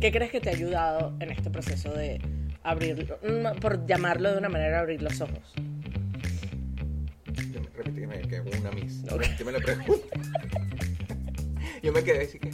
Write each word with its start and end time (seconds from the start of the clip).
¿Qué 0.00 0.12
crees 0.12 0.30
que 0.30 0.40
te 0.40 0.50
ha 0.50 0.52
ayudado 0.52 1.14
en 1.20 1.30
este 1.30 1.50
proceso 1.50 1.90
de 1.92 2.20
abrir, 2.62 3.16
mm, 3.22 3.58
por 3.60 3.86
llamarlo 3.86 4.30
de 4.32 4.38
una 4.38 4.48
manera, 4.48 4.80
abrir 4.80 5.02
los 5.02 5.20
ojos? 5.20 5.52
Yo 7.52 7.60
me- 7.60 7.68
Repíteme 7.76 8.20
que 8.28 8.40
una 8.40 8.70
miss. 8.72 9.02
Repíteme 9.04 9.52
la 9.52 9.58
pregunta. 9.60 10.16
Yo 11.82 11.92
me 11.92 12.02
quedé 12.04 12.24
así 12.24 12.38
que. 12.38 12.50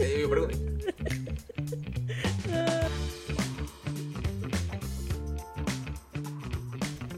Eh, 0.00 0.18
Yo 0.20 0.30
pregunté. 0.30 0.56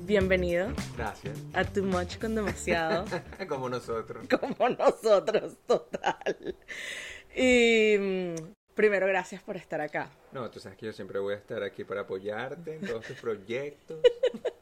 Bienvenido 0.05 0.69
Gracias. 0.97 1.37
a 1.53 1.65
Too 1.65 1.83
Much 1.85 2.19
con 2.19 2.35
Demasiado, 2.35 3.05
Como 3.49 3.69
nosotros. 3.69 4.27
como 4.29 4.69
nosotros, 4.69 5.57
total. 5.67 6.57
Y 7.37 7.99
mm, 7.99 8.35
primero, 8.75 9.07
gracias 9.07 9.43
por 9.43 9.57
estar 9.57 9.81
acá. 9.81 10.11
No, 10.33 10.51
tú 10.51 10.59
sabes 10.59 10.79
que 10.79 10.87
yo 10.87 10.93
siempre 10.93 11.19
voy 11.19 11.35
a 11.35 11.37
estar 11.37 11.63
aquí 11.63 11.85
para 11.85 12.01
apoyarte 12.03 12.77
en 12.77 12.81
todos 12.81 13.05
tus 13.05 13.21
proyectos. 13.21 14.01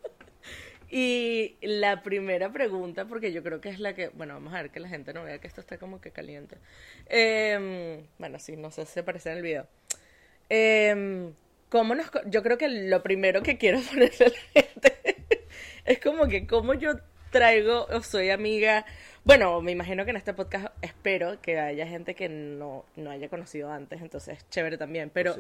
Y 0.97 1.57
la 1.61 2.05
primera 2.05 2.53
pregunta, 2.53 3.07
porque 3.07 3.33
yo 3.33 3.43
creo 3.43 3.61
que 3.61 3.69
es 3.69 3.81
la 3.81 3.97
que, 3.97 4.11
bueno, 4.11 4.35
vamos 4.35 4.55
a 4.55 4.63
ver 4.63 4.71
que 4.71 4.79
la 4.79 4.89
gente 4.89 5.13
no 5.13 5.25
vea 5.25 5.41
que 5.41 5.49
esto 5.49 5.61
está 5.61 5.77
como 5.77 6.01
que 6.01 6.13
caliente. 6.13 6.59
Em, 7.07 8.07
bueno, 8.17 8.39
sí, 8.39 8.57
no 8.57 8.71
sé 8.71 8.87
si 8.87 8.93
se 8.93 9.03
parece 9.03 9.33
en 9.33 9.39
el 9.39 9.43
video. 9.43 9.67
Em, 10.49 11.35
¿cómo 11.69 11.97
nos, 11.97 12.09
yo 12.27 12.45
creo 12.45 12.59
que 12.59 12.69
lo 12.69 13.03
primero 13.03 13.43
que 13.43 13.59
quiero 13.59 13.81
ponerle 13.91 14.27
a 14.27 14.29
la 14.29 14.63
gente 14.63 15.17
es 15.85 15.99
como 15.99 16.29
que 16.29 16.47
cómo 16.47 16.75
yo 16.75 16.95
traigo 17.35 17.87
o 17.87 18.01
soy 18.01 18.31
amiga. 18.31 18.87
Bueno, 19.25 19.61
me 19.63 19.73
imagino 19.73 20.05
que 20.05 20.11
en 20.11 20.17
este 20.17 20.35
podcast 20.35 20.67
espero 20.83 21.41
que 21.41 21.59
haya 21.59 21.87
gente 21.87 22.15
que 22.15 22.29
no, 22.29 22.85
no 22.97 23.11
haya 23.11 23.29
conocido 23.31 23.71
antes, 23.73 24.03
entonces 24.03 24.47
chévere 24.51 24.77
también. 24.77 25.11
Pero 25.11 25.35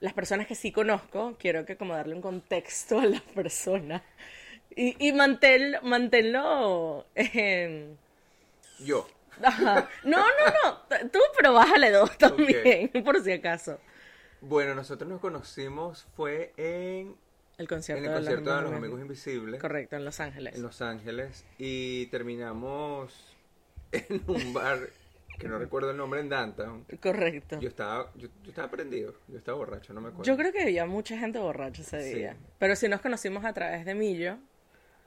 las 0.00 0.12
personas 0.12 0.46
que 0.46 0.54
sí 0.54 0.72
conozco, 0.72 1.36
quiero 1.38 1.64
que 1.64 1.76
como 1.76 1.94
darle 1.94 2.14
un 2.14 2.20
contexto 2.20 2.98
a 3.00 3.06
la 3.06 3.20
persona. 3.34 4.02
Y, 4.76 5.08
y 5.08 5.12
manténlo, 5.12 5.80
manténlo 5.82 7.06
en- 7.14 7.96
Yo. 8.80 9.08
Ajá. 9.42 9.88
No, 10.04 10.18
no, 10.18 10.26
no. 11.00 11.10
Tú, 11.10 11.18
pero 11.36 11.52
bájale 11.54 11.90
dos 11.90 12.16
también, 12.18 12.90
por 13.04 13.20
si 13.22 13.32
acaso. 13.32 13.80
Bueno, 14.42 14.74
nosotros 14.74 15.08
nos 15.08 15.20
conocimos 15.20 16.06
fue 16.14 16.52
en, 16.58 17.16
El 17.58 17.68
concierto, 17.68 18.04
en 18.04 18.10
el 18.10 18.10
de, 18.10 18.16
concierto 18.16 18.50
de 18.50 18.56
los 18.56 18.72
Amigos 18.72 18.78
Amigos 18.78 19.00
Invisibles. 19.02 19.60
Correcto, 19.60 19.96
en 19.96 20.04
Los 20.04 20.20
Ángeles. 20.20 20.56
En 20.56 20.62
Los 20.62 20.82
Ángeles. 20.82 21.44
Y 21.58 22.06
terminamos 22.06 23.36
en 23.92 24.22
un 24.26 24.52
bar 24.52 24.78
que 25.38 25.48
no 25.48 25.58
recuerdo 25.58 25.90
el 25.90 25.96
nombre 25.96 26.20
en 26.20 26.28
Downtown. 26.28 26.84
Correcto. 27.00 27.56
Yo 27.56 27.62
Yo, 27.62 27.68
estaba, 27.68 28.10
yo, 28.16 28.28
yo 28.42 28.50
estaba 28.50 28.70
prendido, 28.70 29.14
yo 29.28 29.38
estaba 29.38 29.58
borracho, 29.58 29.92
no 29.92 30.00
me 30.00 30.08
acuerdo. 30.08 30.36
creo 30.36 30.52
que 30.52 30.62
había 30.62 30.86
mucha 30.86 31.16
gente 31.18 31.38
borracha 31.38 31.82
ese 31.82 32.02
Sí. 32.02 32.14
día. 32.18 32.36
Pero 32.58 32.76
sí 32.76 32.88
nos 32.88 33.00
conocimos 33.00 33.44
a 33.44 33.52
través 33.52 33.84
de 33.84 33.94
Millo. 33.94 34.38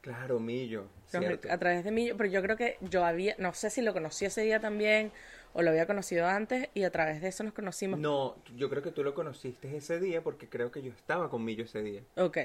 Claro, 0.07 0.39
Millo, 0.39 0.85
cierto. 1.05 1.51
A 1.51 1.57
través 1.57 1.83
de 1.83 1.91
Millo, 1.91 2.15
pero 2.15 2.29
yo 2.29 2.41
creo 2.41 2.55
que 2.55 2.77
yo 2.79 3.03
había, 3.03 3.35
no 3.39 3.53
sé 3.53 3.69
si 3.69 3.81
lo 3.81 3.91
conocí 3.91 4.23
ese 4.23 4.41
día 4.41 4.61
también 4.61 5.11
o 5.51 5.61
lo 5.61 5.69
había 5.69 5.85
conocido 5.85 6.25
antes 6.27 6.69
y 6.73 6.83
a 6.83 6.91
través 6.91 7.21
de 7.21 7.27
eso 7.27 7.43
nos 7.43 7.51
conocimos. 7.53 7.99
No, 7.99 8.37
yo 8.55 8.69
creo 8.69 8.81
que 8.81 8.91
tú 8.91 9.03
lo 9.03 9.13
conociste 9.13 9.75
ese 9.75 9.99
día 9.99 10.21
porque 10.23 10.47
creo 10.47 10.71
que 10.71 10.81
yo 10.81 10.93
estaba 10.93 11.29
con 11.29 11.43
Millo 11.43 11.65
ese 11.65 11.81
día, 11.81 12.01
Ok. 12.15 12.37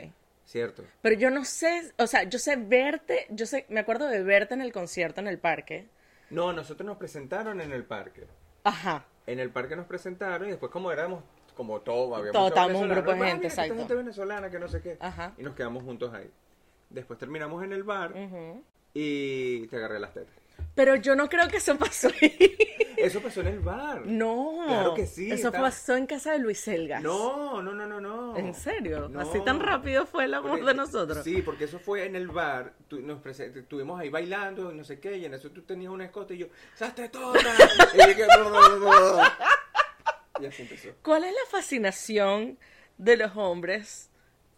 ¿cierto? 0.44 0.82
Pero 1.02 1.14
yo 1.16 1.30
no 1.30 1.44
sé, 1.44 1.92
o 1.98 2.08
sea, 2.08 2.24
yo 2.24 2.40
sé 2.40 2.56
verte, 2.56 3.26
yo 3.30 3.46
sé, 3.46 3.64
me 3.68 3.78
acuerdo 3.78 4.08
de 4.08 4.24
verte 4.24 4.54
en 4.54 4.60
el 4.60 4.72
concierto 4.72 5.20
en 5.20 5.28
el 5.28 5.38
parque. 5.38 5.86
No, 6.30 6.52
nosotros 6.52 6.84
nos 6.84 6.96
presentaron 6.96 7.60
en 7.60 7.70
el 7.70 7.84
parque. 7.84 8.26
Ajá. 8.64 9.06
En 9.28 9.38
el 9.38 9.50
parque 9.50 9.76
nos 9.76 9.86
presentaron 9.86 10.48
y 10.48 10.50
después 10.50 10.72
como 10.72 10.90
éramos 10.90 11.22
como 11.54 11.80
todo, 11.82 12.16
había 12.16 12.32
Todo, 12.32 12.46
un 12.76 12.88
grupo 12.88 13.12
de 13.12 13.20
"Ah, 13.22 13.26
gente, 13.26 13.46
exacto. 13.46 13.76
gente 13.76 13.94
venezolana 13.94 14.50
que 14.50 14.58
no 14.58 14.66
sé 14.66 14.80
qué. 14.80 14.96
Ajá. 14.98 15.32
Y 15.38 15.42
nos 15.44 15.54
quedamos 15.54 15.84
juntos 15.84 16.12
ahí. 16.12 16.28
Después 16.92 17.18
terminamos 17.18 17.62
en 17.64 17.72
el 17.72 17.82
bar 17.82 18.12
Ujú. 18.12 18.62
y 18.94 19.66
te 19.68 19.76
agarré 19.76 19.98
las 19.98 20.12
tetas. 20.12 20.34
Pero 20.74 20.96
yo 20.96 21.14
no 21.16 21.28
creo 21.28 21.48
que 21.48 21.56
eso 21.58 21.76
pasó 21.76 22.08
ahí. 22.20 22.56
Eso 23.02 23.20
pasó 23.20 23.40
en 23.40 23.48
el 23.48 23.58
bar. 23.58 24.06
No. 24.06 24.60
Claro 24.64 24.94
que 24.94 25.06
sí, 25.06 25.26
Eso 25.32 25.48
estaba- 25.48 25.64
pasó 25.70 25.96
en 25.96 26.06
casa 26.06 26.32
de 26.32 26.38
Luis 26.38 26.60
Selgas. 26.60 27.02
No, 27.02 27.60
no, 27.60 27.72
no, 27.72 27.84
no, 27.84 28.00
no. 28.00 28.36
¿En 28.36 28.54
serio? 28.54 29.08
No. 29.08 29.18
Así 29.18 29.40
tan 29.44 29.58
rápido 29.58 30.06
fue 30.06 30.26
el 30.26 30.34
amor 30.34 30.50
Porque- 30.52 30.66
de 30.66 30.74
nosotros. 30.74 31.24
Sí, 31.24 31.42
porque 31.42 31.64
eso 31.64 31.80
fue 31.80 32.06
en 32.06 32.14
el 32.14 32.28
bar. 32.28 32.74
Tu- 32.86 33.00
nos 33.00 33.18
estuvimos 33.26 33.98
ahí 33.98 34.08
bailando 34.08 34.70
y 34.70 34.76
no 34.76 34.84
sé 34.84 35.00
qué. 35.00 35.16
Y 35.16 35.24
en 35.24 35.34
eso 35.34 35.50
tú 35.50 35.62
tenías 35.62 35.90
una 35.90 36.04
escote 36.04 36.34
y 36.34 36.38
yo, 36.38 36.46
¡Saste 36.76 37.08
toda! 37.08 37.40
y 37.40 37.98
yo 37.98 38.16
que, 38.16 38.26
"No, 38.38 38.50
no, 38.50 38.78
no, 38.78 39.16
no". 39.16 39.22
Y 40.40 40.46
así 40.46 40.62
empezó. 40.62 40.90
¿Cuál 41.02 41.24
es 41.24 41.32
la 41.32 41.50
fascinación 41.50 42.56
de 42.98 43.16
los 43.16 43.36
hombres 43.36 44.10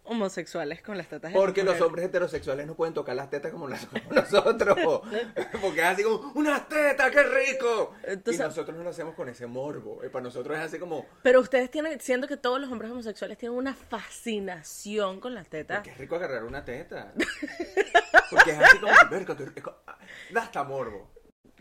homosexuales 0.04 0.82
con 0.82 0.97
las 0.98 1.09
tetas 1.09 1.32
Porque 1.32 1.62
los 1.65 1.81
hombres 1.81 2.04
heterosexuales 2.06 2.66
no 2.66 2.75
pueden 2.75 2.94
tocar 2.94 3.16
las 3.16 3.31
tetas 3.31 3.50
como 3.53 3.69
las 3.69 3.87
nosotros. 4.10 4.76
Porque 5.60 5.81
es 5.81 5.87
así 5.87 6.03
como, 6.03 6.32
¡unas 6.34 6.69
tetas, 6.69 7.10
qué 7.10 7.22
rico! 7.22 7.94
Entonces- 8.04 8.41
y 8.41 8.44
nosotros 8.44 8.76
no 8.76 8.84
lo 8.84 8.91
hacemos 8.91 9.14
con 9.14 9.28
ese 9.28 9.47
morbo. 9.47 10.03
Eh, 10.03 10.10
Para 10.10 10.25
nosotros 10.25 10.56
es 10.59 10.64
así 10.64 10.78
como, 10.78 11.06
Pero 11.22 11.41
ustedes 11.41 11.70
tienen, 11.70 12.00
siento 12.00 12.28
que 12.28 12.37
todos 12.37 12.60
los 12.60 12.70
hombres 12.70 12.91
homosexuales 12.91 13.38
tienen 13.38 13.56
una 13.56 13.75
fascinación 13.75 15.20
con 15.20 15.34
las 15.34 15.48
tetas. 15.48 15.82
qué 15.82 15.94
rico 15.94 16.16
agarrar 16.16 16.44
una 16.44 16.64
teta. 16.64 17.12
Porque 18.31 18.50
es 18.53 18.59
así 18.59 18.78
como, 18.78 18.93
rico. 19.54 19.75
Da 20.32 20.43
hasta 20.43 20.64
morbo. 20.64 21.10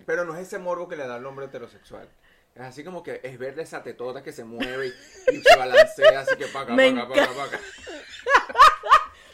Pero 0.06 0.26
no 0.26 0.36
es 0.36 0.42
ese 0.48 0.60
morbo 0.60 0.88
que 0.88 0.96
le 0.96 1.08
da 1.08 1.16
al 1.16 1.26
hombre 1.26 1.46
heterosexual. 1.46 2.10
Es 2.56 2.62
así 2.62 2.84
como 2.84 3.02
que 3.02 3.20
es 3.24 3.38
ver 3.40 3.58
esa 3.60 3.82
tetota 3.82 4.22
que 4.22 4.32
se 4.32 4.44
mueve 4.44 4.88
y, 4.88 5.36
y 5.36 5.42
se 5.42 5.58
balancea 5.58 6.20
así 6.20 6.36
que 6.36 6.46
paca, 6.48 6.74
Me 6.74 6.92
paca, 6.92 7.08
paca, 7.08 7.34
paca. 7.34 7.60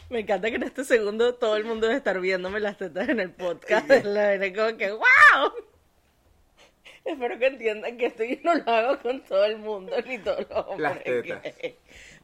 Me 0.08 0.20
encanta 0.20 0.48
que 0.48 0.56
en 0.56 0.62
este 0.64 0.84
segundo 0.84 1.34
todo 1.34 1.56
el 1.56 1.64
mundo 1.64 1.86
debe 1.86 1.98
estar 1.98 2.18
viéndome 2.20 2.60
las 2.60 2.78
tetas 2.78 3.08
en 3.08 3.20
el 3.20 3.30
podcast. 3.30 3.88
Es 3.90 4.04
la 4.04 4.26
vaina 4.26 4.52
como 4.52 4.76
que 4.76 4.90
¡wow! 4.90 5.52
Espero 7.04 7.38
que 7.38 7.46
entiendan 7.46 7.96
que 7.96 8.06
esto 8.06 8.24
yo 8.24 8.36
no 8.42 8.54
lo 8.54 8.70
hago 8.70 8.98
con 9.00 9.20
todo 9.22 9.44
el 9.44 9.58
mundo, 9.58 9.94
ni 10.06 10.18
todos 10.18 10.46
los 10.48 10.66
hombres. 10.66 10.80
Las 10.80 11.04
tetas. 11.04 11.42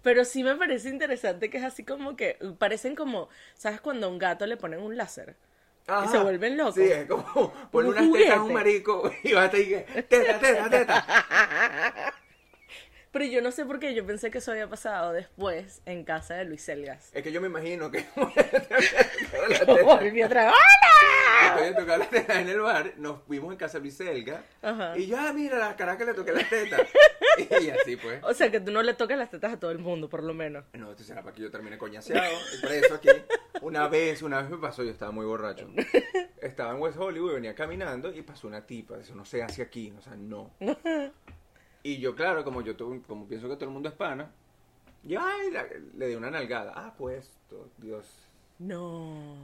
Pero 0.02 0.24
sí 0.24 0.42
me 0.42 0.56
parece 0.56 0.88
interesante 0.88 1.50
que 1.50 1.58
es 1.58 1.64
así 1.64 1.84
como 1.84 2.16
que 2.16 2.38
parecen 2.58 2.94
como, 2.94 3.28
¿sabes 3.54 3.80
cuando 3.80 4.06
a 4.06 4.10
un 4.10 4.18
gato 4.18 4.46
le 4.46 4.56
ponen 4.56 4.80
un 4.80 4.96
láser? 4.96 5.36
Ajá. 5.86 6.10
se 6.10 6.18
vuelven 6.18 6.56
locos. 6.56 6.74
Sí, 6.74 6.82
es 6.82 7.06
como 7.06 7.52
poner 7.70 7.90
Un 7.92 7.98
unas 7.98 8.12
tetas 8.12 8.30
a 8.30 8.34
un 8.34 8.40
juguete. 8.48 8.54
marico 8.54 9.12
y 9.22 9.32
va 9.32 9.44
a 9.44 9.46
y 9.46 9.50
que, 9.68 9.78
teta, 10.08 10.38
teta, 10.38 10.70
teta. 10.70 11.06
Pero 13.12 13.24
yo 13.24 13.40
no 13.40 13.50
sé 13.50 13.64
por 13.64 13.78
qué, 13.78 13.94
yo 13.94 14.04
pensé 14.04 14.30
que 14.30 14.38
eso 14.38 14.50
había 14.50 14.68
pasado 14.68 15.12
después 15.12 15.80
en 15.86 16.04
casa 16.04 16.34
de 16.34 16.44
Luis 16.44 16.62
Selgas. 16.62 17.10
Es 17.14 17.22
que 17.22 17.32
yo 17.32 17.40
me 17.40 17.46
imagino 17.46 17.90
que 17.90 18.04
Volví 19.84 20.22
otra 20.22 20.44
vez. 20.46 20.52
¡Hola! 20.54 21.25
En 21.64 21.74
tocar 21.74 21.98
las 21.98 22.10
tetas 22.10 22.36
en 22.36 22.48
el 22.48 22.60
bar, 22.60 22.94
nos 22.98 23.22
fuimos 23.22 23.52
en 23.52 23.58
casa 23.58 23.78
de 23.78 23.82
Luiselga 23.82 24.44
Ajá. 24.62 24.96
y 24.98 25.06
ya 25.06 25.32
mira 25.32 25.58
la 25.58 25.76
cara 25.76 25.96
que 25.96 26.04
le 26.04 26.14
toqué 26.14 26.32
las 26.32 26.48
tetas. 26.48 26.80
Y 27.38 27.68
así 27.68 27.96
pues. 27.96 28.22
O 28.24 28.32
sea 28.32 28.50
que 28.50 28.60
tú 28.60 28.72
no 28.72 28.82
le 28.82 28.94
tocas 28.94 29.18
las 29.18 29.30
tetas 29.30 29.52
a 29.52 29.60
todo 29.60 29.70
el 29.70 29.78
mundo, 29.78 30.08
por 30.08 30.22
lo 30.22 30.32
menos. 30.32 30.64
No, 30.72 30.90
esto 30.92 31.04
será 31.04 31.22
para 31.22 31.34
que 31.34 31.42
yo 31.42 31.50
termine 31.50 31.76
coñaseado, 31.76 32.34
preso 32.62 32.94
aquí. 32.94 33.08
Una 33.60 33.88
vez, 33.88 34.22
una 34.22 34.40
vez 34.40 34.50
me 34.50 34.56
pasó, 34.56 34.82
yo 34.82 34.90
estaba 34.90 35.12
muy 35.12 35.26
borracho. 35.26 35.68
Estaba 36.40 36.72
en 36.74 36.80
West 36.80 36.96
Hollywood, 36.98 37.34
venía 37.34 37.54
caminando 37.54 38.14
y 38.14 38.22
pasó 38.22 38.46
una 38.46 38.64
tipa. 38.64 38.96
Eso 38.98 39.14
no 39.14 39.24
se 39.26 39.42
hace 39.42 39.60
aquí, 39.62 39.92
o 39.98 40.00
sea, 40.00 40.14
no. 40.16 40.50
Y 41.82 41.98
yo, 41.98 42.14
claro, 42.16 42.42
como 42.42 42.62
yo 42.62 42.74
como 43.06 43.28
pienso 43.28 43.48
que 43.48 43.54
todo 43.54 43.66
el 43.66 43.70
mundo 43.70 43.88
es 43.88 43.94
pana, 43.94 44.30
yo 45.04 45.20
ay, 45.20 45.50
la- 45.52 45.66
le 45.96 46.08
di 46.08 46.14
una 46.16 46.30
nalgada. 46.30 46.72
Ah, 46.74 46.94
pues, 46.96 47.30
Dios. 47.78 48.06
No. 48.58 49.36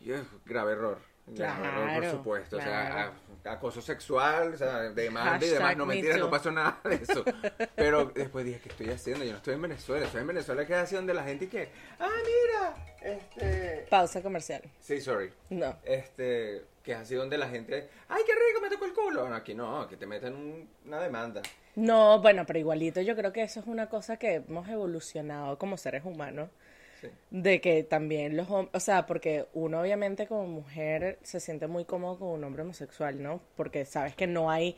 Y 0.00 0.12
es 0.12 0.22
grave 0.44 0.72
error. 0.72 0.98
Error, 1.36 1.56
por 1.74 1.98
Claro, 2.00 2.10
supuesto. 2.10 2.56
O 2.56 2.60
claro. 2.60 3.12
sea, 3.42 3.52
acoso 3.52 3.80
sexual, 3.80 4.54
o 4.54 4.56
sea, 4.56 4.80
demanda 4.90 5.44
y 5.44 5.48
demás. 5.50 5.76
No 5.76 5.86
me 5.86 5.94
mentira, 5.94 6.16
too. 6.16 6.24
no 6.24 6.30
pasó 6.30 6.50
nada 6.50 6.80
de 6.84 6.94
eso. 6.96 7.24
Pero 7.76 8.06
después 8.14 8.44
dije, 8.44 8.60
¿qué 8.60 8.68
estoy 8.68 8.90
haciendo? 8.90 9.24
Yo 9.24 9.30
no 9.32 9.36
estoy 9.38 9.54
en 9.54 9.62
Venezuela. 9.62 10.06
Estoy 10.06 10.20
en 10.20 10.26
Venezuela, 10.26 10.66
que 10.66 10.72
es 10.74 10.78
así 10.78 10.94
donde 10.96 11.14
la 11.14 11.24
gente 11.24 11.46
y 11.46 11.48
que, 11.48 11.68
ah, 11.98 12.08
mira, 12.24 12.86
este... 13.02 13.86
Pausa 13.88 14.22
comercial. 14.22 14.62
Sí, 14.80 15.00
sorry. 15.00 15.32
No. 15.48 15.76
Este, 15.84 16.64
que 16.82 16.92
es 16.92 16.98
así 16.98 17.14
donde 17.14 17.38
la 17.38 17.48
gente, 17.48 17.88
ay, 18.08 18.22
qué 18.26 18.32
rico, 18.32 18.60
me 18.60 18.68
tocó 18.68 18.84
el 18.84 18.92
culo. 18.92 19.28
No, 19.28 19.34
aquí 19.34 19.54
no, 19.54 19.80
aquí 19.82 19.96
te 19.96 20.06
meten 20.06 20.34
un- 20.34 20.68
una 20.86 21.00
demanda. 21.00 21.40
No, 21.76 22.20
bueno, 22.20 22.44
pero 22.46 22.58
igualito 22.58 23.00
yo 23.00 23.14
creo 23.16 23.32
que 23.32 23.42
eso 23.42 23.60
es 23.60 23.66
una 23.66 23.88
cosa 23.88 24.16
que 24.18 24.34
hemos 24.34 24.68
evolucionado 24.68 25.56
como 25.58 25.76
seres 25.76 26.04
humanos. 26.04 26.50
Sí. 27.00 27.08
De 27.30 27.60
que 27.60 27.82
también 27.84 28.36
los 28.36 28.50
hombres, 28.50 28.74
o 28.74 28.80
sea, 28.80 29.06
porque 29.06 29.46
uno 29.54 29.80
obviamente 29.80 30.26
como 30.26 30.46
mujer 30.46 31.18
se 31.22 31.40
siente 31.40 31.66
muy 31.66 31.84
cómodo 31.84 32.18
con 32.18 32.28
un 32.30 32.44
hombre 32.44 32.62
homosexual, 32.62 33.22
¿no? 33.22 33.40
Porque 33.56 33.84
sabes 33.84 34.14
que 34.16 34.26
no 34.26 34.50
hay 34.50 34.76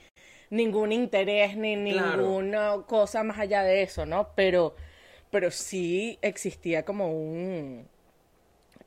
ningún 0.51 0.93
interés 0.93 1.57
ni 1.57 1.77
Claro. 1.93 2.23
ninguna 2.23 2.77
cosa 2.87 3.23
más 3.25 3.39
allá 3.39 3.63
de 3.63 3.83
eso, 3.83 4.07
¿no? 4.07 4.29
Pero, 4.37 4.75
pero 5.31 5.51
sí 5.51 6.19
existía 6.23 6.85
como 6.85 7.11
un, 7.13 7.89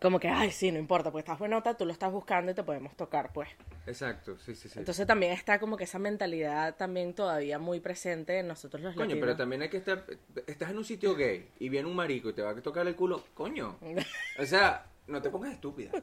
como 0.05 0.19
que, 0.19 0.27
ay, 0.29 0.51
sí, 0.51 0.71
no 0.71 0.79
importa, 0.79 1.11
porque 1.11 1.21
estás 1.21 1.39
buenota, 1.39 1.75
tú 1.75 1.85
lo 1.85 1.91
estás 1.91 2.11
buscando 2.11 2.51
y 2.51 2.55
te 2.55 2.63
podemos 2.63 2.95
tocar, 2.95 3.33
pues. 3.33 3.49
Exacto, 3.87 4.37
sí, 4.39 4.55
sí, 4.55 4.69
sí. 4.69 4.79
Entonces 4.79 5.05
también 5.07 5.31
está 5.31 5.59
como 5.59 5.75
que 5.77 5.83
esa 5.85 5.99
mentalidad 5.99 6.75
también 6.75 7.13
todavía 7.13 7.59
muy 7.59 7.79
presente 7.79 8.39
en 8.39 8.47
nosotros 8.47 8.81
los 8.83 8.93
Coño, 8.93 9.05
latinos. 9.05 9.25
pero 9.25 9.35
también 9.37 9.61
hay 9.63 9.69
que 9.69 9.77
estar. 9.77 10.05
Estás 10.47 10.69
en 10.69 10.77
un 10.77 10.85
sitio 10.85 11.15
gay 11.15 11.49
y 11.59 11.69
viene 11.69 11.87
un 11.89 11.95
marico 11.95 12.29
y 12.29 12.33
te 12.33 12.41
va 12.41 12.51
a 12.51 12.55
tocar 12.55 12.87
el 12.87 12.95
culo. 12.95 13.23
Coño. 13.33 13.77
O 14.39 14.45
sea, 14.45 14.85
no 15.07 15.21
te 15.21 15.29
pongas 15.29 15.53
estúpida. 15.53 15.91
O 15.93 16.01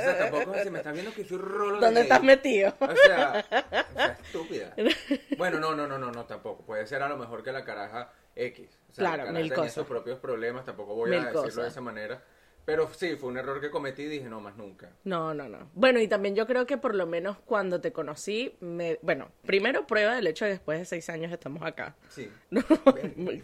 sea, 0.00 0.18
tampoco 0.30 0.54
si 0.62 0.70
me 0.70 0.78
estás 0.78 0.92
viendo 0.94 1.12
que 1.12 1.24
soy 1.24 1.38
rolo 1.38 1.74
de 1.80 1.86
¿Dónde 1.86 2.00
gay. 2.00 2.02
estás 2.02 2.22
metido? 2.22 2.74
O 2.80 2.94
sea, 2.96 3.44
o 3.50 3.94
sea, 3.94 4.18
estúpida. 4.24 4.74
Bueno, 5.36 5.58
no, 5.60 5.74
no, 5.74 5.86
no, 5.86 5.98
no, 5.98 6.10
no, 6.10 6.24
tampoco. 6.24 6.64
Puede 6.64 6.86
ser 6.86 7.02
a 7.02 7.08
lo 7.08 7.16
mejor 7.16 7.42
que 7.42 7.52
la 7.52 7.64
caraja 7.64 8.10
X. 8.34 8.78
O 8.90 8.94
sea, 8.94 9.02
Claro, 9.02 9.16
la 9.18 9.24
caraja 9.24 9.42
mil 9.42 9.52
cosas. 9.52 9.72
sus 9.74 9.86
propios 9.86 10.18
problemas, 10.18 10.64
tampoco 10.64 10.94
voy 10.94 11.10
Mil 11.10 11.18
a 11.18 11.22
decirlo 11.24 11.42
cosas. 11.42 11.62
de 11.64 11.68
esa 11.68 11.80
manera. 11.80 12.22
Pero 12.66 12.92
sí, 12.92 13.14
fue 13.16 13.28
un 13.30 13.38
error 13.38 13.60
que 13.60 13.70
cometí 13.70 14.02
y 14.02 14.06
dije, 14.08 14.24
no, 14.28 14.40
más 14.40 14.56
nunca. 14.56 14.90
No, 15.04 15.32
no, 15.32 15.48
no. 15.48 15.70
Bueno, 15.74 16.00
y 16.00 16.08
también 16.08 16.34
yo 16.34 16.46
creo 16.48 16.66
que 16.66 16.76
por 16.76 16.94
lo 16.96 17.06
menos 17.06 17.38
cuando 17.46 17.80
te 17.80 17.92
conocí, 17.92 18.56
me... 18.60 18.98
bueno, 19.02 19.30
primero 19.46 19.86
prueba 19.86 20.16
del 20.16 20.26
hecho 20.26 20.44
de 20.44 20.50
que 20.50 20.54
después 20.54 20.78
de 20.80 20.84
seis 20.84 21.08
años 21.08 21.30
estamos 21.32 21.62
acá. 21.62 21.94
Sí. 22.10 22.28
No. 22.50 22.62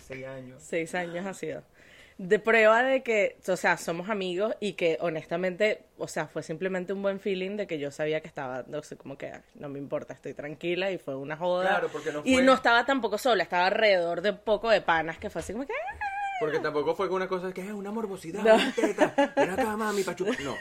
Seis 0.00 0.26
años. 0.26 0.60
Seis 0.62 0.94
años 0.96 1.24
ha 1.24 1.34
sido. 1.34 1.62
De 2.18 2.38
prueba 2.38 2.82
de 2.82 3.02
que, 3.02 3.38
o 3.48 3.56
sea, 3.56 3.76
somos 3.78 4.10
amigos 4.10 4.54
y 4.60 4.74
que 4.74 4.98
honestamente, 5.00 5.84
o 5.98 6.06
sea, 6.08 6.26
fue 6.26 6.42
simplemente 6.42 6.92
un 6.92 7.00
buen 7.02 7.20
feeling 7.20 7.56
de 7.56 7.66
que 7.66 7.78
yo 7.78 7.90
sabía 7.90 8.20
que 8.20 8.28
estaba, 8.28 8.64
no 8.68 8.82
sé, 8.82 8.96
como 8.96 9.16
que 9.16 9.28
"Ay, 9.28 9.40
no 9.54 9.68
me 9.68 9.78
importa, 9.78 10.12
estoy 10.14 10.34
tranquila 10.34 10.90
y 10.90 10.98
fue 10.98 11.16
una 11.16 11.36
joda. 11.36 11.68
Claro, 11.70 11.88
porque 11.92 12.12
no 12.12 12.20
Y 12.24 12.34
fue- 12.34 12.42
no 12.42 12.52
estaba 12.54 12.84
tampoco 12.84 13.18
sola, 13.18 13.42
estaba 13.44 13.66
alrededor 13.66 14.20
de 14.20 14.32
poco 14.34 14.68
de 14.68 14.82
panas 14.82 15.18
que 15.18 15.30
fue 15.30 15.40
así 15.40 15.52
como 15.52 15.64
que... 15.66 15.72
"Ah". 15.72 16.08
Porque 16.44 16.60
tampoco 16.60 16.94
fue 16.94 17.08
una 17.08 17.28
cosa 17.28 17.52
que 17.52 17.60
es 17.62 17.70
una 17.72 17.90
morbosidad, 17.90 18.42
No. 18.42 18.54
una 18.54 18.72
teta, 18.74 19.32
ven 19.36 19.50
acá, 19.50 19.76
mami, 19.76 20.02
pa' 20.02 20.14
chupar. 20.16 20.36
No. 20.42 20.56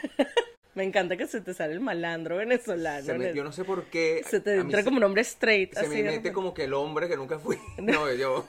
Me 0.74 0.84
encanta 0.84 1.18
que 1.18 1.26
se 1.26 1.42
te 1.42 1.52
sale 1.52 1.74
el 1.74 1.80
malandro 1.80 2.38
venezolano. 2.38 3.04
Se 3.04 3.12
me- 3.12 3.28
¿no? 3.28 3.34
yo 3.34 3.44
no 3.44 3.52
sé 3.52 3.62
por 3.62 3.84
qué. 3.84 4.22
Se 4.26 4.40
te 4.40 4.56
entra 4.56 4.78
se- 4.78 4.84
como 4.86 4.96
un 4.96 5.04
hombre 5.04 5.20
straight. 5.20 5.74
Se 5.74 5.80
así 5.80 5.88
me 5.90 6.02
mete 6.04 6.32
como 6.32 6.54
que 6.54 6.64
el 6.64 6.72
hombre 6.72 7.08
que 7.08 7.16
nunca 7.16 7.38
fui. 7.38 7.58
No, 7.78 8.10
yo. 8.12 8.48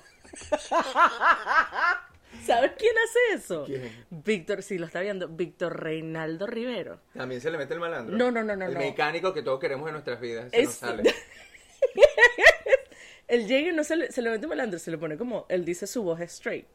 ¿Sabes 2.46 2.72
quién 2.78 2.94
hace 2.98 3.36
eso? 3.44 3.64
¿Quién? 3.66 4.06
Víctor, 4.10 4.64
si 4.64 4.78
lo 4.78 4.86
está 4.86 5.02
viendo, 5.02 5.28
Víctor 5.28 5.82
Reinaldo 5.82 6.48
Rivero. 6.48 7.00
También 7.14 7.42
se 7.42 7.52
le 7.52 7.58
mete 7.58 7.74
el 7.74 7.80
malandro. 7.80 8.16
No, 8.18 8.32
no, 8.32 8.44
no, 8.44 8.56
no, 8.56 8.66
El 8.68 8.74
no. 8.74 8.80
mecánico 8.80 9.34
que 9.34 9.44
todos 9.44 9.60
queremos 9.60 9.88
en 9.88 9.94
nuestras 9.94 10.20
vidas. 10.22 10.50
Se 10.52 10.64
nos 10.64 10.72
Es- 10.74 10.80
sale. 10.80 11.04
Él 13.28 13.48
llega 13.48 13.70
y 13.70 13.74
no 13.76 13.84
se 13.84 13.96
le, 13.96 14.12
se 14.12 14.22
le 14.22 14.30
mete 14.32 14.48
malandro, 14.48 14.80
se 14.80 14.92
le 14.92 14.98
pone 14.98 15.18
como, 15.18 15.46
él 15.50 15.66
dice 15.66 15.88
su 15.88 16.04
voz 16.04 16.20
straight. 16.22 16.68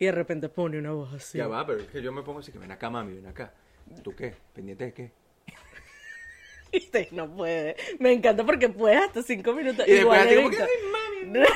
Y 0.00 0.06
de 0.06 0.12
repente 0.12 0.48
pone 0.48 0.78
una 0.78 0.90
voz 0.92 1.12
así. 1.12 1.36
Ya 1.38 1.46
va, 1.46 1.64
pero 1.66 1.80
es 1.80 1.86
que 1.88 2.00
yo 2.02 2.10
me 2.10 2.22
pongo 2.22 2.40
así 2.40 2.50
que 2.50 2.58
ven 2.58 2.72
acá, 2.72 2.88
mami, 2.90 3.14
ven 3.14 3.26
acá. 3.26 3.52
¿Tú 4.02 4.16
qué? 4.16 4.34
¿Pendiente 4.54 4.84
de 4.86 4.92
qué? 4.94 5.12
Viste, 6.72 7.08
no 7.12 7.28
puede. 7.30 7.76
Me 7.98 8.10
encanta 8.12 8.44
porque 8.44 8.68
puedes 8.70 8.98
hasta 8.98 9.22
cinco 9.22 9.52
minutos. 9.52 9.86
Y 9.86 9.92
después 9.92 10.18
así 10.20 10.34
ay, 10.34 10.44
mami. 11.28 11.46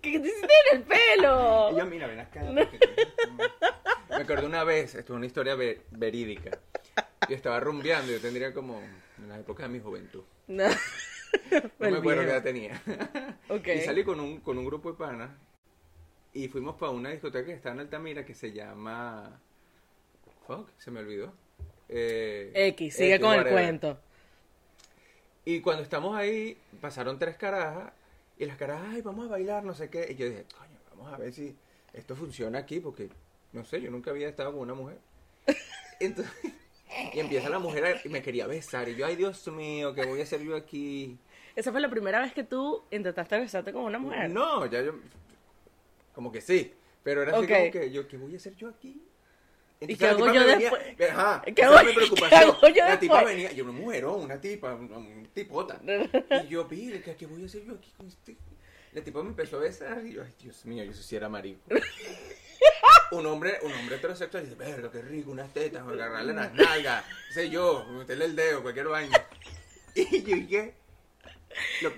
¿Qué 0.00 0.20
te 0.20 0.26
hiciste 0.28 0.48
en 0.72 0.78
el 0.78 0.82
pelo? 0.84 1.70
Y 1.72 1.76
yo, 1.78 1.86
mira, 1.86 2.06
ven 2.06 2.20
acá. 2.20 2.42
Me 4.10 4.16
acuerdo 4.22 4.46
una 4.46 4.64
vez, 4.64 4.94
esto 4.94 5.12
es 5.12 5.16
una 5.16 5.26
historia 5.26 5.54
ve- 5.54 5.82
verídica. 5.90 6.58
Yo 7.28 7.34
estaba 7.36 7.58
rumbeando, 7.60 8.12
yo 8.12 8.20
tendría 8.20 8.54
como 8.54 8.80
en 9.18 9.28
la 9.28 9.38
época 9.38 9.64
de 9.64 9.68
mi 9.70 9.80
juventud. 9.80 10.22
No. 10.46 10.64
No 10.68 11.90
me 11.90 11.98
acuerdo 11.98 12.22
qué 12.22 12.28
edad 12.30 12.42
tenía. 12.42 12.80
Y 13.74 13.80
salí 13.80 14.04
con 14.04 14.20
un, 14.20 14.40
con 14.40 14.56
un 14.56 14.64
grupo 14.64 14.92
de 14.92 14.98
panas 14.98 15.30
y 16.34 16.48
fuimos 16.48 16.76
para 16.76 16.92
una 16.92 17.10
discoteca 17.10 17.46
que 17.46 17.52
está 17.54 17.70
en 17.72 17.80
Altamira 17.80 18.24
que 18.24 18.34
se 18.34 18.52
llama... 18.52 19.40
Fuck, 20.46 20.68
se 20.78 20.90
me 20.90 21.00
olvidó. 21.00 21.32
Eh, 21.88 22.50
X, 22.54 22.94
sigue 22.96 23.14
X, 23.14 23.24
con 23.24 23.34
el 23.38 23.46
cuento. 23.48 23.98
Y 25.46 25.60
cuando 25.60 25.82
estamos 25.82 26.16
ahí, 26.16 26.56
pasaron 26.80 27.18
tres 27.18 27.36
carajas 27.36 27.92
y 28.38 28.44
las 28.46 28.56
carajas, 28.56 28.88
ay, 28.90 29.00
vamos 29.02 29.26
a 29.26 29.30
bailar, 29.30 29.64
no 29.64 29.74
sé 29.74 29.88
qué. 29.88 30.06
Y 30.10 30.16
yo 30.16 30.26
dije, 30.28 30.44
coño, 30.58 30.78
vamos 30.90 31.12
a 31.12 31.16
ver 31.16 31.32
si 31.32 31.54
esto 31.92 32.16
funciona 32.16 32.58
aquí 32.58 32.80
porque, 32.80 33.08
no 33.52 33.64
sé, 33.64 33.80
yo 33.80 33.90
nunca 33.90 34.10
había 34.10 34.28
estado 34.28 34.52
con 34.52 34.60
una 34.60 34.74
mujer. 34.74 34.98
Entonces, 36.00 36.32
y 37.14 37.20
empieza 37.20 37.48
la 37.48 37.58
mujer 37.58 37.84
a- 37.84 38.00
y 38.04 38.08
me 38.10 38.22
quería 38.22 38.46
besar. 38.46 38.88
Y 38.88 38.96
yo, 38.96 39.06
ay, 39.06 39.16
Dios 39.16 39.46
mío, 39.48 39.94
¿qué 39.94 40.04
voy 40.04 40.20
a 40.20 40.24
hacer 40.24 40.42
yo 40.42 40.56
aquí? 40.56 41.18
Esa 41.56 41.70
fue 41.72 41.80
la 41.80 41.88
primera 41.88 42.20
vez 42.20 42.32
que 42.34 42.44
tú 42.44 42.82
intentaste 42.90 43.38
besarte 43.38 43.72
con 43.72 43.84
una 43.84 43.98
mujer. 43.98 44.30
No, 44.30 44.66
ya 44.66 44.82
yo. 44.82 44.94
Como 46.14 46.32
que 46.32 46.40
sí. 46.40 46.72
Pero 47.02 47.22
era 47.22 47.36
así 47.36 47.46
como 47.46 47.70
que 47.70 47.90
yo, 47.90 48.08
¿qué 48.08 48.16
voy 48.16 48.32
a 48.34 48.36
hacer 48.36 48.54
yo 48.56 48.68
aquí? 48.68 49.02
¿Y 49.80 49.92
Entonces 49.92 49.98
qué 49.98 50.04
la 50.04 50.10
hago 50.12 50.26
yo 50.32 50.40
me 50.40 50.46
venía- 50.46 50.70
después? 50.70 51.10
Ajá, 51.10 51.42
¿Qué 51.54 51.62
hago- 51.62 51.80
mi 51.80 51.86
qué 51.88 51.94
preocupación. 51.94 52.40
hago 52.42 52.68
yo 52.68 52.84
la 52.84 52.98
tipa 52.98 53.14
después? 53.16 53.34
venía, 53.36 53.52
yo, 53.52 53.64
una 53.64 53.72
mujerón, 53.72 54.20
una 54.22 54.40
tipa, 54.40 54.74
un, 54.74 55.28
tipota. 55.34 55.80
Y 56.44 56.48
yo, 56.48 56.64
vi, 56.64 56.90
¿qué, 57.04 57.14
¿qué 57.16 57.26
voy 57.26 57.42
a 57.42 57.46
hacer 57.46 57.64
yo 57.64 57.74
aquí 57.74 57.92
con 57.96 58.06
este? 58.06 58.36
La 58.92 59.02
tipa 59.02 59.22
me 59.22 59.30
empezó 59.30 59.56
a 59.56 59.60
besar 59.60 60.06
y 60.06 60.12
yo, 60.14 60.22
ay, 60.22 60.32
Dios 60.40 60.64
mío, 60.64 60.84
yo 60.84 60.92
sí 60.94 61.16
era 61.16 61.28
marico. 61.28 61.60
un 63.10 63.26
hombre, 63.26 63.58
un 63.62 63.72
hombre 63.72 63.96
heterosexual 63.96 64.44
dice, 64.44 64.54
verga, 64.56 64.90
qué 64.90 65.02
rico, 65.02 65.30
unas 65.30 65.52
tetas, 65.52 65.86
agarrarle 65.86 66.32
las 66.32 66.54
nalgas, 66.54 67.04
qué 67.28 67.34
sé 67.34 67.50
yo, 67.50 67.84
meterle 67.86 68.24
el 68.26 68.36
dedo, 68.36 68.62
cualquier 68.62 68.86
vaina. 68.88 69.26
Y 69.96 70.22
yo 70.24 70.34
dije, 70.36 70.74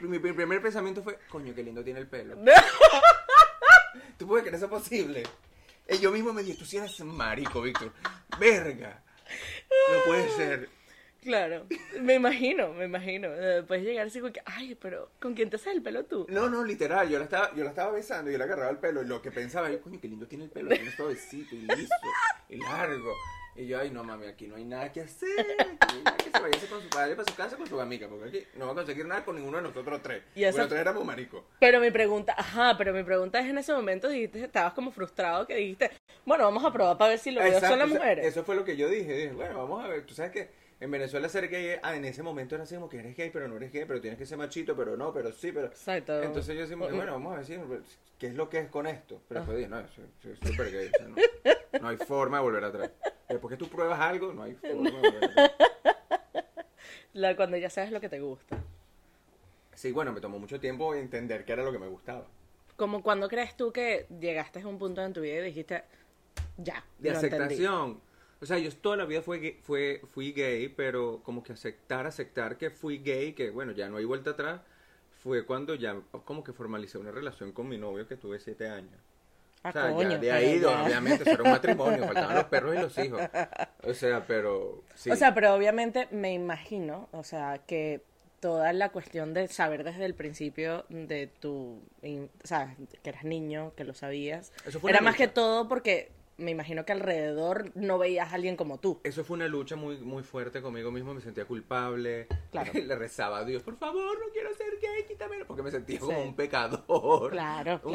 mi 0.03 0.19
primer 0.19 0.61
pensamiento 0.61 1.03
fue, 1.03 1.19
coño, 1.31 1.55
qué 1.55 1.63
lindo 1.63 1.83
tiene 1.83 2.01
el 2.01 2.07
pelo. 2.09 2.37
¿Tú 4.19 4.27
puedes 4.27 4.45
creer 4.45 4.57
eso 4.57 4.69
posible? 4.69 5.23
Y 5.89 5.99
yo 5.99 6.11
mismo 6.11 6.33
me 6.33 6.43
dije, 6.43 6.59
tú 6.59 6.65
sí 6.65 6.77
eres 6.79 6.99
marico, 7.01 7.63
Víctor. 7.63 7.93
Verga. 8.39 9.03
No 9.93 10.05
puede 10.05 10.29
ser. 10.31 10.69
Claro, 11.23 11.67
me 12.01 12.15
imagino, 12.15 12.73
me 12.73 12.85
imagino. 12.85 13.29
Eh, 13.33 13.65
Puedes 13.67 13.85
llegar 13.85 14.07
así 14.07 14.21
como 14.21 14.33
que, 14.33 14.41
ay, 14.45 14.77
pero 14.77 15.11
¿con 15.21 15.35
quién 15.35 15.51
te 15.51 15.57
haces 15.57 15.75
el 15.75 15.83
pelo 15.83 16.05
tú? 16.05 16.25
No, 16.29 16.49
no, 16.49 16.63
literal, 16.65 17.09
yo 17.09 17.19
la 17.19 17.25
estaba, 17.25 17.53
yo 17.55 17.65
la 17.65 17.71
estaba 17.71 17.91
besando 17.91 18.31
y 18.31 18.35
yo 18.35 18.39
le 18.39 18.45
agarraba 18.45 18.71
el 18.71 18.79
pelo 18.79 19.03
y 19.03 19.07
lo 19.07 19.21
que 19.21 19.33
pensaba, 19.33 19.69
yo, 19.69 19.81
coño, 19.81 20.01
qué 20.01 20.07
lindo 20.07 20.27
tiene 20.29 20.45
el 20.45 20.51
pelo, 20.51 20.69
tiene 20.69 20.93
suavecito 20.93 21.57
y 21.57 21.63
liso 21.63 21.95
y 22.49 22.57
largo. 22.59 23.13
Y 23.59 23.67
yo, 23.67 23.79
ay, 23.81 23.91
no 23.91 24.05
mami, 24.05 24.27
aquí 24.27 24.47
no 24.47 24.57
hay 24.57 24.65
nada 24.65 24.93
que 24.93 25.01
hacer, 25.01 25.31
aquí 25.81 25.97
nada 26.05 26.17
que 26.19 26.25
se 26.31 26.39
vaya 26.41 26.59
con 26.69 26.83
su 26.83 26.89
padre 26.91 27.17
para 27.17 27.29
su 27.31 27.35
casa 27.37 27.57
con 27.57 27.67
su 27.67 27.81
amiga, 27.81 28.07
porque 28.07 28.29
aquí 28.29 28.47
no 28.55 28.67
va 28.67 28.73
a 28.73 28.75
conseguir 28.75 29.07
nada 29.07 29.25
con 29.25 29.35
ninguno 29.37 29.57
de 29.57 29.63
nosotros 29.63 30.01
tres. 30.03 30.23
Y 30.35 30.45
esa- 30.45 30.69
tres 30.69 30.81
éramos 30.83 31.05
maricos. 31.05 31.43
Pero 31.59 31.81
mi 31.81 31.91
pregunta, 31.91 32.35
ajá, 32.37 32.75
pero 32.77 32.93
mi 32.93 33.03
pregunta 33.03 33.41
es 33.41 33.47
en 33.47 33.57
ese 33.59 33.73
momento 33.73 34.09
dijiste, 34.09 34.45
estabas 34.45 34.75
como 34.75 34.91
frustrado 34.91 35.47
que 35.47 35.57
dijiste, 35.57 35.91
bueno, 36.27 36.45
vamos 36.45 36.65
a 36.65 36.73
probar 36.73 36.99
para 36.99 37.11
ver 37.11 37.19
si 37.19 37.31
lo 37.31 37.41
veo 37.41 37.59
son 37.61 37.79
las 37.79 37.89
mujeres. 37.89 38.27
Eso 38.27 38.45
fue 38.45 38.57
lo 38.57 38.65
que 38.65 38.77
yo 38.77 38.89
dije. 38.91 39.13
Dije, 39.15 39.33
bueno, 39.33 39.57
vamos 39.59 39.83
a 39.85 39.89
ver. 39.89 40.05
Tú 40.05 40.13
sabes 40.15 40.33
que 40.33 40.51
en 40.79 40.91
Venezuela 40.91 41.27
ser 41.31 41.49
gay, 41.49 41.79
ah, 41.83 41.97
en 41.97 42.05
ese 42.05 42.23
momento 42.23 42.55
era 42.57 42.65
así 42.65 42.75
como 42.75 42.91
que 42.91 42.99
eres 42.99 43.17
gay, 43.17 43.31
pero 43.31 43.49
no 43.49 43.57
eres 43.57 43.73
gay, 43.73 43.87
pero 43.87 44.01
tienes 44.03 44.19
que 44.19 44.27
ser 44.27 44.37
machito, 44.37 44.77
pero 44.77 44.97
no, 44.99 45.13
pero 45.15 45.33
sí, 45.33 45.51
pero. 45.53 45.69
Exacto. 45.69 46.23
Entonces 46.23 46.55
yo 46.55 46.61
decimos, 46.63 46.93
bueno, 46.93 47.13
vamos 47.13 47.33
a 47.33 47.37
ver 47.37 47.47
si- 47.47 47.59
qué 48.19 48.27
es 48.27 48.35
lo 48.35 48.51
que 48.51 48.59
es 48.59 48.69
con 48.69 48.87
esto. 48.87 49.23
Pero 49.29 49.41
después 49.41 49.57
dije, 49.57 49.71
no, 49.71 49.83
soy 49.89 50.37
súper 50.51 50.71
gay. 50.73 50.89
o 50.89 50.91
sea, 50.91 51.09
no, 51.09 51.17
no 51.81 51.89
hay 51.89 51.97
forma 51.97 52.37
de 52.39 52.43
volver 52.43 52.65
atrás. 52.65 52.91
Después 53.29 53.51
que 53.53 53.57
tú 53.57 53.69
pruebas 53.69 53.99
algo, 54.01 54.33
no 54.33 54.43
hay 54.43 54.55
forma 54.55 54.91
de 54.91 55.51
la- 57.13 57.37
cuando 57.37 57.57
ya 57.57 57.71
sabes 57.71 57.91
lo 57.91 58.01
que 58.01 58.09
te 58.09 58.21
gusta. 58.21 58.59
Sí, 59.75 59.93
bueno, 59.93 60.13
me 60.13 60.21
tomó 60.21 60.39
mucho 60.39 60.59
tiempo 60.61 60.95
entender 60.95 61.45
qué 61.45 61.53
era 61.53 61.63
lo 61.63 61.73
que 61.73 61.79
me 61.79 61.89
gustaba. 61.89 62.27
Como 62.77 63.03
cuando 63.03 63.29
crees 63.29 63.57
tú 63.57 63.73
que 63.73 64.07
llegaste 64.21 64.61
a 64.61 64.67
un 64.67 64.79
punto 64.79 65.03
en 65.03 65.13
tu 65.13 65.21
vida 65.21 65.39
y 65.41 65.45
dijiste, 65.45 65.85
ya, 66.57 66.85
de 66.99 67.11
lo 67.11 67.17
entendí"? 67.21 67.45
aceptación. 67.45 68.01
O 68.41 68.45
sea, 68.47 68.59
yo 68.59 68.71
toda 68.77 68.99
la 68.99 69.07
vida 69.07 69.23
fue, 69.23 69.59
fue, 69.63 70.03
fui 70.13 70.33
gay, 70.33 70.69
pero 70.69 71.21
como 71.23 71.43
que 71.43 71.53
aceptar, 71.53 72.07
aceptar 72.07 72.59
que 72.59 72.71
fui 72.71 72.99
gay, 72.99 73.33
que 73.33 73.51
bueno, 73.51 73.73
ya 73.73 73.89
no 73.89 73.97
hay 73.97 74.05
vuelta 74.05 74.31
atrás, 74.31 74.61
fue 75.23 75.45
cuando 75.47 75.75
ya 75.75 76.01
como 76.25 76.45
que 76.45 76.53
formalicé 76.53 76.99
una 76.99 77.11
relación 77.11 77.53
con 77.53 77.67
mi 77.69 77.79
novio 77.79 78.07
que 78.07 78.17
tuve 78.17 78.39
siete 78.39 78.69
años. 78.69 79.01
Ah, 79.67 79.71
o 79.71 79.73
sea, 79.73 79.91
coño, 79.93 80.11
ya 80.11 80.19
de 80.19 80.33
ahí, 80.33 80.61
ya. 80.61 80.83
obviamente, 80.85 81.23
eso 81.23 81.33
era 81.33 81.43
un 81.43 81.51
matrimonio, 81.51 82.05
faltaban 82.07 82.35
los 82.37 82.45
perros 82.45 82.75
y 82.75 82.79
los 82.79 82.99
hijos. 82.99 83.21
O 83.83 83.95
sea, 83.95 84.25
pero 84.27 84.83
sí. 84.95 85.11
O 85.11 85.17
sea, 85.17 85.35
pero 85.35 85.55
obviamente 85.55 86.09
me 86.11 86.33
imagino, 86.33 87.09
o 87.13 87.23
sea, 87.25 87.61
que 87.67 88.01
toda 88.41 88.73
la 88.73 88.91
cuestión 88.91 89.35
de 89.35 89.49
saber 89.49 89.83
desde 89.83 90.05
el 90.05 90.15
principio 90.15 90.85
de 90.89 91.27
tu, 91.27 91.81
o 92.03 92.47
sea, 92.47 92.77
que 93.03 93.09
eras 93.11 93.25
niño, 93.25 93.73
que 93.77 93.85
lo 93.85 93.95
sabías, 93.95 94.53
Eso 94.65 94.79
fue 94.79 94.91
era 94.91 95.01
más 95.01 95.17
que 95.17 95.27
todo 95.27 95.69
porque 95.69 96.13
me 96.39 96.51
imagino 96.51 96.85
que 96.85 96.93
alrededor 96.93 97.71
no 97.75 97.97
veías 97.97 98.31
a 98.31 98.35
alguien 98.35 98.57
como 98.57 98.79
tú. 98.79 99.01
Eso 99.05 99.25
fue 99.25 99.37
una 99.37 99.49
lucha 99.49 99.75
muy, 99.75 99.97
muy 99.97 100.23
fuerte 100.23 100.61
conmigo 100.61 100.91
mismo, 100.91 101.15
me 101.15 101.23
sentía 101.23 101.47
culpable. 101.47 102.27
Claro. 102.53 102.73
Le 102.75 102.95
rezaba 102.95 103.39
a 103.39 103.45
Dios, 103.47 103.63
por 103.63 103.79
favor, 103.79 104.19
no 104.21 104.27
quiero 104.35 104.55
ser 104.55 104.79
gay, 104.81 105.05
quítamelo, 105.09 105.47
porque 105.47 105.63
me 105.63 105.71
sentía 105.71 105.99
como 105.99 106.13
Sí. 106.13 106.19
un 106.29 106.37
pecador. 106.37 107.31
Claro, 107.31 107.81
Un- 107.85 107.93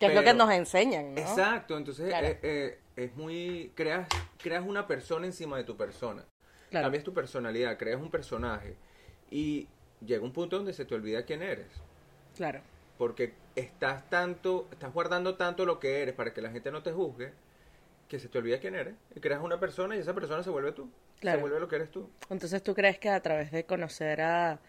Que 0.00 0.06
es 0.06 0.14
lo 0.14 0.24
que 0.24 0.34
nos 0.34 0.50
enseñan, 0.50 1.14
¿no? 1.14 1.20
Exacto, 1.20 1.76
entonces 1.76 2.08
Claro. 2.08 2.26
eh, 2.26 2.38
eh, 2.42 2.78
es 2.96 3.14
muy... 3.16 3.70
Creas, 3.74 4.08
creas 4.42 4.64
una 4.66 4.86
persona 4.86 5.26
encima 5.26 5.58
de 5.58 5.64
tu 5.64 5.76
persona. 5.76 6.24
Claro. 6.70 6.86
Cambias 6.86 7.04
tu 7.04 7.12
personalidad, 7.12 7.76
creas 7.76 8.00
un 8.00 8.10
personaje 8.10 8.76
y 9.30 9.68
llega 10.04 10.24
un 10.24 10.32
punto 10.32 10.56
donde 10.56 10.72
se 10.72 10.84
te 10.86 10.94
olvida 10.94 11.24
quién 11.24 11.42
eres. 11.42 11.68
Claro. 12.34 12.62
Porque 12.96 13.34
estás 13.56 14.08
tanto, 14.08 14.68
estás 14.72 14.92
guardando 14.92 15.36
tanto 15.36 15.66
lo 15.66 15.78
que 15.78 16.00
eres 16.00 16.14
para 16.14 16.32
que 16.32 16.40
la 16.40 16.50
gente 16.50 16.70
no 16.70 16.82
te 16.82 16.92
juzgue, 16.92 17.32
que 18.08 18.18
se 18.18 18.28
te 18.28 18.38
olvida 18.38 18.58
quién 18.58 18.76
eres. 18.76 18.94
Y 19.14 19.20
creas 19.20 19.42
una 19.42 19.60
persona 19.60 19.96
y 19.96 19.98
esa 19.98 20.14
persona 20.14 20.42
se 20.42 20.50
vuelve 20.50 20.72
tú. 20.72 20.90
Claro. 21.20 21.38
Se 21.38 21.42
vuelve 21.42 21.60
lo 21.60 21.68
que 21.68 21.76
eres 21.76 21.90
tú. 21.90 22.08
Entonces, 22.30 22.62
¿tú 22.62 22.74
crees 22.74 22.98
que 22.98 23.10
a 23.10 23.20
través 23.20 23.50
de 23.50 23.64
conocer 23.64 24.22
a 24.22 24.60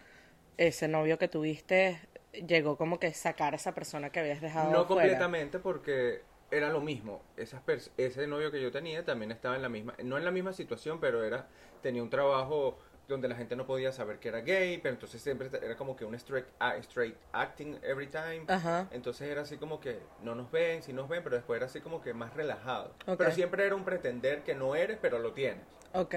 ese 0.58 0.88
novio 0.88 1.18
que 1.18 1.28
tuviste, 1.28 2.00
llegó 2.32 2.76
como 2.76 2.98
que 2.98 3.12
sacar 3.12 3.52
a 3.52 3.56
esa 3.56 3.72
persona 3.74 4.10
que 4.10 4.20
habías 4.20 4.40
dejado 4.40 4.70
No 4.70 4.84
fuera? 4.86 5.02
completamente 5.02 5.58
porque 5.58 6.22
era 6.50 6.70
lo 6.70 6.80
mismo. 6.80 7.22
Esas 7.36 7.62
ese 7.96 8.26
novio 8.26 8.50
que 8.50 8.60
yo 8.60 8.70
tenía 8.70 9.04
también 9.04 9.30
estaba 9.32 9.56
en 9.56 9.62
la 9.62 9.68
misma, 9.68 9.94
no 10.02 10.18
en 10.18 10.24
la 10.24 10.30
misma 10.30 10.52
situación, 10.52 11.00
pero 11.00 11.24
era 11.24 11.46
tenía 11.82 12.02
un 12.02 12.10
trabajo 12.10 12.78
donde 13.08 13.28
la 13.28 13.34
gente 13.34 13.56
no 13.56 13.66
podía 13.66 13.92
saber 13.92 14.18
que 14.18 14.28
era 14.28 14.40
gay, 14.40 14.78
pero 14.78 14.94
entonces 14.94 15.20
siempre 15.20 15.50
era 15.60 15.76
como 15.76 15.96
que 15.96 16.04
un 16.04 16.14
straight, 16.14 16.46
straight 16.80 17.16
acting 17.32 17.78
every 17.82 18.06
time. 18.06 18.44
Ajá. 18.48 18.86
Entonces 18.90 19.28
era 19.28 19.42
así 19.42 19.56
como 19.56 19.80
que 19.80 19.98
no 20.22 20.34
nos 20.34 20.50
ven, 20.50 20.82
sí 20.82 20.92
nos 20.92 21.08
ven, 21.08 21.22
pero 21.22 21.36
después 21.36 21.56
era 21.56 21.66
así 21.66 21.80
como 21.80 22.00
que 22.00 22.14
más 22.14 22.32
relajado. 22.34 22.92
Pero 23.18 23.30
siempre 23.32 23.66
era 23.66 23.74
un 23.74 23.84
pretender 23.84 24.42
que 24.42 24.54
no 24.54 24.74
eres, 24.74 24.98
pero 25.00 25.18
lo 25.18 25.32
tienes. 25.32 25.64
Ok. 25.94 26.14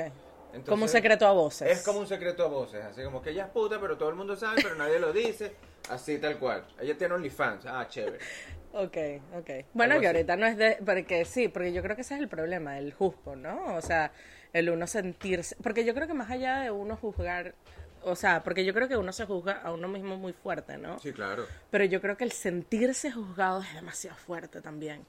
Entonces, 0.56 0.70
como 0.70 0.84
un 0.84 0.90
secreto 0.90 1.28
a 1.28 1.34
voces. 1.34 1.70
Es 1.70 1.84
como 1.84 2.00
un 2.00 2.08
secreto 2.08 2.44
a 2.46 2.48
voces, 2.48 2.84
así 2.84 3.04
como 3.04 3.22
que 3.22 3.32
ella 3.32 3.46
es 3.46 3.50
puta, 3.52 3.80
pero 3.80 3.98
todo 3.98 4.10
el 4.10 4.16
mundo 4.16 4.38
sabe, 4.38 4.62
pero 4.64 4.76
nadie 4.76 5.00
lo 5.00 5.12
dice. 5.12 5.54
Así 5.90 6.18
tal 6.18 6.38
cual. 6.38 6.66
Ella 6.80 6.98
tiene 6.98 7.14
OnlyFans. 7.14 7.66
Ah, 7.66 7.86
chévere. 7.88 8.20
Ok, 8.78 8.98
ok. 9.38 9.50
Bueno, 9.74 10.02
que 10.02 10.08
ahorita 10.08 10.36
no 10.36 10.46
es 10.46 10.58
de... 10.58 10.78
Porque 10.86 11.24
sí, 11.24 11.48
porque 11.48 11.72
yo 11.72 11.82
creo 11.82 11.96
que 11.96 12.02
ese 12.02 12.16
es 12.16 12.20
el 12.20 12.28
problema, 12.28 12.78
el 12.78 12.92
juzgo, 12.92 13.38
¿no? 13.38 13.74
O 13.74 13.82
sea, 13.82 14.12
el 14.52 14.70
uno 14.70 14.86
sentirse... 14.86 15.56
Porque 15.64 15.86
yo 15.86 15.94
creo 15.94 16.08
que 16.08 16.14
más 16.14 16.30
allá 16.30 16.60
de 16.60 16.72
uno 16.72 16.98
juzgar... 16.98 17.56
O 18.04 18.18
sea, 18.18 18.44
porque 18.44 18.66
yo 18.66 18.74
creo 18.74 18.90
que 18.90 18.98
uno 18.98 19.14
se 19.14 19.26
juzga 19.26 19.62
a 19.64 19.72
uno 19.72 19.88
mismo 19.88 20.18
muy 20.18 20.34
fuerte, 20.34 20.78
¿no? 20.78 21.00
Sí, 21.00 21.14
claro. 21.14 21.46
Pero 21.72 21.86
yo 21.86 22.02
creo 22.02 22.18
que 22.18 22.26
el 22.26 22.34
sentirse 22.34 23.14
juzgado 23.14 23.62
es 23.62 23.74
demasiado 23.76 24.18
fuerte 24.18 24.60
también. 24.60 25.06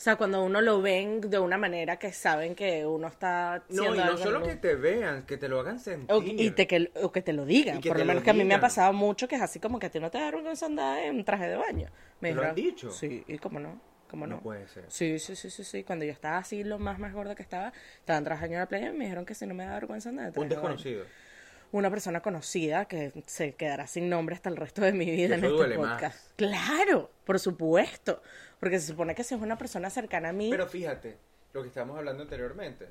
O 0.00 0.02
sea, 0.02 0.16
cuando 0.16 0.42
uno 0.42 0.62
lo 0.62 0.80
ven 0.80 1.20
de 1.20 1.38
una 1.38 1.58
manera 1.58 1.98
que 1.98 2.10
saben 2.10 2.54
que 2.54 2.86
uno 2.86 3.08
está 3.08 3.62
No, 3.68 3.94
y 3.94 3.98
no 3.98 4.16
solo 4.16 4.42
que 4.42 4.56
te 4.56 4.74
vean, 4.74 5.26
que 5.26 5.36
te 5.36 5.46
lo 5.46 5.60
hagan 5.60 5.78
sentir. 5.78 6.10
o, 6.16 6.22
y 6.22 6.50
te, 6.52 6.66
que, 6.66 6.90
o 7.02 7.12
que 7.12 7.20
te 7.20 7.34
lo 7.34 7.44
digan. 7.44 7.82
Por 7.82 7.92
lo 7.92 7.98
lo 7.98 8.04
menos 8.06 8.22
que 8.24 8.30
a 8.30 8.32
mí 8.32 8.42
me 8.44 8.54
ha 8.54 8.60
pasado 8.60 8.94
mucho 8.94 9.28
que 9.28 9.34
es 9.36 9.42
así 9.42 9.60
como 9.60 9.78
que 9.78 9.88
a 9.88 9.90
ti 9.90 10.00
no 10.00 10.10
te 10.10 10.16
da 10.16 10.30
vergüenza 10.30 10.64
andar 10.64 11.00
en 11.04 11.22
traje 11.22 11.48
de 11.48 11.56
baño. 11.56 11.90
Me 12.20 12.30
¿Te 12.30 12.34
lo 12.34 12.42
han 12.44 12.54
dijeron- 12.54 12.74
dicho? 12.76 12.90
Sí, 12.92 13.22
y 13.28 13.36
cómo 13.36 13.60
no. 13.60 13.78
¿Cómo 14.08 14.26
no? 14.26 14.36
No 14.36 14.40
puede 14.42 14.66
ser. 14.68 14.86
Sí, 14.88 15.18
sí, 15.18 15.36
sí, 15.36 15.50
sí, 15.50 15.64
sí. 15.64 15.84
Cuando 15.84 16.06
yo 16.06 16.12
estaba 16.12 16.38
así, 16.38 16.64
lo 16.64 16.78
más 16.78 16.98
más 16.98 17.12
gorda 17.12 17.34
que 17.34 17.42
estaba, 17.42 17.70
estaba 17.98 18.18
en 18.18 18.24
traje 18.24 18.40
de 18.40 18.46
baño 18.48 18.54
en 18.54 18.60
la 18.60 18.68
playa 18.68 18.88
y 18.88 18.92
me 18.96 19.04
dijeron 19.04 19.26
que 19.26 19.34
si 19.34 19.46
no 19.46 19.52
me 19.52 19.66
da 19.66 19.74
vergüenza 19.74 20.10
traje 20.12 20.40
Un 20.40 20.48
de 20.48 20.54
desconocido. 20.54 21.04
Una 21.72 21.90
persona 21.90 22.20
conocida 22.20 22.86
que 22.86 23.12
se 23.26 23.54
quedará 23.54 23.86
sin 23.86 24.08
nombre 24.08 24.34
hasta 24.34 24.48
el 24.48 24.56
resto 24.56 24.82
de 24.82 24.92
mi 24.92 25.10
vida 25.10 25.36
en 25.36 25.44
este 25.44 25.76
podcast. 25.76 26.00
más. 26.00 26.34
Claro, 26.36 27.10
por 27.24 27.38
supuesto. 27.38 28.22
Porque 28.58 28.80
se 28.80 28.88
supone 28.88 29.14
que 29.14 29.22
si 29.22 29.34
es 29.34 29.40
una 29.40 29.56
persona 29.56 29.88
cercana 29.88 30.30
a 30.30 30.32
mí. 30.32 30.50
Pero 30.50 30.66
fíjate, 30.66 31.16
lo 31.52 31.62
que 31.62 31.68
estábamos 31.68 31.96
hablando 31.98 32.22
anteriormente. 32.22 32.86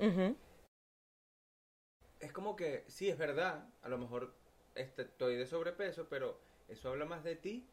Es 2.18 2.32
como 2.32 2.56
que, 2.56 2.84
sí, 2.88 3.08
es 3.08 3.18
verdad, 3.18 3.66
a 3.82 3.88
lo 3.88 3.98
mejor 3.98 4.34
este, 4.74 5.02
estoy 5.02 5.36
de 5.36 5.46
sobrepeso, 5.46 6.08
pero 6.08 6.40
eso 6.68 6.90
habla 6.90 7.04
más 7.04 7.24
de 7.24 7.36
ti 7.36 7.66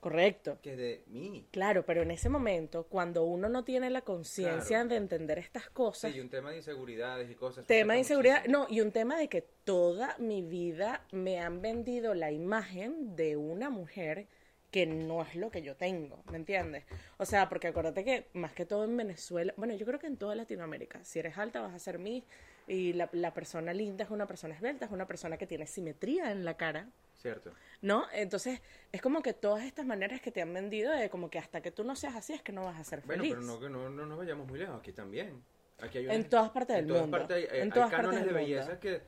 correcto. 0.00 0.58
que 0.62 0.76
de 0.76 1.04
mí. 1.08 1.46
Claro, 1.52 1.84
pero 1.86 2.02
en 2.02 2.10
ese 2.10 2.28
momento, 2.28 2.84
cuando 2.84 3.24
uno 3.24 3.48
no 3.48 3.64
tiene 3.64 3.90
la 3.90 4.00
conciencia 4.02 4.78
Claro. 4.78 4.88
de 4.88 4.96
entender 4.96 5.38
estas 5.38 5.70
cosas, 5.70 6.10
Sí, 6.10 6.16
y 6.18 6.20
un 6.20 6.30
tema 6.30 6.50
de 6.50 6.56
inseguridades 6.56 7.30
y 7.30 7.34
cosas. 7.34 7.66
tema 7.66 7.92
de 7.92 8.00
inseguridad, 8.00 8.44
no, 8.46 8.66
y 8.68 8.80
un 8.80 8.92
tema 8.92 9.16
de 9.18 9.28
que 9.28 9.42
toda 9.64 10.16
mi 10.18 10.42
vida 10.42 11.04
me 11.12 11.38
han 11.38 11.60
vendido 11.62 12.14
la 12.14 12.32
imagen 12.32 13.14
de 13.14 13.36
una 13.36 13.70
mujer 13.70 14.26
que 14.70 14.86
no 14.86 15.22
es 15.22 15.34
lo 15.34 15.50
que 15.50 15.62
yo 15.62 15.74
tengo, 15.76 16.22
¿me 16.30 16.36
entiendes? 16.36 16.84
O 17.18 17.26
sea, 17.26 17.48
porque 17.48 17.66
acuérdate 17.68 18.04
que 18.04 18.26
más 18.34 18.52
que 18.52 18.64
todo 18.64 18.84
en 18.84 18.96
Venezuela, 18.96 19.52
bueno, 19.56 19.74
yo 19.74 19.84
creo 19.84 19.98
que 19.98 20.06
en 20.06 20.16
toda 20.16 20.36
Latinoamérica, 20.36 21.04
si 21.04 21.18
eres 21.18 21.36
alta 21.38 21.60
vas 21.60 21.74
a 21.74 21.78
ser 21.80 21.98
mí 21.98 22.22
y 22.68 22.92
la, 22.92 23.08
la 23.12 23.34
persona 23.34 23.74
linda 23.74 24.04
es 24.04 24.10
una 24.10 24.26
persona 24.28 24.54
esbelta, 24.54 24.84
es 24.86 24.92
una 24.92 25.08
persona 25.08 25.36
que 25.36 25.46
tiene 25.48 25.66
simetría 25.66 26.30
en 26.30 26.44
la 26.44 26.56
cara, 26.56 26.88
Cierto. 27.20 27.52
¿no? 27.82 28.06
Entonces, 28.12 28.60
es 28.92 29.02
como 29.02 29.22
que 29.22 29.32
todas 29.34 29.64
estas 29.64 29.84
maneras 29.86 30.20
que 30.20 30.30
te 30.30 30.40
han 30.42 30.52
vendido 30.54 30.92
de 30.92 31.10
como 31.10 31.28
que 31.30 31.38
hasta 31.38 31.60
que 31.60 31.70
tú 31.70 31.84
no 31.84 31.94
seas 31.96 32.16
así 32.16 32.32
es 32.32 32.42
que 32.42 32.52
no 32.52 32.64
vas 32.64 32.78
a 32.80 32.84
ser 32.84 33.00
Bueno, 33.02 33.22
feliz. 33.22 33.34
pero 33.36 33.46
no, 33.46 33.60
que 33.60 33.68
no, 33.68 33.90
no 33.90 34.06
nos 34.06 34.18
vayamos 34.18 34.46
muy 34.48 34.58
lejos, 34.58 34.78
aquí 34.78 34.92
también. 34.92 35.42
Aquí 35.78 35.98
hay 35.98 36.06
En 36.08 36.28
todas 36.28 36.50
partes 36.50 36.76
en 36.76 36.82
del 36.86 36.88
todas 36.88 37.02
mundo. 37.02 37.18
partes 37.18 37.36
hay, 37.36 37.58
En 37.58 37.64
hay 37.64 37.70
todas 37.70 37.90
partes 37.90 37.96
cánones 38.10 38.20
del 38.20 38.34
de 38.34 38.40
mundo. 38.40 38.54
belleza 38.54 38.80
que 38.80 39.02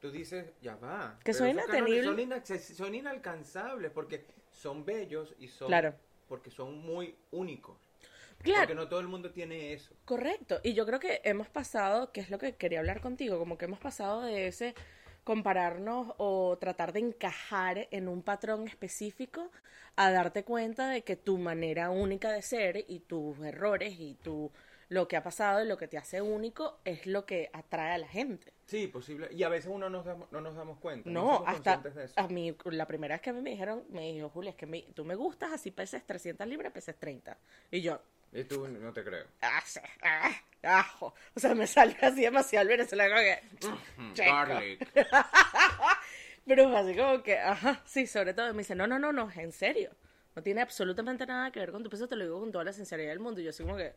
tú 0.00 0.10
dices, 0.10 0.46
ya 0.62 0.76
va. 0.76 1.18
Que 1.24 1.32
son 1.34 1.48
inattenibles. 1.48 2.46
Son, 2.46 2.58
son 2.76 2.94
inalcanzables 2.94 3.90
porque 3.90 4.24
son 4.50 4.84
bellos 4.84 5.34
y 5.38 5.48
son... 5.48 5.68
Claro. 5.68 5.94
Porque 6.28 6.50
son 6.50 6.78
muy 6.78 7.16
únicos. 7.32 7.76
Claro. 8.42 8.60
Porque 8.62 8.74
no 8.74 8.88
todo 8.88 9.00
el 9.00 9.08
mundo 9.08 9.30
tiene 9.32 9.72
eso. 9.74 9.94
Correcto, 10.06 10.60
y 10.62 10.72
yo 10.72 10.86
creo 10.86 10.98
que 10.98 11.20
hemos 11.24 11.48
pasado, 11.48 12.10
que 12.12 12.20
es 12.22 12.30
lo 12.30 12.38
que 12.38 12.54
quería 12.56 12.78
hablar 12.78 13.00
contigo, 13.02 13.38
como 13.38 13.58
que 13.58 13.66
hemos 13.66 13.80
pasado 13.80 14.22
de 14.22 14.46
ese 14.46 14.74
compararnos 15.24 16.12
o 16.18 16.56
tratar 16.58 16.92
de 16.92 17.00
encajar 17.00 17.88
en 17.90 18.08
un 18.08 18.22
patrón 18.22 18.66
específico 18.68 19.50
a 19.96 20.10
darte 20.10 20.44
cuenta 20.44 20.88
de 20.90 21.02
que 21.02 21.16
tu 21.16 21.38
manera 21.38 21.90
única 21.90 22.30
de 22.32 22.42
ser 22.42 22.84
y 22.88 23.00
tus 23.00 23.38
errores 23.40 23.94
y 23.98 24.14
tu 24.14 24.50
lo 24.88 25.06
que 25.06 25.16
ha 25.16 25.22
pasado 25.22 25.62
y 25.64 25.68
lo 25.68 25.76
que 25.78 25.86
te 25.86 25.98
hace 25.98 26.20
único 26.20 26.80
es 26.84 27.06
lo 27.06 27.24
que 27.24 27.48
atrae 27.52 27.92
a 27.92 27.98
la 27.98 28.08
gente. 28.08 28.52
Sí, 28.66 28.88
posible. 28.88 29.28
Y 29.30 29.44
a 29.44 29.48
veces 29.48 29.70
uno 29.72 29.88
nos 29.88 30.04
damos- 30.04 30.30
no 30.32 30.40
nos 30.40 30.56
damos 30.56 30.78
cuenta. 30.78 31.08
No, 31.08 31.44
hasta 31.46 31.74
conscientes 31.80 31.94
de 31.94 32.04
eso. 32.06 32.14
a 32.16 32.26
mí, 32.26 32.56
la 32.64 32.86
primera 32.88 33.14
vez 33.14 33.22
que 33.22 33.30
a 33.30 33.32
mí 33.32 33.40
me 33.40 33.50
dijeron, 33.50 33.84
me 33.90 34.12
dijo, 34.12 34.28
Julia, 34.30 34.50
es 34.50 34.56
que 34.56 34.66
me- 34.66 34.82
tú 34.94 35.04
me 35.04 35.14
gustas 35.14 35.52
así 35.52 35.70
peses 35.70 36.04
300 36.04 36.44
libras, 36.48 36.72
peses 36.72 36.96
30. 36.98 37.38
Y 37.70 37.82
yo, 37.82 38.00
Y 38.32 38.44
tú 38.44 38.66
no 38.68 38.92
te 38.92 39.02
creo. 39.04 39.26
ah, 39.42 39.62
sí, 39.64 39.80
ah, 40.02 40.30
ajo. 40.62 41.14
O 41.34 41.40
sea, 41.40 41.54
me 41.54 41.66
salió 41.66 41.96
así 42.02 42.22
demasiado 42.22 42.62
el 42.62 42.68
venezolano 42.68 43.16
que, 43.16 43.40
Mm. 43.96 44.12
Garlic. 44.14 44.88
Pero 46.46 46.68
fue 46.70 46.78
así 46.78 46.96
como 46.96 47.22
que, 47.22 47.38
ajá, 47.38 47.82
sí, 47.84 48.06
sobre 48.06 48.34
todo 48.34 48.52
me 48.54 48.58
dice, 48.60 48.74
no, 48.74 48.86
no, 48.86 48.98
no, 48.98 49.12
no, 49.12 49.30
en 49.36 49.52
serio. 49.52 49.90
No 50.34 50.42
tiene 50.42 50.60
absolutamente 50.62 51.26
nada 51.26 51.50
que 51.50 51.60
ver 51.60 51.72
con 51.72 51.82
tu 51.82 51.90
peso, 51.90 52.08
te 52.08 52.16
lo 52.16 52.24
digo 52.24 52.40
con 52.40 52.52
toda 52.52 52.64
la 52.64 52.72
sinceridad 52.72 53.10
del 53.10 53.20
mundo. 53.20 53.40
Y 53.40 53.44
yo 53.44 53.50
así 53.50 53.62
como 53.62 53.76
que, 53.76 53.94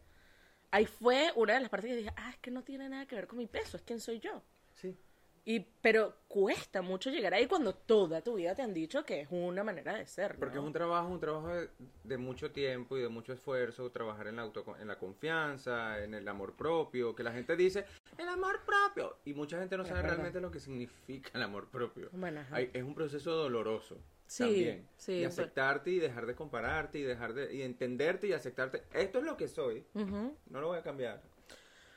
ahí 0.71 0.85
fue 0.85 1.31
una 1.35 1.53
de 1.53 1.59
las 1.61 1.69
partes 1.69 1.89
que 1.91 1.95
dije, 1.97 2.11
ah, 2.17 2.31
es 2.31 2.37
que 2.39 2.51
no 2.51 2.63
tiene 2.63 2.89
nada 2.89 3.05
que 3.05 3.15
ver 3.15 3.27
con 3.27 3.37
mi 3.37 3.47
peso, 3.47 3.77
es 3.77 3.83
quién 3.83 3.99
soy 3.99 4.19
yo. 4.19 4.43
Sí. 4.73 4.97
Y, 5.45 5.59
pero 5.81 6.15
cuesta 6.29 6.81
mucho 6.81 7.09
llegar 7.09 7.33
ahí 7.33 7.47
cuando 7.47 7.73
toda 7.75 8.21
tu 8.21 8.35
vida 8.35 8.55
te 8.55 8.61
han 8.61 8.73
dicho 8.73 9.03
que 9.03 9.21
es 9.21 9.27
una 9.29 9.61
manera 9.63 9.93
de 9.95 10.07
ser, 10.07 10.35
¿no? 10.35 10.39
Porque 10.39 10.57
es 10.57 10.63
un 10.63 10.71
trabajo, 10.71 11.09
un 11.09 11.19
trabajo 11.19 11.49
de, 11.49 11.69
de 12.05 12.17
mucho 12.17 12.51
tiempo 12.51 12.97
y 12.97 13.01
de 13.01 13.09
mucho 13.09 13.33
esfuerzo, 13.33 13.91
trabajar 13.91 14.27
en 14.27 14.37
la, 14.37 14.43
auto, 14.43 14.63
en 14.79 14.87
la 14.87 14.97
confianza, 14.97 16.01
en 16.01 16.13
el 16.13 16.25
amor 16.29 16.53
propio, 16.53 17.13
que 17.13 17.23
la 17.23 17.33
gente 17.33 17.57
dice, 17.57 17.83
el 18.17 18.29
amor 18.29 18.61
propio, 18.65 19.17
y 19.25 19.33
mucha 19.33 19.59
gente 19.59 19.75
no 19.75 19.83
Es 19.83 19.89
sabe 19.89 20.01
verdad. 20.01 20.15
realmente 20.15 20.39
lo 20.39 20.49
que 20.49 20.61
significa 20.61 21.29
el 21.33 21.43
amor 21.43 21.67
propio. 21.69 22.09
Bueno, 22.13 22.39
ajá. 22.39 22.55
Hay- 22.55 22.69
es 22.73 22.83
un 22.83 22.95
proceso 22.95 23.31
doloroso 23.31 23.97
Sí, 24.25 24.43
también, 24.43 24.87
sí, 24.97 25.19
de 25.19 25.25
aceptarte 25.25 25.91
y 25.91 25.99
dejar 25.99 26.25
de 26.25 26.35
compararte 26.35 26.99
y 26.99 27.03
dejar 27.03 27.33
de 27.33 27.53
y 27.53 27.61
entenderte 27.63 28.27
y 28.27 28.33
aceptarte. 28.33 28.83
Esto 28.93 29.19
es 29.19 29.25
lo 29.25 29.35
que 29.35 29.49
soy, 29.49 29.85
no 29.93 30.61
lo 30.61 30.67
voy 30.69 30.77
a 30.79 30.83
cambiar. 30.83 31.21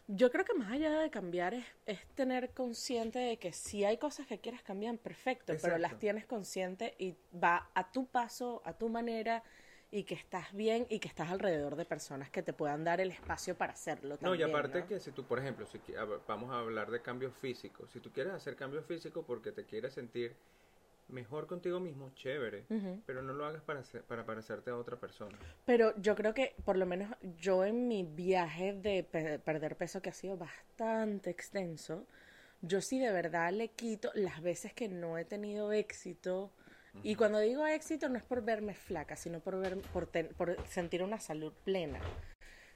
Yo 0.09 0.31
creo 0.31 0.45
que 0.45 0.55
más 0.55 0.71
allá 0.71 1.01
de 1.01 1.11
cambiar 1.11 1.55
es, 1.55 1.65
es 1.85 2.07
tener 2.15 2.51
consciente 2.51 3.19
de 3.19 3.39
que 3.39 3.53
si 3.53 3.85
hay 3.85 3.99
cosas 3.99 4.27
que 4.27 4.39
quieras 4.39 4.63
cambiar, 4.63 4.97
perfecto, 4.99 5.53
pero 5.61 5.79
las 5.79 5.99
tienes 5.99 6.27
consciente 6.27 6.95
y 6.99 7.17
va 7.35 7.71
a 7.75 7.91
tu 7.91 8.07
paso, 8.07 8.63
a 8.65 8.73
tu 8.73 8.89
manera 8.89 9.43
y 9.91 10.05
que 10.05 10.15
estás 10.15 10.53
bien 10.53 10.87
y 10.91 10.99
que 10.99 11.09
estás 11.09 11.31
alrededor 11.31 11.77
de 11.77 11.85
personas 11.85 12.31
que 12.31 12.43
te 12.43 12.53
puedan 12.53 12.85
dar 12.85 13.01
el 13.01 13.11
espacio 13.11 13.57
para 13.57 13.73
hacerlo 13.73 14.19
No, 14.21 14.35
y 14.35 14.39
también. 14.39 14.51
aparte 14.51 14.81
¿no? 14.81 14.87
que 14.87 15.01
si 15.01 15.11
tú, 15.13 15.25
por 15.25 15.39
ejemplo, 15.39 15.67
si 15.67 15.81
vamos 16.27 16.51
a 16.53 16.59
hablar 16.59 16.91
de 16.91 17.01
cambios 17.03 17.35
físicos, 17.37 17.91
si 17.91 18.01
tú 18.01 18.11
quieres 18.13 18.33
hacer 18.33 18.57
cambios 18.57 18.85
físicos 18.87 19.25
porque 19.27 19.53
te 19.53 19.65
quieres 19.65 19.95
sentir 19.95 20.37
mejor 21.09 21.47
contigo 21.47 21.81
mismo, 21.81 22.11
chévere, 22.15 22.65
pero 23.05 23.23
no 23.23 23.33
lo 23.33 23.47
hagas 23.47 23.63
para, 23.63 23.83
para 24.09 24.25
parecerte 24.27 24.71
a 24.71 24.77
otra 24.77 24.97
persona. 24.97 25.37
Pero 25.65 25.95
yo 26.01 26.15
creo 26.17 26.35
que 26.35 26.55
por 26.65 26.77
lo 26.77 26.87
menos 26.87 27.15
yo 27.39 27.65
en 27.65 27.89
mi 27.89 28.03
viaje 28.03 28.73
de 28.73 29.05
pe- 29.05 29.39
perder 29.39 29.77
peso 29.77 30.03
que 30.03 30.11
ha 30.11 30.15
sido 30.15 30.37
bastante 30.37 31.31
extenso, 31.31 32.07
yo 32.63 32.81
sí 32.81 32.99
de 32.99 33.13
verdad 33.13 33.53
le 33.53 33.69
quito 33.69 34.11
las 34.15 34.41
veces 34.43 34.73
que 34.73 34.89
no 34.89 35.19
he 35.19 35.25
tenido 35.25 35.73
éxito. 35.73 36.51
Y 37.03 37.15
cuando 37.15 37.39
digo 37.41 37.67
éxito 37.67 38.09
no 38.09 38.17
es 38.17 38.25
por 38.25 38.43
verme 38.43 38.75
flaca, 38.75 39.17
sino 39.17 39.41
por, 39.41 39.61
ver, 39.61 39.79
por, 39.93 40.07
ten- 40.07 40.29
por 40.37 40.57
sentir 40.67 41.03
una 41.03 41.21
salud 41.21 41.53
plena. 41.65 42.01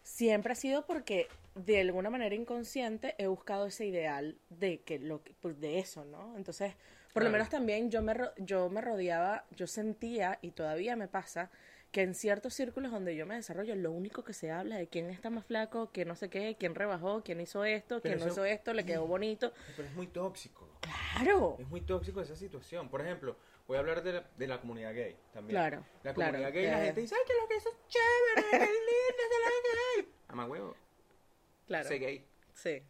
Siempre 0.03 0.53
ha 0.53 0.57
sido 0.57 0.87
porque 0.87 1.29
de 1.55 1.81
alguna 1.81 2.11
manera 2.11 2.35
inconsciente 2.35 3.15
he 3.19 3.27
buscado 3.27 3.67
ese 3.67 3.87
ideal 3.87 4.39
de 4.49 4.83
que 4.83 4.99
lo 4.99 5.23
pues, 5.41 5.61
de 5.61 5.79
eso, 5.79 6.05
¿no? 6.05 6.37
Entonces, 6.37 6.75
por 7.13 7.25
lo 7.25 7.31
menos 7.31 7.49
también 7.49 7.91
yo 7.91 8.03
me 8.03 8.15
yo 8.39 8.71
me 8.71 8.81
rodeaba, 8.81 9.45
yo 9.51 9.67
sentía 9.67 10.39
y 10.43 10.53
todavía 10.53 10.97
me 10.97 11.09
pasa 11.09 11.51
que 11.91 12.03
en 12.03 12.15
ciertos 12.15 12.55
círculos 12.55 12.93
donde 12.93 13.17
yo 13.17 13.27
me 13.27 13.35
desarrollo, 13.35 13.75
lo 13.75 13.91
único 13.91 14.23
que 14.23 14.33
se 14.33 14.51
habla 14.51 14.77
de 14.77 14.89
quién 14.89 15.11
está 15.11 15.29
más 15.29 15.45
flaco, 15.45 15.91
quién 15.93 16.07
no 16.07 16.15
sé 16.15 16.31
qué, 16.31 16.57
quién 16.59 16.75
rebajó, 16.75 17.23
quién 17.25 17.41
hizo 17.41 17.65
esto, 17.65 18.01
quién 18.01 18.19
no 18.21 18.29
hizo 18.29 18.45
esto, 18.45 18.73
le 18.73 18.85
quedó 18.85 19.07
bonito. 19.07 19.53
Pero 19.77 19.89
es 19.89 19.95
muy 19.95 20.07
tóxico. 20.07 20.69
Claro. 20.81 21.57
Es 21.59 21.69
muy 21.69 21.81
tóxico 21.81 22.21
esa 22.21 22.37
situación. 22.37 22.89
Por 22.89 23.01
ejemplo, 23.01 23.37
voy 23.71 23.77
a 23.77 23.81
hablar 23.81 24.03
de 24.03 24.13
la, 24.15 24.29
de 24.37 24.47
la 24.49 24.61
comunidad 24.61 24.93
gay 24.93 25.17
también. 25.33 25.55
Claro, 25.55 25.85
La 26.03 26.13
claro, 26.13 26.33
comunidad 26.33 26.53
gay, 26.53 26.67
la 26.67 26.79
gente 26.81 27.01
dice, 27.03 27.15
ay, 27.15 27.21
que 27.25 27.35
lo 27.41 27.47
que 27.47 27.55
eso 27.55 27.69
es 27.69 27.77
chévere, 27.87 28.51
qué 28.51 28.59
lindo, 28.59 29.23
se 29.31 29.39
la 29.45 30.03
gay. 30.03 30.13
Ama 30.27 30.47
huevo. 30.47 30.77
Claro. 31.69 31.87
sé 31.89 31.99
gay. 32.01 32.27
Sí. 32.53 32.83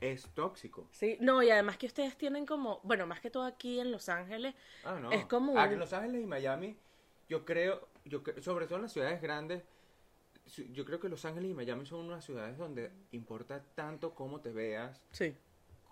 Es 0.00 0.28
tóxico. 0.32 0.86
Sí, 0.92 1.18
no, 1.20 1.42
y 1.42 1.50
además 1.50 1.78
que 1.78 1.86
ustedes 1.86 2.16
tienen 2.16 2.46
como, 2.46 2.78
bueno, 2.84 3.08
más 3.08 3.18
que 3.20 3.28
todo 3.28 3.42
aquí 3.42 3.80
en 3.80 3.90
Los 3.90 4.08
Ángeles, 4.08 4.54
Ah, 4.84 5.00
no. 5.02 5.10
Es 5.10 5.24
como 5.26 5.58
Ah, 5.58 5.64
un- 5.66 5.72
en 5.72 5.78
Los 5.80 5.92
Ángeles 5.92 6.22
y 6.22 6.26
Miami, 6.26 6.78
yo 7.28 7.44
creo, 7.44 7.88
yo 8.04 8.22
sobre 8.40 8.66
todo 8.66 8.76
en 8.76 8.82
las 8.82 8.92
ciudades 8.92 9.20
grandes, 9.20 9.64
yo 10.70 10.84
creo 10.84 11.00
que 11.00 11.08
Los 11.08 11.24
Ángeles 11.24 11.50
y 11.50 11.54
Miami 11.54 11.86
son 11.86 12.06
unas 12.06 12.24
ciudades 12.24 12.56
donde 12.56 12.92
importa 13.10 13.64
tanto 13.74 14.14
cómo 14.14 14.40
te 14.40 14.52
veas, 14.52 15.04
sí, 15.10 15.36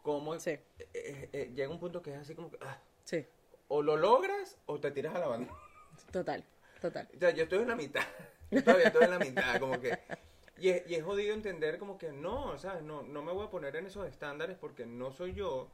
cómo 0.02 0.38
Sí. 0.38 0.50
eh, 0.50 0.62
eh, 0.95 1.28
eh, 1.33 1.52
llega 1.57 1.71
un 1.71 1.80
punto 1.80 2.00
que 2.00 2.12
es 2.12 2.18
así 2.18 2.37
como 2.37 2.52
que 2.52 2.59
ah, 2.61 2.80
sí, 3.02 3.26
o 3.68 3.82
lo 3.82 3.96
logras 3.96 4.58
o 4.66 4.80
te 4.80 4.90
tiras 4.90 5.14
a 5.14 5.20
la 5.20 5.28
banda. 5.28 5.54
total, 6.10 6.44
total. 6.80 7.08
O 7.14 7.18
sea, 7.18 7.30
yo 7.30 7.44
estoy 7.44 7.60
en 7.60 7.68
la 7.68 7.76
mitad. 7.76 8.02
Yo 8.50 8.64
todavía 8.64 8.87
estoy 8.87 9.04
en 9.04 9.10
la 9.10 9.18
mitad, 9.18 9.60
como 9.60 9.78
que. 9.78 9.98
Y 10.56 10.70
es, 10.70 10.90
y 10.90 10.94
es 10.94 11.04
jodido 11.04 11.34
entender 11.34 11.78
como 11.78 11.98
que 11.98 12.12
no, 12.12 12.56
¿sabes? 12.56 12.82
No, 12.82 13.02
no 13.02 13.22
me 13.22 13.30
voy 13.30 13.46
a 13.46 13.50
poner 13.50 13.76
en 13.76 13.84
esos 13.84 14.08
estándares 14.08 14.56
porque 14.56 14.87
no 14.87 15.12
soy 15.12 15.34
yo. 15.34 15.70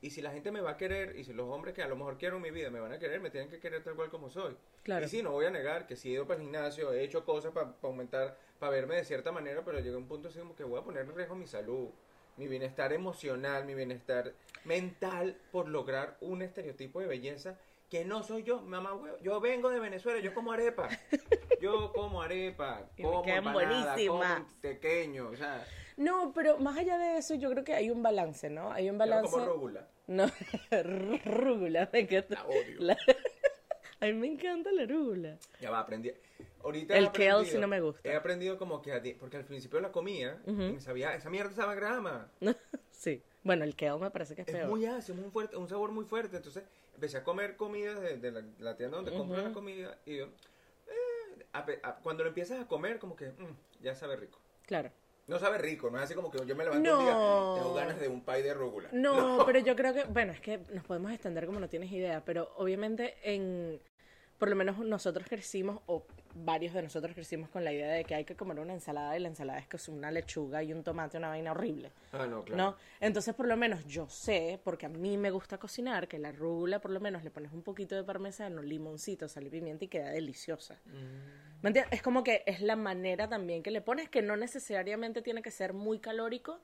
Y 0.00 0.10
si 0.10 0.20
la 0.20 0.30
gente 0.30 0.52
me 0.52 0.60
va 0.60 0.72
a 0.72 0.76
querer, 0.76 1.16
y 1.16 1.24
si 1.24 1.32
los 1.32 1.48
hombres 1.48 1.74
que 1.74 1.82
a 1.82 1.88
lo 1.88 1.96
mejor 1.96 2.18
quiero 2.18 2.38
mi 2.38 2.50
vida 2.50 2.70
me 2.70 2.78
van 2.78 2.92
a 2.92 2.98
querer, 2.98 3.20
me 3.20 3.30
tienen 3.30 3.48
que 3.48 3.58
querer 3.58 3.82
tal 3.82 3.94
cual 3.94 4.10
como 4.10 4.28
soy. 4.28 4.54
Claro. 4.82 5.06
Y 5.06 5.08
sí, 5.08 5.22
no 5.22 5.32
voy 5.32 5.46
a 5.46 5.50
negar 5.50 5.86
que 5.86 5.96
sí 5.96 6.10
he 6.10 6.12
ido 6.12 6.26
para 6.26 6.38
el 6.38 6.42
gimnasio, 6.42 6.92
he 6.92 7.02
hecho 7.02 7.24
cosas 7.24 7.52
para 7.52 7.74
aumentar, 7.82 8.38
para 8.58 8.70
verme 8.70 8.96
de 8.96 9.04
cierta 9.04 9.32
manera, 9.32 9.64
pero 9.64 9.80
llega 9.80 9.96
un 9.96 10.06
punto 10.06 10.28
así 10.28 10.38
como 10.38 10.54
que 10.54 10.62
voy 10.62 10.78
a 10.78 10.84
poner 10.84 11.04
en 11.04 11.14
riesgo 11.16 11.34
mi 11.34 11.46
salud, 11.46 11.88
mi 12.36 12.48
bienestar 12.48 12.92
emocional, 12.92 13.64
mi 13.64 13.74
bienestar 13.74 14.32
mental 14.64 15.36
por 15.52 15.68
lograr 15.68 16.16
un 16.20 16.42
estereotipo 16.42 17.00
de 17.00 17.06
belleza 17.06 17.58
que 17.90 18.04
no 18.04 18.22
soy 18.22 18.42
yo, 18.42 18.60
mamá, 18.62 18.94
huevo. 18.94 19.16
Yo 19.22 19.40
vengo 19.40 19.70
de 19.70 19.78
Venezuela, 19.78 20.18
yo 20.20 20.34
como 20.34 20.52
arepa. 20.52 20.88
Yo 21.60 21.92
como 21.92 22.20
arepa, 22.20 22.90
como 23.00 23.24
empanada, 23.24 23.96
como 24.06 24.22
pequeño, 24.60 25.28
o 25.28 25.36
sea, 25.36 25.64
No, 25.96 26.32
pero 26.34 26.58
más 26.58 26.76
allá 26.76 26.98
de 26.98 27.16
eso, 27.16 27.36
yo 27.36 27.48
creo 27.50 27.64
que 27.64 27.72
hay 27.72 27.88
un 27.88 28.02
balance, 28.02 28.50
¿no? 28.50 28.70
Hay 28.70 28.90
un 28.90 28.96
yo 28.96 28.98
balance. 28.98 29.30
como 29.30 29.46
rúgula. 29.46 29.88
No, 30.06 30.26
rúgula, 31.24 31.88
me 31.92 32.00
encanta. 32.00 32.34
La 32.34 32.44
odio. 32.46 32.80
La- 32.80 32.98
A 34.00 34.06
mí 34.06 34.12
me 34.12 34.26
encanta 34.26 34.72
la 34.72 34.84
rúgula. 34.84 35.38
Ya 35.60 35.70
va, 35.70 35.78
aprendí. 35.78 36.12
Ahorita 36.64 36.96
El 36.96 37.12
kale 37.12 37.44
sí 37.44 37.58
no 37.58 37.68
me 37.68 37.80
gusta. 37.80 38.00
He 38.08 38.16
aprendido 38.16 38.56
como 38.58 38.80
que, 38.80 38.92
a 38.92 38.98
di- 39.00 39.14
porque 39.14 39.36
al 39.36 39.44
principio 39.44 39.80
la 39.80 39.92
comía 39.92 40.40
y 40.46 40.50
me 40.52 40.80
sabía, 40.80 41.14
esa 41.14 41.28
mierda 41.30 41.52
sabe 41.54 41.72
a 41.72 41.74
grama. 41.76 42.30
sí. 42.90 43.22
Bueno, 43.42 43.64
el 43.64 43.76
kale 43.76 43.98
me 44.00 44.10
parece 44.10 44.34
que 44.34 44.42
es 44.42 44.48
Es 44.48 44.54
peor. 44.54 44.68
muy 44.68 44.86
ácido, 44.86 45.16
muy 45.20 45.30
fuerte, 45.30 45.56
un 45.56 45.68
sabor 45.68 45.90
muy 45.92 46.06
fuerte. 46.06 46.38
Entonces 46.38 46.64
empecé 46.94 47.18
a 47.18 47.24
comer 47.24 47.56
comida 47.56 47.94
de, 48.00 48.16
de 48.16 48.32
la, 48.32 48.42
la 48.58 48.76
tienda 48.76 48.96
donde 48.96 49.12
compro 49.12 49.42
la 49.42 49.52
comida 49.52 49.98
y 50.06 50.16
yo, 50.16 50.24
eh, 50.86 51.44
a 51.52 51.66
a- 51.82 51.96
cuando 51.96 52.22
lo 52.24 52.28
empiezas 52.30 52.60
a 52.62 52.66
comer, 52.66 52.98
como 52.98 53.14
que 53.14 53.26
mm, 53.28 53.82
ya 53.82 53.94
sabe 53.94 54.16
rico. 54.16 54.38
Claro. 54.66 54.90
No 55.26 55.38
sabe 55.38 55.56
rico, 55.58 55.90
no 55.90 55.98
es 55.98 56.04
así 56.04 56.14
como 56.14 56.30
que 56.30 56.38
yo 56.46 56.54
me 56.56 56.64
levanto 56.64 56.90
No. 56.90 56.98
un 56.98 57.04
día, 57.04 57.62
tengo 57.62 57.74
ganas 57.74 57.98
de 58.00 58.08
un 58.08 58.22
pie 58.24 58.42
de 58.42 58.54
rúgula. 58.54 58.88
No, 58.92 59.44
pero 59.46 59.58
yo 59.58 59.74
creo 59.76 59.92
que, 59.94 60.04
bueno, 60.04 60.32
es 60.32 60.40
que 60.40 60.58
nos 60.72 60.84
podemos 60.84 61.12
extender 61.12 61.44
como 61.46 61.60
no 61.60 61.68
tienes 61.68 61.90
idea, 61.92 62.22
pero 62.24 62.52
obviamente 62.56 63.14
en, 63.22 63.80
por 64.38 64.48
lo 64.48 64.56
menos 64.56 64.78
nosotros 64.78 65.26
crecimos, 65.28 65.80
o 65.86 66.06
varios 66.34 66.74
de 66.74 66.82
nosotros 66.82 67.14
crecimos 67.14 67.48
con 67.48 67.64
la 67.64 67.72
idea 67.72 67.92
de 67.92 68.04
que 68.04 68.14
hay 68.14 68.24
que 68.24 68.34
comer 68.34 68.58
una 68.58 68.72
ensalada 68.72 69.16
y 69.16 69.20
la 69.20 69.28
ensalada 69.28 69.58
es 69.58 69.68
que 69.68 69.76
es 69.76 69.88
una 69.88 70.10
lechuga 70.10 70.62
y 70.62 70.72
un 70.72 70.82
tomate, 70.82 71.18
una 71.18 71.28
vaina 71.28 71.52
horrible. 71.52 71.92
Ah, 72.12 72.26
no, 72.26 72.42
claro. 72.42 72.62
¿No? 72.62 72.76
Entonces, 73.00 73.34
por 73.34 73.46
lo 73.46 73.56
menos 73.56 73.86
yo 73.86 74.08
sé, 74.08 74.60
porque 74.62 74.86
a 74.86 74.88
mí 74.88 75.16
me 75.16 75.30
gusta 75.30 75.58
cocinar, 75.58 76.08
que 76.08 76.18
la 76.18 76.32
rúgula 76.32 76.80
por 76.80 76.90
lo 76.90 77.00
menos 77.00 77.24
le 77.24 77.30
pones 77.30 77.52
un 77.52 77.62
poquito 77.62 77.94
de 77.94 78.04
parmesano, 78.04 78.62
limoncito, 78.62 79.28
sal 79.28 79.46
y 79.46 79.50
pimienta 79.50 79.84
y 79.84 79.88
queda 79.88 80.10
deliciosa. 80.10 80.74
Mm. 80.86 81.62
¿Me 81.62 81.70
entiendes? 81.70 81.92
Es 81.92 82.02
como 82.02 82.22
que 82.22 82.42
es 82.46 82.60
la 82.60 82.76
manera 82.76 83.28
también 83.28 83.62
que 83.62 83.70
le 83.70 83.80
pones, 83.80 84.08
que 84.10 84.20
no 84.20 84.36
necesariamente 84.36 85.22
tiene 85.22 85.40
que 85.40 85.50
ser 85.50 85.72
muy 85.72 85.98
calórico 85.98 86.60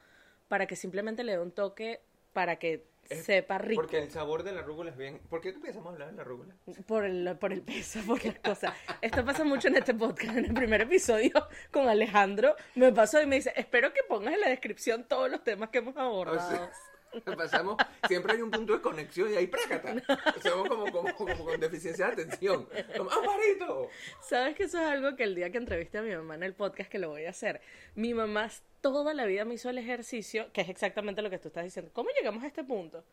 para 0.49 0.67
que 0.67 0.77
simplemente 0.77 1.25
le 1.25 1.33
dé 1.33 1.39
un 1.39 1.53
toque 1.53 2.03
para 2.33 2.57
que 2.57 2.87
Es 3.09 3.25
sepa 3.25 3.59
rico. 3.59 3.83
Porque 3.83 3.99
el 3.99 4.11
sabor 4.11 4.43
de 4.45 4.53
la 4.53 4.63
rúgula 4.63 4.91
es 4.91 4.97
bien. 4.97 5.19
¿Por 5.29 5.41
qué 5.41 5.49
empezamos 5.51 5.87
a 5.89 5.91
hablar 5.91 6.11
de 6.11 6.17
la 6.17 6.25
rúgula? 6.25 6.55
Por 6.87 7.05
el, 7.05 7.37
por 7.39 7.53
el 7.53 7.63
peso, 7.63 8.01
por 8.07 8.25
las 8.25 8.39
cosas. 8.39 8.73
Esto 9.01 9.25
pasa 9.25 9.45
mucho 9.45 9.69
en 9.69 9.77
este 9.77 9.95
podcast. 9.95 10.37
En 10.37 10.45
el 10.45 10.55
primer 10.55 10.83
episodio 10.83 11.33
con 11.71 11.89
Alejandro 11.89 12.55
me 12.77 12.93
pasó 12.93 13.21
y 13.21 13.27
me 13.27 13.37
dice, 13.37 13.53
espero 13.57 13.93
que 13.93 14.01
pongas 14.09 14.35
en 14.35 14.41
la 14.41 14.49
descripción 14.49 15.05
todos 15.09 15.31
los 15.31 15.43
temas 15.43 15.71
que 15.71 15.79
hemos 15.79 15.97
O 15.97 16.01
abordado. 16.01 16.49
sea, 16.51 16.71
pasamos, 17.37 17.77
siempre 18.07 18.35
hay 18.35 18.43
un 18.43 18.51
punto 18.51 18.75
de 18.75 18.81
conexión 18.81 19.33
y 19.33 19.37
ahí 19.37 19.47
prácata. 19.47 19.95
Somos 20.43 20.69
como, 20.69 20.91
como, 20.93 21.15
como 21.15 21.45
con 21.45 21.61
deficiencia 21.61 22.07
de 22.07 22.13
atención. 22.13 22.69
Como, 22.97 23.11
¡Amparito! 23.11 23.89
¿Sabes 24.21 24.57
que 24.57 24.65
eso 24.65 24.79
es 24.79 24.87
algo 24.87 25.17
que 25.17 25.25
el 25.25 25.35
día 25.35 25.51
que 25.51 25.59
entrevisté 25.59 25.99
a 25.99 26.03
mi 26.03 26.15
mamá 26.15 26.35
en 26.35 26.43
el 26.43 26.55
podcast 26.55 26.91
que 26.91 26.99
lo 26.99 27.09
voy 27.09 27.27
a 27.27 27.31
hacer? 27.31 27.61
Mi 27.95 28.15
mamá 28.15 28.49
toda 28.81 29.15
la 29.15 29.27
vida 29.27 29.45
me 29.45 29.55
hizo 29.55 29.71
el 29.71 29.79
ejercicio, 29.79 30.53
que 30.53 30.63
es 30.63 30.69
exactamente 30.69 31.23
lo 31.23 31.31
que 31.31 31.39
tú 31.39 31.49
estás 31.49 31.65
diciendo. 31.65 31.91
¿Cómo 31.93 32.11
llegamos 32.19 32.43
a 32.45 32.47
este 32.47 32.65
punto? 32.65 33.05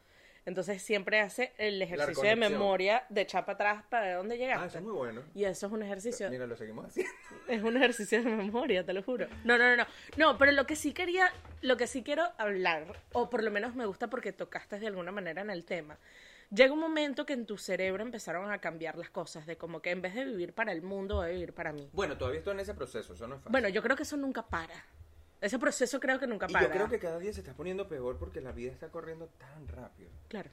Entonces 0.48 0.82
siempre 0.82 1.20
hace 1.20 1.52
el 1.58 1.82
ejercicio 1.82 2.24
de 2.24 2.38
memoria 2.38 3.04
de 3.10 3.20
echar 3.20 3.44
para 3.44 3.56
atrás 3.56 3.84
para 3.90 4.16
dónde 4.16 4.38
llegaste. 4.38 4.64
Ah, 4.64 4.68
eso 4.68 4.78
es 4.78 4.84
muy 4.86 4.94
bueno. 4.94 5.22
Y 5.36 5.44
eso 5.44 5.68
es 5.68 5.74
un 5.74 5.84
ejercicio. 5.84 6.30
Mira, 6.30 6.48
lo 6.48 6.56
seguimos 6.56 6.86
haciendo. 6.86 7.12
Es 7.50 7.62
un 7.62 7.76
ejercicio 7.76 8.24
de 8.24 8.30
memoria, 8.30 8.86
te 8.86 8.94
lo 8.94 9.04
juro. 9.04 9.28
No, 9.44 9.58
no, 9.58 9.76
no, 9.76 9.76
no. 9.76 9.86
No, 10.16 10.38
pero 10.38 10.54
lo 10.54 10.66
que 10.66 10.78
sí 10.78 10.94
quería, 10.94 11.30
lo 11.62 11.76
que 11.76 11.86
sí 11.86 12.02
quiero 12.02 12.24
hablar, 12.38 12.86
o 13.12 13.30
por 13.30 13.44
lo 13.44 13.52
menos 13.52 13.76
me 13.76 13.86
gusta 13.86 14.10
porque 14.10 14.32
tocaste 14.32 14.80
de 14.80 14.88
alguna 14.88 15.12
manera 15.12 15.42
en 15.42 15.50
el 15.50 15.66
tema. 15.66 15.98
Llega 16.50 16.72
un 16.72 16.80
momento 16.80 17.26
que 17.26 17.34
en 17.34 17.46
tu 17.46 17.58
cerebro 17.58 18.02
empezaron 18.02 18.50
a 18.50 18.60
cambiar 18.60 18.98
las 18.98 19.10
cosas, 19.10 19.46
de 19.46 19.58
como 19.58 19.82
que 19.82 19.92
en 19.92 20.02
vez 20.02 20.16
de 20.16 20.24
vivir 20.24 20.54
para 20.54 20.72
el 20.72 20.82
mundo, 20.82 21.16
voy 21.16 21.26
a 21.26 21.32
vivir 21.32 21.52
para 21.52 21.74
mí. 21.74 21.90
Bueno, 21.92 22.18
todavía 22.18 22.40
estoy 22.40 22.54
en 22.54 22.62
ese 22.62 22.74
proceso, 22.74 23.16
eso 23.16 23.28
no 23.28 23.36
es 23.36 23.42
fácil. 23.42 23.52
Bueno, 23.52 23.68
yo 23.68 23.84
creo 23.84 23.98
que 23.98 24.04
eso 24.04 24.16
nunca 24.16 24.48
para. 24.48 24.86
Ese 25.40 25.60
proceso 25.60 26.00
creo 26.00 26.20
que 26.20 26.28
nunca 26.28 26.48
y 26.50 26.54
para. 26.54 26.66
yo 26.66 26.72
creo 26.72 26.90
que 26.90 27.00
cada 27.00 27.20
día 27.20 27.32
se 27.32 27.42
está 27.42 27.54
poniendo 27.54 27.88
peor 27.88 28.18
porque 28.18 28.42
la 28.42 28.52
vida 28.52 28.72
está 28.72 28.90
corriendo 28.90 29.28
tan 29.38 29.68
rápido. 29.68 30.10
Claro. 30.28 30.50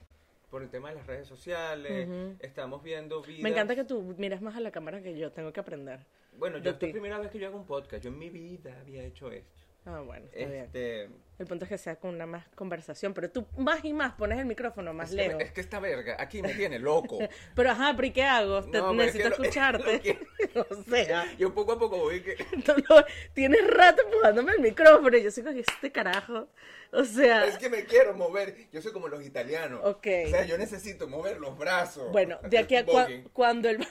Por 0.51 0.63
el 0.63 0.69
tema 0.69 0.91
de 0.91 0.97
las 0.97 1.07
redes 1.07 1.27
sociales, 1.27 2.09
estamos 2.39 2.83
viendo 2.83 3.23
vidas... 3.23 3.43
Me 3.43 3.51
encanta 3.51 3.75
que 3.75 3.85
tú 3.85 4.15
mires 4.19 4.41
más 4.41 4.55
a 4.55 4.61
la 4.61 4.71
cámara 4.71 5.03
que 5.03 5.19
yo, 5.19 5.33
tengo 5.33 5.53
que 5.53 5.59
aprender. 5.59 6.07
Bueno, 6.39 6.59
yo 6.59 6.71
esta 6.71 6.87
ti. 6.87 6.93
primera 6.93 7.19
vez 7.19 7.31
que 7.31 7.39
yo 7.39 7.49
hago 7.49 7.57
un 7.57 7.67
podcast, 7.67 8.05
yo 8.05 8.11
en 8.11 8.19
mi 8.19 8.31
vida 8.31 8.79
había 8.81 9.03
hecho 9.03 9.33
esto. 9.33 9.64
Ah, 9.87 10.01
bueno, 10.01 10.27
está 10.33 10.39
bien. 10.51 10.65
Este, 10.65 11.03
El 11.39 11.47
punto 11.47 11.65
es 11.67 11.69
que 11.69 11.77
sea 11.77 11.97
con 11.97 12.15
una 12.15 12.25
más 12.25 12.47
conversación, 12.55 13.13
pero 13.13 13.31
tú 13.31 13.47
más 13.59 13.85
y 13.85 13.93
más 13.93 14.15
pones 14.15 14.39
el 14.39 14.47
micrófono 14.47 14.95
más 14.95 15.11
es, 15.11 15.17
que, 15.17 15.23
lejos. 15.29 15.43
es 15.43 15.53
que 15.53 15.61
esta 15.61 15.79
verga 15.79 16.17
aquí 16.19 16.41
me 16.41 16.55
tiene 16.55 16.79
loco. 16.79 17.19
Pero 17.55 17.71
ajá, 17.71 17.93
pero 17.95 18.07
¿y 18.07 18.11
qué 18.13 18.23
hago? 18.23 18.63
Te- 18.63 18.79
No, 18.79 18.91
pero 18.91 19.03
es 19.03 19.15
necesito 19.15 19.29
lo- 19.29 19.35
escucharte. 19.45 20.19
o 20.55 20.75
sea, 20.89 21.31
Yo 21.39 21.53
poco 21.53 21.73
a 21.73 21.79
poco 21.79 21.99
voy 21.99 22.23
que... 22.23 22.37
lo- 22.67 23.05
tienes 23.35 23.67
rato 23.69 24.03
empujándome 24.05 24.53
el 24.53 24.61
micrófono 24.61 25.17
y 25.19 25.23
yo 25.23 25.31
soy 25.31 25.43
como 25.45 25.59
este 25.59 25.93
carajo. 25.93 26.49
O 26.93 27.05
sea, 27.05 27.45
Es 27.45 27.59
que 27.59 27.69
me 27.69 27.85
quiero 27.85 28.15
mover. 28.15 28.69
Yo 28.73 28.81
soy 28.81 28.93
como 28.93 29.09
los 29.09 29.23
italianos. 29.27 29.81
Ok. 29.85 30.07
O 30.27 30.29
sea, 30.31 30.45
yo 30.47 30.57
necesito 30.57 31.09
mover 31.09 31.41
los 31.41 31.59
brazos. 31.59 32.11
bueno, 32.13 32.39
de 32.49 32.57
aquí 32.59 32.77
a 32.77 32.87
cua- 32.87 33.29
cuando 33.33 33.69
el 33.69 33.85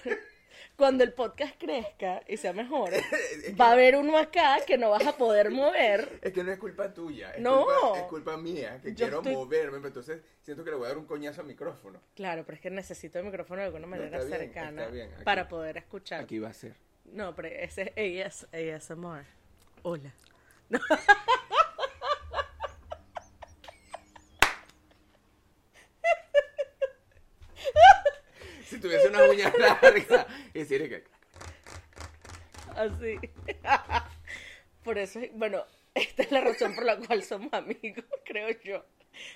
cuando 0.75 1.03
el 1.03 1.13
podcast 1.13 1.55
crezca 1.59 2.21
y 2.27 2.37
sea 2.37 2.51
mejor, 2.53 2.89
que- 3.45 3.53
va 3.59 3.69
a 3.69 3.71
haber 3.73 3.95
uno 3.95 4.17
acá 4.17 4.57
que 4.65 4.77
no 4.77 4.89
vas 4.89 5.05
a 5.05 5.15
poder 5.17 5.49
mover. 5.51 6.19
Es 6.21 6.33
que 6.33 6.43
no 6.43 6.51
es 6.51 6.59
culpa 6.59 6.93
tuya. 6.93 7.31
Es 7.31 7.41
No. 7.41 7.65
Culpa, 7.65 7.97
es 7.99 8.03
culpa 8.05 8.37
mía, 8.37 8.79
que 8.81 8.89
Yo 8.89 8.95
quiero 9.05 9.17
estoy- 9.21 9.33
moverme. 9.35 9.77
Pero 9.77 9.87
entonces 9.87 10.21
siento 10.41 10.63
que 10.63 10.71
le 10.71 10.75
voy 10.77 10.85
a 10.85 10.89
dar 10.89 10.97
un 10.97 11.05
coñazo 11.05 11.41
al 11.41 11.47
micrófono. 11.47 11.99
Claro, 12.15 12.43
pero 12.45 12.55
es 12.55 12.61
que 12.61 12.69
necesito 12.69 13.19
el 13.19 13.25
micrófono 13.25 13.61
de 13.61 13.67
alguna 13.67 13.87
manera 13.87 14.17
está 14.17 14.37
bien, 14.37 14.39
cercana 14.51 14.81
está 14.83 14.93
bien, 14.93 15.11
aquí- 15.13 15.23
para 15.23 15.47
poder 15.47 15.77
escuchar. 15.77 16.21
Aquí 16.21 16.39
va 16.39 16.49
a 16.49 16.53
ser. 16.53 16.75
No, 17.05 17.35
pero 17.35 17.47
ese 17.49 17.93
es 17.95 18.25
AS, 18.25 18.47
ASMR. 18.91 19.25
Hola. 19.83 20.13
Si 28.65 28.79
tuviese 28.79 29.09
una 29.09 29.23
uña 29.25 29.51
larga. 29.59 30.27
Y 30.53 30.59
decir 30.59 30.89
que... 30.89 31.03
Así. 32.75 33.19
Por 34.83 34.97
eso, 34.97 35.19
bueno, 35.33 35.63
esta 35.93 36.23
es 36.23 36.31
la 36.31 36.41
razón 36.41 36.75
por 36.75 36.83
la 36.85 36.97
cual 36.97 37.23
somos 37.23 37.53
amigos, 37.53 38.03
creo 38.25 38.49
yo. 38.63 38.83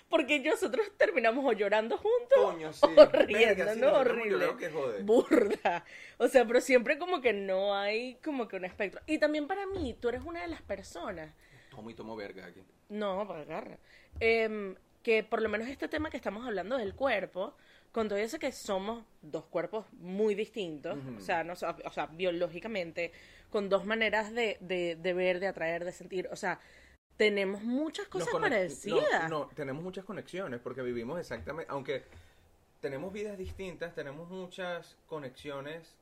Porque 0.10 0.40
nosotros 0.40 0.92
terminamos 0.98 1.46
o 1.46 1.52
llorando 1.54 1.98
juntos 1.98 2.36
Coño, 2.36 2.74
sí. 2.74 2.80
o 2.84 2.96
Verga, 2.96 3.26
riendo, 3.26 3.74
sí, 3.74 3.80
¿no? 3.80 3.94
Horrible. 3.94 4.58
que 4.58 4.70
jode. 4.72 5.04
Burda. 5.04 5.86
O 6.18 6.28
sea, 6.28 6.46
pero 6.46 6.60
siempre 6.62 6.98
como 6.98 7.22
que 7.22 7.32
no 7.32 7.76
hay 7.76 8.16
como 8.24 8.48
que 8.48 8.56
un 8.56 8.66
espectro. 8.66 9.00
Y 9.06 9.20
también 9.20 9.48
para 9.48 9.68
mí, 9.68 9.96
tú 10.02 10.10
eres 10.10 10.24
una 10.26 10.42
de 10.42 10.48
las 10.48 10.63
personas 10.63 11.32
Tomo 11.70 11.92
y 11.92 11.94
tomo 11.94 12.16
verga 12.16 12.48
aquí. 12.48 12.63
no, 12.90 13.26
para 13.28 13.42
agarra. 13.42 13.78
Em, 14.20 14.76
que 15.04 15.24
por 15.24 15.44
lo 15.44 15.48
menos 15.48 15.68
este 15.68 15.88
tema 15.88 16.10
que 16.10 16.18
estamos 16.18 16.46
hablando 16.46 16.76
del 16.78 16.96
cuerpo, 16.96 17.56
con 17.98 18.10
todo 18.10 18.20
eso 18.20 18.38
que 18.38 18.52
somos 18.52 19.04
dos 19.24 19.46
cuerpos 19.46 19.88
muy 19.94 20.36
distintos, 20.36 21.00
o, 21.18 21.20
sea, 21.20 21.44
no, 21.44 21.54
o 21.54 21.90
sea, 21.92 22.06
biológicamente, 22.06 23.12
con 23.50 23.70
dos 23.70 23.88
maneras 23.88 24.32
de, 24.32 24.58
de, 24.60 24.96
de 24.98 25.14
ver, 25.14 25.40
de 25.40 25.48
atraer, 25.48 25.84
de 25.84 25.92
sentir, 25.92 26.30
o 26.32 26.36
sea, 26.36 26.60
tenemos 27.16 27.64
muchas 27.64 28.08
cosas 28.08 28.30
parecidas. 28.40 29.28
No, 29.32 29.46
no, 29.46 29.48
tenemos 29.48 29.84
muchas 29.84 30.06
conexiones 30.06 30.60
porque 30.60 30.84
vivimos 30.84 31.20
exactamente, 31.20 31.72
aunque 31.72 32.04
tenemos 32.82 33.12
vidas 33.12 33.36
distintas, 33.36 33.96
tenemos 33.96 34.30
muchas 34.30 34.96
conexiones 35.08 35.96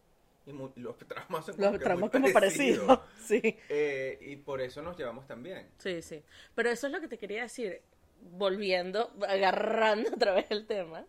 Y 0.45 0.51
los 0.51 0.97
tramos 0.97 1.45
son 1.45 1.55
Los 1.57 1.65
que 1.65 1.69
muy 1.69 1.79
tramos 1.79 2.11
como 2.11 2.33
parecidos. 2.33 2.99
Sí. 3.25 3.57
Eh, 3.69 4.19
y 4.19 4.35
por 4.35 4.59
eso 4.59 4.81
nos 4.81 4.97
llevamos 4.97 5.27
tan 5.27 5.41
bien. 5.41 5.69
Sí, 5.77 6.01
sí. 6.01 6.21
Pero 6.55 6.69
eso 6.71 6.87
es 6.87 6.91
lo 6.91 6.99
que 6.99 7.07
te 7.07 7.17
quería 7.17 7.43
decir, 7.43 7.81
volviendo, 8.19 9.13
agarrando 9.29 10.09
otra 10.13 10.33
vez 10.33 10.47
el 10.49 10.67
tema. 10.67 11.05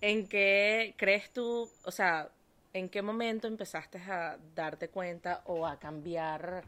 ¿En 0.00 0.28
qué 0.28 0.94
crees 0.96 1.32
tú, 1.32 1.68
o 1.84 1.90
sea, 1.90 2.30
en 2.72 2.88
qué 2.88 3.02
momento 3.02 3.48
empezaste 3.48 3.98
a 3.98 4.38
darte 4.54 4.88
cuenta 4.88 5.42
o 5.46 5.66
a 5.66 5.78
cambiar 5.78 6.64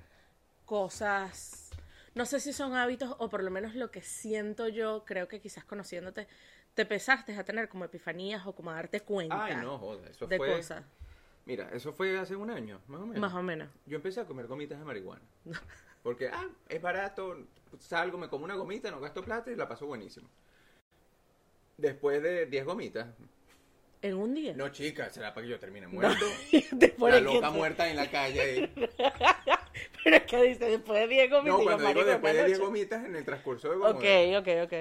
cosas? 0.66 1.70
No 2.14 2.26
sé 2.26 2.40
si 2.40 2.52
son 2.52 2.74
hábitos 2.74 3.14
o 3.18 3.28
por 3.28 3.44
lo 3.44 3.50
menos 3.50 3.74
lo 3.74 3.90
que 3.90 4.02
siento 4.02 4.68
yo, 4.68 5.04
creo 5.04 5.28
que 5.28 5.40
quizás 5.40 5.64
conociéndote, 5.64 6.26
te 6.74 6.82
empezaste 6.82 7.36
a 7.36 7.44
tener 7.44 7.68
como 7.68 7.84
epifanías 7.84 8.46
o 8.46 8.54
como 8.54 8.70
a 8.70 8.74
darte 8.74 9.00
cuenta 9.00 9.44
Ay, 9.44 9.56
no, 9.56 9.78
joda, 9.78 10.08
eso 10.08 10.26
de 10.26 10.36
fue... 10.36 10.56
cosas, 10.56 10.84
Mira, 11.46 11.68
eso 11.72 11.92
fue 11.92 12.18
hace 12.18 12.36
un 12.36 12.50
año, 12.50 12.80
más 12.86 13.00
o 13.00 13.06
menos. 13.06 13.20
más 13.20 13.34
o 13.34 13.42
menos. 13.42 13.68
Yo 13.86 13.96
empecé 13.96 14.20
a 14.20 14.26
comer 14.26 14.46
gomitas 14.46 14.78
de 14.78 14.84
marihuana. 14.84 15.24
Porque, 16.02 16.28
ah, 16.28 16.48
es 16.68 16.80
barato, 16.80 17.36
salgo, 17.78 18.18
me 18.18 18.28
como 18.28 18.44
una 18.44 18.54
gomita, 18.54 18.90
no 18.90 19.00
gasto 19.00 19.24
plata 19.24 19.50
y 19.50 19.56
la 19.56 19.68
paso 19.68 19.86
buenísimo. 19.86 20.28
Después 21.80 22.22
de 22.22 22.46
10 22.46 22.64
gomitas, 22.64 23.06
En 24.02 24.14
un 24.14 24.34
día. 24.34 24.52
no 24.54 24.68
chica, 24.70 25.08
será 25.10 25.32
para 25.32 25.46
que 25.46 25.50
yo 25.52 25.58
termine 25.58 25.86
muerto. 25.88 26.24
Después 26.72 27.12
la 27.14 27.18
que- 27.20 27.24
loca 27.24 27.50
muerta 27.50 27.88
en 27.88 27.96
la 27.96 28.10
calle. 28.10 28.70
Pero 30.04 30.16
es 30.16 30.22
que 30.24 30.42
dice, 30.42 30.64
después 30.66 31.00
de 31.00 31.08
10 31.08 31.30
gomitas. 31.30 31.58
No, 31.58 31.64
cuando 31.64 31.88
digo 31.88 32.04
después 32.04 32.32
de 32.34 32.38
una 32.40 32.46
10 32.46 32.58
noche. 32.58 32.66
gomitas 32.68 33.04
en 33.04 33.16
el 33.16 33.24
transcurso 33.24 33.70
de 33.70 33.76
como 33.78 33.90
Ok, 33.90 34.04
ok, 34.38 34.48
ok. 34.64 34.72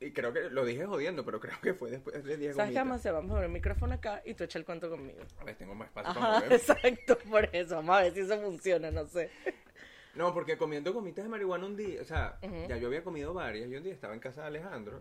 Y 0.00 0.12
creo 0.12 0.32
que 0.32 0.48
lo 0.50 0.64
dije 0.64 0.84
jodiendo, 0.86 1.24
pero 1.24 1.40
creo 1.40 1.58
que 1.60 1.74
fue 1.74 1.90
después 1.90 2.22
de 2.24 2.36
10 2.36 2.54
¿Sabes 2.54 2.72
qué 2.72 2.74
gomitas. 2.74 2.74
vamos 2.84 2.92
a 2.92 2.96
hacer? 2.96 3.12
Vamos 3.12 3.30
a 3.30 3.34
poner 3.34 3.44
el 3.46 3.52
micrófono 3.52 3.94
acá 3.94 4.22
y 4.24 4.34
tú 4.34 4.44
echa 4.44 4.58
el 4.58 4.64
cuento 4.64 4.88
conmigo. 4.90 5.20
A 5.40 5.44
ver, 5.44 5.56
tengo 5.56 5.74
más 5.74 5.88
espacio 5.88 6.14
para 6.14 6.26
Ajá, 6.26 6.34
moverme. 6.36 6.54
exacto, 6.56 7.18
por 7.30 7.44
eso. 7.56 7.74
Vamos 7.76 7.96
a 7.96 8.02
ver 8.02 8.12
si 8.14 8.20
eso 8.20 8.40
funciona, 8.40 8.90
no 8.90 9.06
sé. 9.08 9.30
No, 10.14 10.32
porque 10.34 10.56
comiendo 10.56 10.92
gomitas 10.92 11.24
de 11.24 11.28
marihuana 11.30 11.66
un 11.66 11.76
día, 11.76 12.00
o 12.02 12.04
sea, 12.04 12.38
ya 12.68 12.76
yo 12.76 12.86
había 12.88 13.02
comido 13.02 13.32
varias 13.34 13.68
y 13.70 13.74
un 13.76 13.82
día 13.82 13.92
estaba 13.92 14.14
en 14.14 14.20
casa 14.20 14.42
de 14.42 14.46
Alejandro 14.48 14.98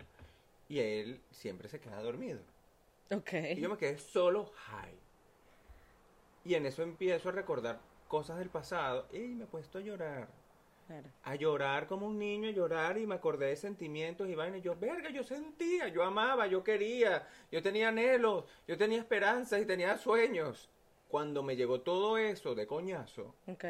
y 0.67 0.79
él 0.79 1.25
siempre 1.31 1.69
se 1.69 1.79
queda 1.79 2.01
dormido. 2.01 2.41
Ok. 3.11 3.33
Y 3.55 3.61
yo 3.61 3.69
me 3.69 3.77
quedé 3.77 3.97
solo 3.97 4.51
high. 4.55 5.03
Y 6.43 6.55
en 6.55 6.65
eso 6.65 6.83
empiezo 6.83 7.29
a 7.29 7.31
recordar 7.33 7.81
cosas 8.07 8.37
del 8.39 8.49
pasado 8.49 9.07
y 9.11 9.19
me 9.35 9.43
he 9.45 9.47
puesto 9.47 9.77
a 9.77 9.81
llorar. 9.81 10.29
Claro. 10.87 11.13
A 11.23 11.35
llorar 11.35 11.87
como 11.87 12.07
un 12.07 12.17
niño, 12.17 12.47
a 12.49 12.53
llorar 12.53 12.97
y 12.97 13.05
me 13.07 13.15
acordé 13.15 13.47
de 13.47 13.55
sentimientos 13.57 14.29
y 14.29 14.35
vainas. 14.35 14.59
Y 14.59 14.63
yo, 14.63 14.75
verga, 14.77 15.09
yo 15.09 15.23
sentía, 15.23 15.89
yo 15.89 16.03
amaba, 16.03 16.47
yo 16.47 16.63
quería, 16.63 17.27
yo 17.51 17.61
tenía 17.61 17.89
anhelos, 17.89 18.45
yo 18.67 18.77
tenía 18.77 18.99
esperanzas 18.99 19.61
y 19.61 19.65
tenía 19.65 19.97
sueños. 19.97 20.71
Cuando 21.09 21.43
me 21.43 21.55
llegó 21.57 21.81
todo 21.81 22.17
eso 22.17 22.55
de 22.55 22.67
coñazo, 22.67 23.35
Ok. 23.47 23.65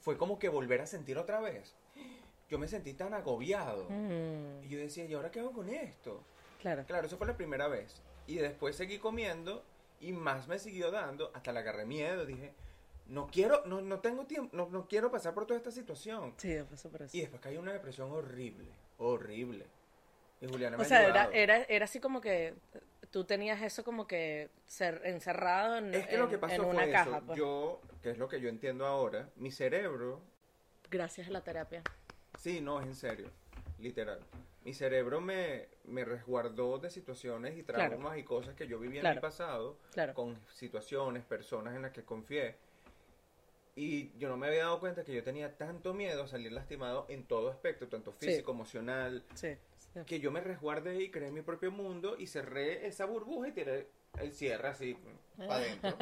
fue 0.00 0.18
como 0.18 0.38
que 0.38 0.48
volver 0.48 0.80
a 0.80 0.86
sentir 0.86 1.18
otra 1.18 1.40
vez. 1.40 1.77
Yo 2.48 2.58
me 2.58 2.66
sentí 2.66 2.94
tan 2.94 3.12
agobiado. 3.14 3.86
Mm, 3.90 4.64
Y 4.64 4.68
yo 4.68 4.78
decía, 4.78 5.04
¿y 5.04 5.14
ahora 5.14 5.30
qué 5.30 5.40
hago 5.40 5.52
con 5.52 5.68
esto? 5.68 6.22
claro. 6.60 6.84
Claro, 6.86 7.06
eso 7.06 7.16
fue 7.16 7.26
la 7.26 7.36
primera 7.36 7.68
vez. 7.68 8.02
Y 8.26 8.36
después 8.36 8.74
seguí 8.76 8.98
comiendo 8.98 9.62
y 10.00 10.12
más 10.12 10.48
me 10.48 10.58
siguió 10.58 10.90
dando, 10.90 11.30
hasta 11.34 11.52
le 11.52 11.60
agarré 11.60 11.84
miedo. 11.86 12.26
Dije, 12.26 12.52
no 13.06 13.26
quiero, 13.28 13.64
no, 13.66 13.80
no 13.80 14.00
tengo 14.00 14.26
tiempo, 14.26 14.54
no, 14.56 14.68
no 14.68 14.86
quiero 14.88 15.10
pasar 15.10 15.34
por 15.34 15.46
toda 15.46 15.58
esta 15.58 15.70
situación. 15.70 16.34
Sí, 16.36 16.58
fue 16.66 16.76
súper 16.76 17.04
así. 17.04 17.18
Y 17.18 17.20
después 17.22 17.44
en 17.46 17.58
una 17.58 17.72
depresión 17.72 18.10
horrible, 18.10 18.70
horrible. 18.98 19.66
Y 20.40 20.46
Juliana 20.46 20.76
me 20.76 20.82
O 20.82 20.86
sea, 20.86 21.06
era, 21.06 21.30
era, 21.32 21.62
era 21.64 21.84
así 21.84 22.00
como 22.00 22.20
que 22.20 22.54
tú 23.10 23.24
tenías 23.24 23.60
eso 23.62 23.82
como 23.84 24.06
que 24.06 24.50
ser, 24.66 25.00
encerrado 25.04 25.76
en, 25.78 25.94
Es 25.94 26.06
que 26.06 26.14
en- 26.14 26.20
lo 26.20 26.28
que 26.28 26.38
pasó 26.38 26.54
en 26.54 26.62
fue 26.62 26.70
una 26.70 26.84
eso. 26.84 26.92
caja. 26.92 27.20
pues. 27.20 27.38
Yo, 27.38 27.80
que 28.02 28.10
es 28.10 28.18
lo 28.18 28.28
que 28.28 28.40
yo 28.40 28.48
entiendo 28.48 28.86
ahora, 28.86 29.28
mi 29.36 29.50
cerebro, 29.50 30.20
Gracias 30.90 31.28
a 31.28 31.30
la 31.30 31.42
terapia. 31.44 31.82
Sí, 32.38 32.60
no, 32.62 32.80
es 32.80 32.86
en 32.86 32.94
serio, 32.94 33.30
literal. 33.78 34.20
Mi 34.64 34.72
cerebro 34.74 35.20
me, 35.20 35.68
me 35.84 36.04
resguardó 36.04 36.78
de 36.78 36.90
situaciones 36.90 37.56
y 37.56 37.62
Claro. 37.62 37.90
traumas 37.90 38.18
y 38.18 38.22
cosas 38.24 38.54
que 38.54 38.66
yo 38.66 38.78
viví 38.78 38.98
en 38.98 39.14
mi 39.14 39.20
pasado. 39.20 39.76
Claro. 39.92 40.14
con 40.14 40.38
situaciones, 40.54 41.24
personas 41.24 41.74
en 41.76 41.82
las 41.82 41.92
que 41.92 42.02
confié. 42.04 42.56
Y 43.76 44.10
yo 44.18 44.28
no 44.28 44.36
me 44.36 44.48
había 44.48 44.64
dado 44.64 44.80
cuenta 44.80 45.04
que 45.04 45.14
yo 45.14 45.22
tenía 45.22 45.56
tanto 45.56 45.94
miedo 45.94 46.24
a 46.24 46.26
salir 46.28 46.50
lastimado 46.50 47.06
en 47.08 47.24
todo 47.24 47.48
aspecto, 47.50 47.86
tanto 47.88 48.12
Sí. 48.18 48.26
físico, 48.26 48.50
emocional, 48.52 49.24
Sí. 49.34 49.54
sí. 49.94 50.00
que 50.04 50.18
yo 50.20 50.30
me 50.32 50.40
resguardé 50.40 51.00
y 51.02 51.10
creé 51.10 51.30
mi 51.30 51.42
propio 51.42 51.70
mundo 51.70 52.16
y 52.18 52.26
cerré 52.26 52.86
esa 52.88 53.04
burbuja 53.04 53.48
y 53.48 53.52
tiré 53.52 53.88
el 54.18 54.32
cierre 54.32 54.68
así 54.68 54.96
para 55.36 55.54
adentro. 55.56 55.96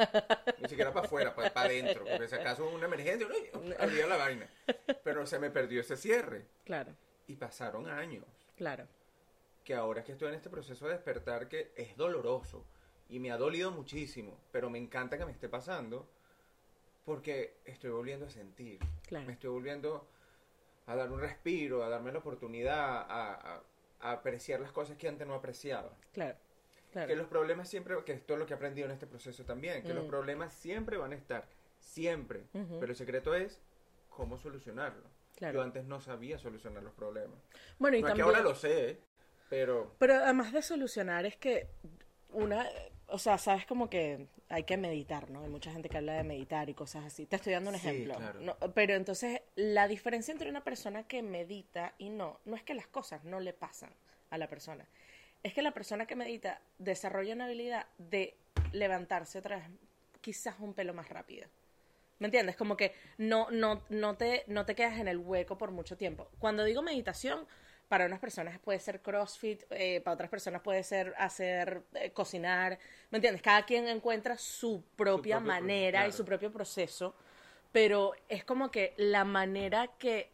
Ni 0.61 0.69
siquiera 0.69 0.91
para 0.93 1.05
afuera, 1.05 1.35
para 1.35 1.61
adentro. 1.61 2.03
Porque 2.05 2.27
si 2.27 2.35
acaso 2.35 2.67
una 2.69 2.85
emergencia, 2.85 3.27
abría 3.79 4.07
la 4.07 4.17
vaina. 4.17 4.49
Pero 5.03 5.25
se 5.27 5.37
me 5.39 5.51
perdió 5.51 5.81
ese 5.81 5.97
cierre. 5.97 6.45
Claro, 6.65 6.95
Y 7.27 7.35
pasaron 7.35 7.87
años 7.89 8.25
claro. 8.55 8.87
que 9.63 9.75
ahora 9.75 10.03
que 10.03 10.13
estoy 10.13 10.29
en 10.29 10.35
este 10.35 10.49
proceso 10.49 10.87
de 10.87 10.93
despertar 10.93 11.47
que 11.47 11.71
es 11.75 11.95
doloroso 11.97 12.65
y 13.09 13.19
me 13.19 13.31
ha 13.31 13.37
dolido 13.37 13.71
muchísimo, 13.71 14.39
pero 14.51 14.69
me 14.69 14.77
encanta 14.79 15.17
que 15.17 15.25
me 15.25 15.31
esté 15.31 15.47
pasando 15.49 16.09
porque 17.05 17.57
estoy 17.65 17.89
volviendo 17.91 18.25
a 18.25 18.29
sentir, 18.29 18.79
Claro. 19.07 19.25
me 19.25 19.33
estoy 19.33 19.49
volviendo 19.49 20.07
a 20.87 20.95
dar 20.95 21.09
un 21.11 21.19
respiro, 21.21 21.83
a 21.83 21.89
darme 21.89 22.11
la 22.11 22.19
oportunidad, 22.19 22.79
a, 22.79 23.33
a- 23.33 23.63
a 23.99 24.11
apreciar 24.11 24.59
las 24.59 24.71
cosas 24.71 24.97
que 24.97 25.07
antes 25.07 25.25
no 25.27 25.33
apreciaba. 25.35 25.91
Claro. 26.13 26.37
Claro. 26.91 27.07
Que 27.07 27.15
los 27.15 27.27
problemas 27.27 27.67
siempre, 27.69 27.95
que 28.05 28.13
esto 28.13 28.33
es 28.33 28.39
lo 28.39 28.45
que 28.45 28.53
he 28.53 28.55
aprendido 28.55 28.85
en 28.85 28.91
este 28.93 29.07
proceso 29.07 29.43
también, 29.45 29.83
que 29.83 29.93
los 29.93 30.05
Mm. 30.05 30.09
problemas 30.09 30.53
siempre 30.53 30.97
van 30.97 31.11
a 31.11 31.15
estar, 31.15 31.45
siempre, 31.79 32.43
pero 32.53 32.87
el 32.91 32.95
secreto 32.95 33.35
es 33.35 33.59
cómo 34.09 34.37
solucionarlo. 34.37 35.03
Claro. 35.35 35.55
Yo 35.55 35.61
antes 35.61 35.85
no 35.85 36.01
sabía 36.01 36.39
solucionar 36.39 36.81
los 36.81 36.93
problemas. 36.93 37.37
Bueno, 37.77 37.97
y 37.97 38.01
no 38.01 38.07
es 38.07 38.13
que 38.13 38.19
también... 38.21 38.35
ahora 38.37 38.49
lo 38.49 38.55
sé, 38.55 38.99
pero... 39.49 39.93
Pero 39.99 40.15
además 40.15 40.51
de 40.53 40.61
solucionar 40.63 41.25
es 41.27 41.35
que 41.35 41.67
una, 42.29 42.65
o 43.07 43.19
sea, 43.19 43.37
sabes 43.37 43.65
como 43.67 43.89
que 43.89 44.27
hay 44.49 44.63
que 44.63 44.77
meditar, 44.77 45.29
¿no? 45.29 45.43
Hay 45.43 45.49
mucha 45.49 45.71
gente 45.71 45.89
que 45.89 45.97
habla 45.97 46.13
de 46.13 46.23
meditar 46.23 46.69
y 46.69 46.73
cosas 46.73 47.05
así. 47.05 47.25
Te 47.27 47.35
estoy 47.35 47.53
dando 47.53 47.69
un 47.69 47.77
Sí, 47.77 47.87
ejemplo. 47.87 48.15
claro. 48.15 48.39
¿no? 48.39 48.57
Pero 48.73 48.95
entonces 48.95 49.41
la 49.55 49.87
diferencia 49.87 50.31
entre 50.31 50.49
una 50.49 50.63
persona 50.63 51.03
que 51.07 51.21
medita 51.21 51.93
y 51.99 52.09
no, 52.09 52.39
no 52.45 52.55
es 52.55 52.63
que 52.63 52.73
las 52.73 52.87
cosas 52.87 53.23
no 53.23 53.39
le 53.39 53.53
pasan 53.53 53.91
a 54.31 54.37
la 54.37 54.47
persona. 54.47 54.87
Es 55.47 55.53
que 55.53 55.61
la 55.61 55.71
persona 55.71 56.05
que 56.05 56.17
medita 56.17 56.59
desarrolla 56.77 57.33
una 57.33 57.45
habilidad 57.45 57.85
de 57.97 58.35
levantarse 58.73 59.39
otra 59.39 59.55
vez 59.55 59.65
quizás 60.19 60.55
un 60.59 60.73
pelo 60.73 60.93
más 60.93 61.07
rápido. 61.07 61.47
¿Me 62.19 62.27
entiendes? 62.27 62.57
Como 62.57 62.75
que 62.75 62.93
no, 63.17 63.49
no, 63.49 63.81
no, 63.87 64.17
te, 64.17 64.43
no 64.47 64.65
te 64.65 64.75
quedas 64.75 64.99
en 64.99 65.07
el 65.07 65.17
hueco 65.17 65.57
por 65.57 65.71
mucho 65.71 65.95
tiempo. 65.95 66.27
Cuando 66.37 66.65
digo 66.65 66.81
meditación, 66.81 67.47
para 67.87 68.07
unas 68.07 68.19
personas 68.19 68.59
puede 68.59 68.81
ser 68.81 69.01
CrossFit, 69.01 69.63
eh, 69.69 70.01
para 70.01 70.15
otras 70.15 70.29
personas 70.29 70.61
puede 70.61 70.83
ser 70.83 71.13
hacer, 71.17 71.81
eh, 71.93 72.11
cocinar. 72.11 72.77
¿Me 73.09 73.19
entiendes? 73.19 73.41
Cada 73.41 73.63
quien 73.65 73.87
encuentra 73.87 74.37
su 74.37 74.83
propia 74.97 75.39
manera 75.39 76.09
y 76.09 76.11
su 76.11 76.25
propio 76.25 76.51
proceso. 76.51 77.15
Pero 77.71 78.11
es 78.27 78.43
como 78.43 78.69
que 78.69 78.95
la 78.97 79.23
manera 79.23 79.87
que, 79.97 80.29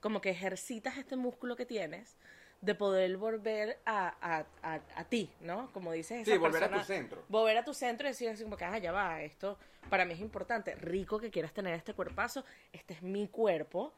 como 0.00 0.20
que 0.20 0.30
ejercitas 0.30 0.98
este 0.98 1.14
músculo 1.14 1.54
que 1.54 1.66
tienes 1.66 2.16
de 2.64 2.74
poder 2.74 3.16
volver 3.16 3.78
a, 3.84 4.14
a, 4.20 4.46
a, 4.62 4.80
a 4.96 5.04
ti, 5.04 5.30
¿no? 5.40 5.70
Como 5.72 5.92
dices, 5.92 6.24
Sí, 6.26 6.36
volver 6.38 6.64
a 6.64 6.70
tu 6.70 6.80
centro. 6.84 7.24
volver 7.28 7.58
a 7.58 7.64
tu 7.64 7.74
centro 7.74 8.06
y 8.06 8.10
decir 8.10 8.28
así 8.28 8.42
como 8.44 8.56
que, 8.56 8.64
ah, 8.64 8.78
ya 8.78 8.92
va, 8.92 9.22
esto 9.22 9.58
para 9.90 10.04
mí 10.04 10.14
es 10.14 10.20
importante. 10.20 10.74
Rico 10.76 11.18
que 11.18 11.30
quieras 11.30 11.52
tener 11.52 11.74
este 11.74 11.94
cuerpazo, 11.94 12.44
este 12.72 12.94
es 12.94 13.02
mi 13.02 13.28
cuerpo. 13.28 13.92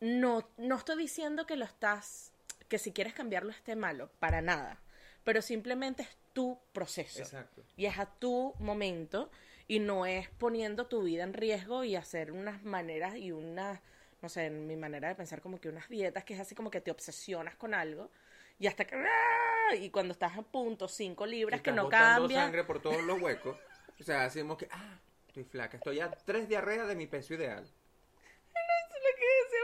No, 0.00 0.48
no 0.56 0.76
estoy 0.76 0.96
diciendo 0.96 1.46
que 1.46 1.56
lo 1.56 1.64
estás, 1.64 2.32
que 2.68 2.78
si 2.78 2.92
quieres 2.92 3.12
cambiarlo 3.14 3.50
esté 3.50 3.76
malo, 3.76 4.10
para 4.18 4.40
nada. 4.40 4.80
Pero 5.24 5.42
simplemente 5.42 6.02
es 6.02 6.16
tu 6.32 6.58
proceso. 6.72 7.20
Exacto. 7.20 7.62
Y 7.76 7.86
es 7.86 7.98
a 7.98 8.06
tu 8.06 8.54
momento 8.58 9.30
y 9.68 9.78
no 9.78 10.06
es 10.06 10.28
poniendo 10.30 10.86
tu 10.86 11.02
vida 11.02 11.22
en 11.22 11.34
riesgo 11.34 11.84
y 11.84 11.94
hacer 11.96 12.32
unas 12.32 12.64
maneras 12.64 13.16
y 13.16 13.30
unas, 13.32 13.80
no 14.22 14.28
sé, 14.28 14.46
en 14.46 14.66
mi 14.66 14.76
manera 14.76 15.08
de 15.08 15.14
pensar 15.14 15.40
como 15.40 15.60
que 15.60 15.68
unas 15.68 15.88
dietas 15.88 16.24
que 16.24 16.34
es 16.34 16.40
así 16.40 16.54
como 16.54 16.70
que 16.70 16.80
te 16.80 16.90
obsesionas 16.90 17.56
con 17.56 17.74
algo 17.74 18.10
y 18.58 18.66
hasta 18.66 18.84
que... 18.84 18.94
¡ah! 18.96 19.74
Y 19.74 19.90
cuando 19.90 20.12
estás 20.12 20.36
a 20.36 20.42
punto, 20.42 20.88
cinco 20.88 21.24
libras 21.24 21.62
que 21.62 21.72
no 21.72 21.88
cambian. 21.88 22.44
sangre 22.44 22.64
por 22.64 22.80
todos 22.80 23.02
los 23.02 23.20
huecos. 23.20 23.56
O 24.00 24.02
sea, 24.02 24.24
hacemos 24.24 24.56
que, 24.56 24.66
ah, 24.70 24.98
estoy 25.28 25.44
flaca, 25.44 25.76
estoy 25.76 26.00
a 26.00 26.10
tres 26.10 26.48
diarreas 26.48 26.88
de 26.88 26.96
mi 26.96 27.06
peso 27.06 27.34
ideal. 27.34 27.62
Eso 27.64 28.96
es 28.96 29.02
lo 29.02 29.18
que 29.18 29.26
decía 29.44 29.60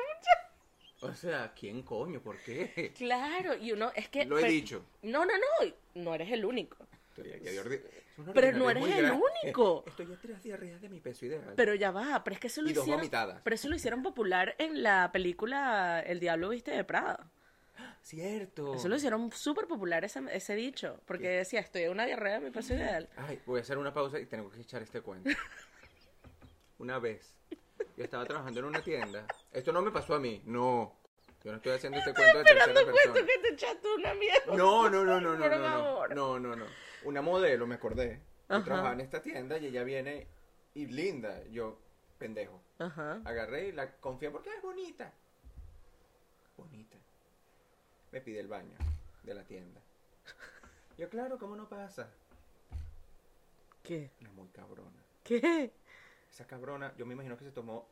mucho. 1.01 1.07
O 1.07 1.15
sea, 1.15 1.55
¿quién 1.59 1.83
coño? 1.83 2.21
¿Por 2.21 2.37
qué? 2.43 2.93
Claro, 2.95 3.55
y 3.57 3.73
uno 3.73 3.93
es 3.95 4.11
que... 4.11 4.27
Lo 4.27 4.37
he 4.37 4.43
pero- 4.43 4.53
dicho. 4.53 4.85
No, 5.01 5.25
no, 5.25 5.33
no, 5.39 5.73
no 5.95 6.15
eres 6.15 6.31
el 6.33 6.45
único. 6.45 6.77
Pero 8.35 8.59
no 8.59 8.71
eres 8.71 8.85
el 8.85 9.03
grande. 9.07 9.23
único. 9.45 9.85
Estoy 9.89 10.13
a 10.13 10.17
tres 10.21 10.43
diarreas 10.43 10.81
de 10.81 10.89
mi 10.89 11.01
peso 11.01 11.27
ideal. 11.27 11.55
Pero 11.57 11.75
ya 11.75 11.91
va, 11.91 12.23
pero 12.25 12.35
es 12.35 12.41
que 12.41 12.47
eso 12.47 12.63
lo 12.63 12.71
Y 12.71 12.73
dos 12.73 12.85
hicieron... 12.85 13.01
vomitadas. 13.01 13.41
Pero 13.43 13.55
eso 13.55 13.69
lo 13.69 13.77
hicieron 13.77 14.03
popular 14.03 14.55
en 14.59 14.83
la 14.83 15.11
película 15.13 16.01
El 16.01 16.21
Diablo 16.21 16.49
Viste 16.51 16.71
de 16.71 16.85
Prada. 16.85 17.31
Cierto. 18.03 18.75
Eso 18.75 18.89
lo 18.89 18.97
hicieron 18.97 19.31
súper 19.33 19.67
popular 19.67 20.05
ese, 20.05 20.21
ese 20.33 20.55
dicho, 20.55 21.01
porque 21.07 21.29
decía, 21.29 21.61
estoy 21.61 21.83
en 21.83 21.91
una 21.93 22.07
diarrea 22.07 22.35
de 22.35 22.41
mi 22.47 22.51
peso 22.51 22.75
ideal. 22.75 23.09
Ay, 23.17 23.41
voy 23.47 23.59
a 23.59 23.63
hacer 23.63 23.79
una 23.79 23.93
pausa 23.93 24.19
y 24.19 24.27
tengo 24.27 24.51
que 24.51 24.61
echar 24.61 24.83
este 24.83 25.01
cuento. 25.01 25.29
una 26.79 26.99
vez. 26.99 27.35
Yo 27.97 28.05
estaba 28.05 28.25
trabajando 28.25 28.61
en 28.61 28.67
una 28.67 28.83
tienda. 28.83 29.27
Esto 29.53 29.73
no 29.73 29.83
me 29.83 29.91
pasó 29.91 30.15
a 30.15 30.21
mí, 30.21 30.43
no. 30.45 30.95
Yo 31.47 31.53
no 31.53 31.59
estoy 31.59 31.75
haciendo 31.75 31.99
este 32.01 32.13
cuento 32.13 32.39
de 32.39 32.45
tercera 32.45 32.75
persona. 32.75 32.93
cuento 32.93 33.21
que 33.25 33.39
te 33.39 33.49
echaste 33.55 33.95
una 33.95 34.15
mierda. 34.15 34.57
No, 34.57 34.91
no, 34.91 35.05
no, 35.05 35.21
no, 35.21 35.37
no, 35.37 35.49
no, 35.49 35.59
no, 35.59 36.09
no, 36.09 36.39
no, 36.41 36.57
no. 36.57 36.67
Una 37.05 37.23
modelo, 37.23 37.69
me 37.69 37.77
acordé. 37.77 38.21
Yo 38.49 38.57
Ajá. 38.57 38.65
trabajaba 38.65 38.95
en 38.95 39.01
esta 39.01 39.23
tienda 39.23 39.57
y 39.57 39.67
ella 39.67 39.85
viene 39.85 40.27
y 40.75 40.87
linda. 40.87 41.45
Yo, 41.53 41.79
pendejo. 42.19 42.61
Ajá. 42.81 43.21
Agarré 43.25 43.69
y 43.69 43.73
la 43.73 43.93
confié 43.99 44.33
porque 44.33 44.51
es 44.51 44.61
bonita. 44.61 45.13
Bonita. 46.57 46.97
Me 48.11 48.21
pide 48.21 48.41
el 48.41 48.49
baño 48.49 48.77
de 49.23 49.33
la 49.33 49.45
tienda. 49.45 49.81
Yo, 50.99 51.09
claro, 51.09 51.39
¿cómo 51.39 51.55
no 51.55 51.69
pasa? 51.69 52.11
¿Qué? 53.85 54.11
Una 54.21 54.33
muy 54.33 54.49
cabrona. 54.49 55.01
¿Qué? 55.23 55.73
Esa 56.29 56.45
cabrona, 56.45 56.93
yo 56.97 57.07
me 57.07 57.15
imagino 57.15 57.39
que 57.39 57.45
se 57.45 57.53
tomó 57.53 57.89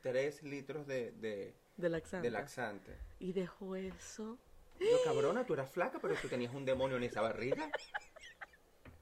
3 0.00 0.44
litros 0.44 0.86
de, 0.86 1.12
de, 1.12 1.54
De 1.76 1.88
laxante. 1.88 2.26
de 2.26 2.30
laxante. 2.30 2.96
Y 3.18 3.32
dejó 3.32 3.76
eso. 3.76 4.38
Yo, 4.78 5.02
cabrona, 5.04 5.44
tú 5.44 5.54
eras 5.54 5.70
flaca, 5.70 5.98
pero 6.00 6.14
tú 6.20 6.28
tenías 6.28 6.54
un 6.54 6.64
demonio 6.64 6.96
en 6.96 7.04
esa 7.04 7.20
barriga. 7.22 7.70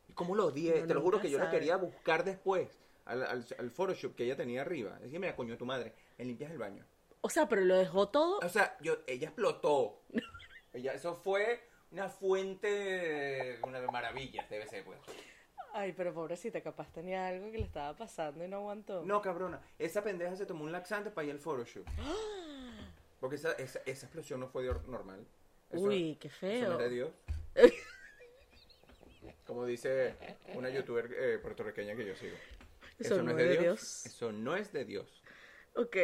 ¿Y 0.08 0.12
cómo 0.12 0.34
lo 0.34 0.46
odié? 0.46 0.82
Te 0.82 0.94
lo 0.94 1.00
juro 1.00 1.20
que 1.20 1.30
yo 1.30 1.38
la 1.38 1.46
sabe. 1.46 1.58
quería 1.58 1.76
buscar 1.76 2.24
después. 2.24 2.78
Al, 3.04 3.22
al, 3.22 3.46
al 3.58 3.70
Photoshop 3.70 4.14
que 4.14 4.24
ella 4.24 4.36
tenía 4.36 4.62
arriba. 4.62 4.98
Decía, 4.98 5.18
mira, 5.20 5.36
coño, 5.36 5.56
tu 5.58 5.66
madre, 5.66 5.94
me 6.16 6.24
limpias 6.24 6.50
el 6.50 6.58
baño. 6.58 6.84
O 7.20 7.28
sea, 7.28 7.48
pero 7.48 7.62
lo 7.62 7.76
dejó 7.76 8.08
todo. 8.08 8.38
O 8.38 8.48
sea, 8.48 8.76
yo, 8.80 8.98
ella 9.06 9.28
explotó. 9.28 10.02
ella, 10.72 10.94
eso 10.94 11.14
fue 11.14 11.68
una 11.90 12.08
fuente, 12.08 13.58
una 13.62 13.80
maravilla, 13.90 14.46
debe 14.48 14.66
ser, 14.66 14.84
pues. 14.84 14.98
Ay, 15.72 15.92
pero 15.92 16.14
pobrecita, 16.14 16.60
capaz 16.60 16.92
tenía 16.92 17.26
algo 17.26 17.50
que 17.50 17.58
le 17.58 17.64
estaba 17.64 17.96
pasando 17.96 18.44
y 18.44 18.48
no 18.48 18.58
aguantó. 18.58 19.02
No, 19.04 19.20
cabrona, 19.20 19.60
esa 19.78 20.04
pendeja 20.04 20.36
se 20.36 20.46
tomó 20.46 20.64
un 20.64 20.72
laxante 20.72 21.10
para 21.10 21.26
ir 21.26 21.32
al 21.32 21.40
Photoshop. 21.40 21.86
Porque 23.24 23.36
esa, 23.36 23.52
esa, 23.52 23.80
esa 23.86 24.04
explosión 24.04 24.38
no 24.38 24.48
fue 24.48 24.64
de 24.64 24.68
or- 24.68 24.86
normal. 24.86 25.24
Eso- 25.70 25.80
Uy, 25.82 26.18
qué 26.20 26.28
Eso 26.28 26.36
feo. 26.40 26.68
no 26.74 26.78
es 26.78 26.78
de 26.90 26.90
Dios. 26.94 27.10
Como 29.46 29.64
dice 29.64 30.14
una 30.54 30.68
youtuber 30.68 31.10
eh, 31.18 31.38
puertorriqueña 31.40 31.96
que 31.96 32.04
yo 32.06 32.14
sigo. 32.16 32.36
Eso 32.98 33.22
no 33.22 33.30
es 33.30 33.36
de 33.38 33.56
Dios. 33.58 34.04
Eso 34.06 34.30
no 34.30 34.56
es 34.56 34.72
de 34.74 34.84
Dios. 34.84 35.22
Ok, 35.74 35.96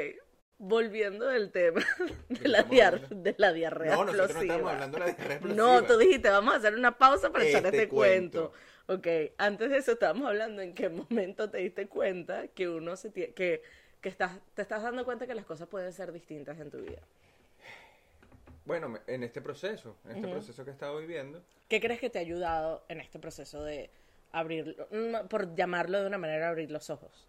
volviendo 0.56 1.26
del 1.26 1.50
tema 1.52 1.84
de 2.30 2.48
la, 2.48 2.62
de 2.62 3.34
la 3.36 3.52
diarrea 3.52 3.94
No, 3.96 4.04
nosotros 4.06 4.16
no 4.16 4.24
explosiva. 4.24 4.54
estamos 4.54 4.72
hablando 4.72 4.98
de 4.98 5.04
la 5.04 5.12
diarrea 5.12 5.36
explosiva. 5.36 5.62
No, 5.80 5.84
tú 5.84 5.98
dijiste, 5.98 6.30
vamos 6.30 6.54
a 6.54 6.56
hacer 6.56 6.74
una 6.74 6.96
pausa 6.96 7.30
para 7.30 7.44
echar 7.44 7.64
Este 7.66 7.76
este 7.82 7.88
cuento. 7.90 8.52
Ok, 8.86 9.06
antes 9.36 9.68
de 9.68 9.76
eso 9.76 9.92
estábamos 9.92 10.26
hablando 10.26 10.62
en 10.62 10.74
qué 10.74 10.88
momento 10.88 11.50
te 11.50 11.58
diste 11.58 11.86
cuenta 11.86 12.48
que 12.48 12.68
uno 12.68 12.96
se 12.96 13.12
tie- 13.12 13.34
que, 13.34 13.62
que 14.00 14.08
estás, 14.08 14.32
te 14.54 14.62
estás 14.62 14.82
dando 14.82 15.04
cuenta 15.04 15.26
que 15.26 15.34
las 15.34 15.44
cosas 15.44 15.68
pueden 15.68 15.92
ser 15.92 16.12
distintas 16.12 16.58
en 16.58 16.70
tu 16.70 16.78
vida. 16.78 17.00
Bueno, 18.64 18.98
en 19.06 19.22
este 19.22 19.40
proceso, 19.40 19.96
en 20.04 20.16
este 20.16 20.28
proceso 20.28 20.64
que 20.64 20.70
he 20.70 20.72
estado 20.72 20.98
viviendo, 20.98 21.42
¿Qué 21.68 21.80
crees 21.80 22.00
que 22.00 22.10
te 22.10 22.18
ha 22.18 22.22
ayudado 22.22 22.84
en 22.88 23.00
este 23.00 23.18
proceso 23.18 23.62
de 23.62 23.90
abrir, 24.32 24.76
mm, 24.90 25.28
por 25.28 25.54
llamarlo 25.54 26.00
de 26.00 26.06
una 26.08 26.18
manera, 26.18 26.48
abrir 26.48 26.70
los 26.70 26.90
ojos? 26.90 27.28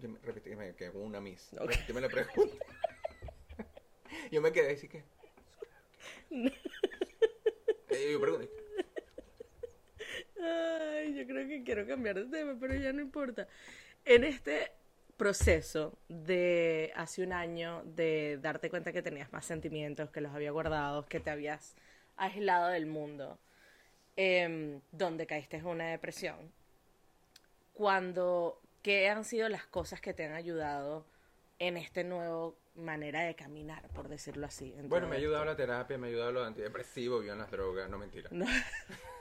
yo 0.00 0.08
me, 0.08 0.18
repíteme 0.20 0.74
que 0.74 0.86
hago 0.86 1.00
una 1.00 1.20
miss. 1.20 1.52
Ok. 1.54 1.70
Repíteme 1.70 2.00
la 2.00 2.08
pregunta. 2.08 2.56
yo 4.32 4.40
me 4.40 4.52
quedé 4.52 4.72
así 4.72 4.88
que. 4.88 5.04
Eh, 7.92 8.12
yo 8.12 8.20
pregunté. 8.20 8.48
Ay, 10.40 11.12
yo 11.12 11.26
creo 11.26 11.48
que 11.48 11.64
quiero 11.64 11.84
cambiar 11.88 12.14
de 12.14 12.26
tema, 12.26 12.56
pero 12.60 12.76
ya 12.76 12.92
no 12.92 13.00
importa. 13.00 13.48
En 14.10 14.24
este 14.24 14.72
proceso 15.16 15.96
de 16.08 16.92
hace 16.96 17.22
un 17.22 17.32
año 17.32 17.84
de 17.84 18.38
darte 18.42 18.68
cuenta 18.68 18.92
que 18.92 19.02
tenías 19.02 19.32
más 19.32 19.44
sentimientos, 19.44 20.10
que 20.10 20.20
los 20.20 20.34
había 20.34 20.50
guardado, 20.50 21.06
que 21.06 21.20
te 21.20 21.30
habías 21.30 21.76
aislado 22.16 22.66
del 22.70 22.86
mundo, 22.86 23.38
em, 24.16 24.80
donde 24.90 25.28
caíste 25.28 25.58
en 25.58 25.66
una 25.66 25.86
depresión, 25.90 26.52
cuando, 27.72 28.60
¿qué 28.82 29.08
han 29.08 29.24
sido 29.24 29.48
las 29.48 29.64
cosas 29.66 30.00
que 30.00 30.12
te 30.12 30.24
han 30.24 30.32
ayudado 30.32 31.06
en 31.60 31.76
esta 31.76 32.02
nueva 32.02 32.52
manera 32.74 33.22
de 33.22 33.36
caminar, 33.36 33.88
por 33.90 34.08
decirlo 34.08 34.46
así? 34.46 34.74
en 34.76 34.88
Bueno, 34.88 35.06
me 35.06 35.14
ha 35.14 35.18
esto? 35.18 35.28
ayudado 35.28 35.44
la 35.44 35.56
terapia, 35.56 35.98
me 35.98 36.08
ha 36.08 36.10
ayudado 36.10 36.32
los 36.32 36.46
antidepresivos, 36.48 37.24
yo 37.24 37.32
en 37.32 37.38
las 37.38 37.50
drogas, 37.52 37.88
no 37.88 37.96
mentira. 37.96 38.28
No. 38.32 38.46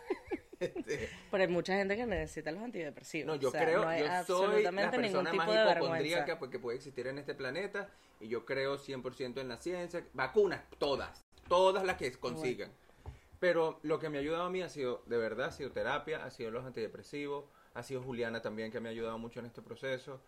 Este, 0.59 1.09
Pero 1.31 1.43
hay 1.43 1.49
mucha 1.49 1.73
gente 1.75 1.95
que 1.95 2.05
necesita 2.05 2.51
los 2.51 2.61
antidepresivos. 2.63 3.27
No, 3.27 3.35
yo 3.41 3.49
O 3.49 3.51
sea, 3.51 3.63
creo, 3.65 3.81
no 3.83 3.87
hay 3.87 3.99
yo 4.01 4.05
soy 4.05 4.11
la 4.11 4.19
absolutamente 4.19 4.97
ningún 4.97 5.23
persona 5.23 5.31
tipo 5.31 5.43
más 5.45 5.65
de 5.65 5.71
hipocondríaca 5.71 6.39
porque 6.39 6.59
puede 6.59 6.77
existir 6.77 7.07
en 7.07 7.17
este 7.17 7.33
planeta 7.35 7.89
y 8.19 8.27
yo 8.27 8.45
creo 8.45 8.77
100% 8.77 9.39
en 9.39 9.47
la 9.47 9.57
ciencia. 9.57 10.03
Vacunas, 10.13 10.61
todas, 10.77 11.23
todas 11.47 11.83
las 11.85 11.97
que 11.97 12.11
consigan. 12.13 12.71
Pero 13.39 13.79
lo 13.83 13.99
que 13.99 14.09
me 14.09 14.17
ha 14.17 14.21
ayudado 14.21 14.43
a 14.43 14.49
mí 14.49 14.61
ha 14.61 14.67
sido, 14.69 15.01
de 15.05 15.17
verdad, 15.17 15.47
ha 15.47 15.51
sido 15.51 15.71
terapia, 15.71 16.25
ha 16.25 16.29
sido 16.29 16.51
los 16.51 16.65
antidepresivos, 16.65 17.45
ha 17.73 17.83
sido 17.83 18.01
Juliana 18.01 18.41
también 18.41 18.69
que 18.71 18.81
me 18.81 18.89
ha 18.89 18.91
ayudado 18.91 19.17
mucho 19.17 19.39
en 19.39 19.45
este 19.45 19.61
proceso. 19.61 20.21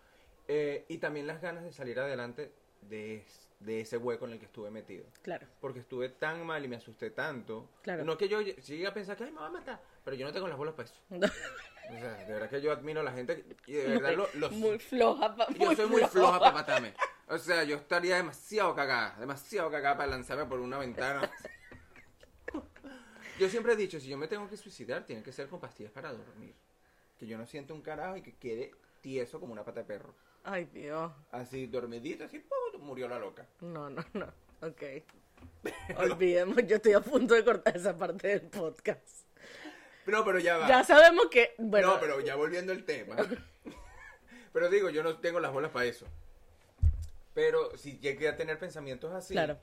eh, 0.47 0.85
y 0.87 0.97
también 0.97 1.27
las 1.27 1.39
ganas 1.41 1.63
de 1.63 1.71
salir 1.71 1.99
adelante 1.99 2.51
de, 2.81 3.17
es- 3.17 3.47
de 3.59 3.81
ese 3.81 3.95
hueco 3.97 4.25
en 4.25 4.31
el 4.33 4.39
que 4.39 4.45
estuve 4.45 4.71
metido. 4.71 5.05
Claro. 5.21 5.45
Porque 5.61 5.79
estuve 5.79 6.09
tan 6.09 6.45
mal 6.45 6.65
y 6.65 6.67
me 6.67 6.77
asusté 6.77 7.11
tanto. 7.11 7.69
Claro. 7.83 8.03
No 8.03 8.17
que 8.17 8.27
yo 8.27 8.41
llegue 8.41 8.87
a 8.87 8.93
pensar 8.93 9.15
que, 9.17 9.25
ay, 9.25 9.31
me 9.31 9.39
va 9.39 9.47
a 9.47 9.51
matar, 9.51 9.79
pero 10.03 10.15
yo 10.15 10.25
no 10.25 10.33
tengo 10.33 10.47
las 10.47 10.57
bolas 10.57 10.73
para 10.75 10.89
eso. 10.89 10.95
O 11.89 11.93
sea, 11.93 12.13
de 12.13 12.31
verdad 12.33 12.49
que 12.49 12.61
yo 12.61 12.71
admiro 12.71 13.01
a 13.01 13.03
la 13.03 13.11
gente 13.11 13.43
y 13.67 13.73
de 13.73 13.85
verdad 13.87 14.13
lo- 14.15 14.29
los... 14.35 14.51
Muy 14.53 14.79
floja. 14.79 15.35
pa- 15.35 15.47
yo 15.51 15.75
soy 15.75 15.87
muy 15.87 16.01
floja 16.05 16.39
para 16.39 16.51
matarme. 16.53 16.93
O 17.27 17.37
sea, 17.37 17.65
yo 17.65 17.75
estaría 17.75 18.15
demasiado 18.15 18.73
cagada, 18.73 19.17
demasiado 19.19 19.69
cagada 19.69 19.97
para 19.97 20.11
lanzarme 20.11 20.45
por 20.45 20.61
una 20.61 20.77
ventana. 20.77 21.29
Yo 23.39 23.49
siempre 23.49 23.73
he 23.73 23.75
dicho, 23.75 23.99
si 23.99 24.07
yo 24.07 24.17
me 24.17 24.27
tengo 24.27 24.47
que 24.47 24.55
suicidar, 24.55 25.03
tiene 25.05 25.23
que 25.23 25.31
ser 25.31 25.47
con 25.47 25.59
pastillas 25.59 25.91
para 25.91 26.11
dormir. 26.13 26.53
Que 27.17 27.25
yo 27.25 27.37
no 27.37 27.45
siento 27.47 27.73
un 27.73 27.81
carajo 27.81 28.17
y 28.17 28.21
que 28.21 28.35
quede 28.35 28.71
tieso 29.01 29.39
como 29.39 29.51
una 29.53 29.63
pata 29.65 29.79
de 29.81 29.85
perro. 29.87 30.13
Ay, 30.43 30.65
Dios. 30.65 31.11
Así, 31.31 31.65
dormidito, 31.67 32.25
así, 32.25 32.39
¡pum! 32.39 32.81
murió 32.83 33.07
la 33.07 33.17
loca. 33.19 33.47
No, 33.61 33.89
no, 33.89 34.03
no. 34.13 34.27
Ok. 34.61 34.83
Olvidemos, 35.97 36.55
yo 36.67 36.75
estoy 36.75 36.93
a 36.93 37.01
punto 37.01 37.33
de 37.33 37.43
cortar 37.43 37.75
esa 37.75 37.97
parte 37.97 38.27
del 38.27 38.41
podcast. 38.41 39.25
No, 40.11 40.25
pero 40.25 40.39
ya 40.39 40.57
va. 40.57 40.67
Ya 40.67 40.83
sabemos 40.83 41.27
que, 41.27 41.53
bueno, 41.57 41.93
no, 41.93 41.99
pero 41.99 42.19
ya 42.19 42.35
volviendo 42.35 42.71
al 42.71 42.83
tema. 42.83 43.15
pero 44.53 44.69
digo, 44.69 44.89
yo 44.89 45.03
no 45.03 45.17
tengo 45.19 45.39
las 45.39 45.51
bolas 45.51 45.71
para 45.71 45.85
eso. 45.85 46.05
Pero 47.33 47.77
si 47.77 47.97
llegué 47.99 48.27
a 48.27 48.35
tener 48.35 48.59
pensamientos 48.59 49.13
así. 49.13 49.33
Claro. 49.33 49.57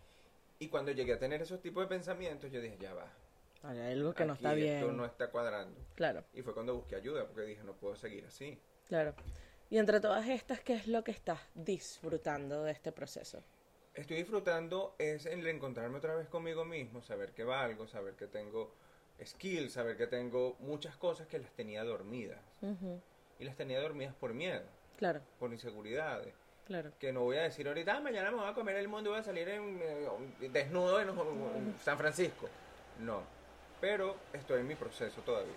Y 0.58 0.68
cuando 0.68 0.90
llegué 0.90 1.12
a 1.12 1.18
tener 1.18 1.42
esos 1.42 1.60
tipos 1.60 1.84
de 1.84 1.88
pensamientos, 1.88 2.50
yo 2.50 2.60
dije, 2.60 2.78
ya 2.80 2.94
va. 2.94 3.12
hay 3.62 3.78
algo 3.92 4.14
que 4.14 4.24
no 4.24 4.32
está 4.32 4.54
bien. 4.54 4.78
Esto 4.78 4.92
no 4.92 5.04
está 5.04 5.30
cuadrando. 5.30 5.78
Claro, 5.94 6.24
Y 6.32 6.42
fue 6.42 6.54
cuando 6.54 6.74
busqué 6.74 6.96
ayuda, 6.96 7.26
porque 7.26 7.42
dije, 7.42 7.62
no 7.62 7.74
puedo 7.74 7.94
seguir 7.94 8.24
así. 8.26 8.58
claro. 8.88 9.14
Y 9.70 9.76
entre 9.76 10.00
todas 10.00 10.26
estas, 10.26 10.60
¿qué 10.60 10.72
es 10.72 10.86
lo 10.88 11.04
que 11.04 11.10
estás 11.10 11.40
disfrutando 11.54 12.64
de 12.64 12.72
este 12.72 12.90
proceso? 12.90 13.44
Estoy 13.92 14.16
disfrutando 14.16 14.94
es 14.98 15.26
el 15.26 15.46
encontrarme 15.46 15.98
otra 15.98 16.14
vez 16.14 16.26
conmigo 16.28 16.64
mismo, 16.64 17.02
saber 17.02 17.32
que 17.32 17.44
valgo, 17.44 17.86
saber 17.86 18.14
que 18.14 18.26
tengo 18.28 18.72
skills, 19.24 19.72
saber 19.72 19.96
que 19.96 20.06
tengo 20.06 20.56
muchas 20.60 20.96
cosas 20.96 21.26
que 21.26 21.38
las 21.38 21.50
tenía 21.52 21.84
dormidas. 21.84 22.38
Y 23.38 23.44
las 23.44 23.56
tenía 23.56 23.80
dormidas 23.80 24.14
por 24.14 24.32
miedo, 24.34 24.62
Claro, 24.96 25.20
por 25.38 25.52
inseguridades. 25.52 26.34
claro. 26.66 26.90
Que 26.98 27.12
no 27.12 27.22
voy 27.22 27.36
a 27.36 27.42
decir 27.42 27.66
ahorita, 27.68 27.96
"Ah, 27.96 28.00
mañana 28.00 28.30
me 28.30 28.38
voy 28.38 28.48
a 28.48 28.54
comer 28.54 28.76
el 28.76 28.88
mundo 28.88 29.10
y 29.10 29.12
voy 29.12 29.20
a 29.20 29.24
salir 29.24 29.48
en, 29.48 29.78
eh, 29.82 30.08
desnudo 30.50 31.00
en, 31.00 31.08
en 31.10 31.74
San 31.82 31.96
Francisco. 31.98 32.48
No, 33.00 33.22
pero 33.80 34.16
estoy 34.32 34.60
en 34.60 34.66
mi 34.66 34.74
proceso 34.74 35.20
todavía. 35.22 35.52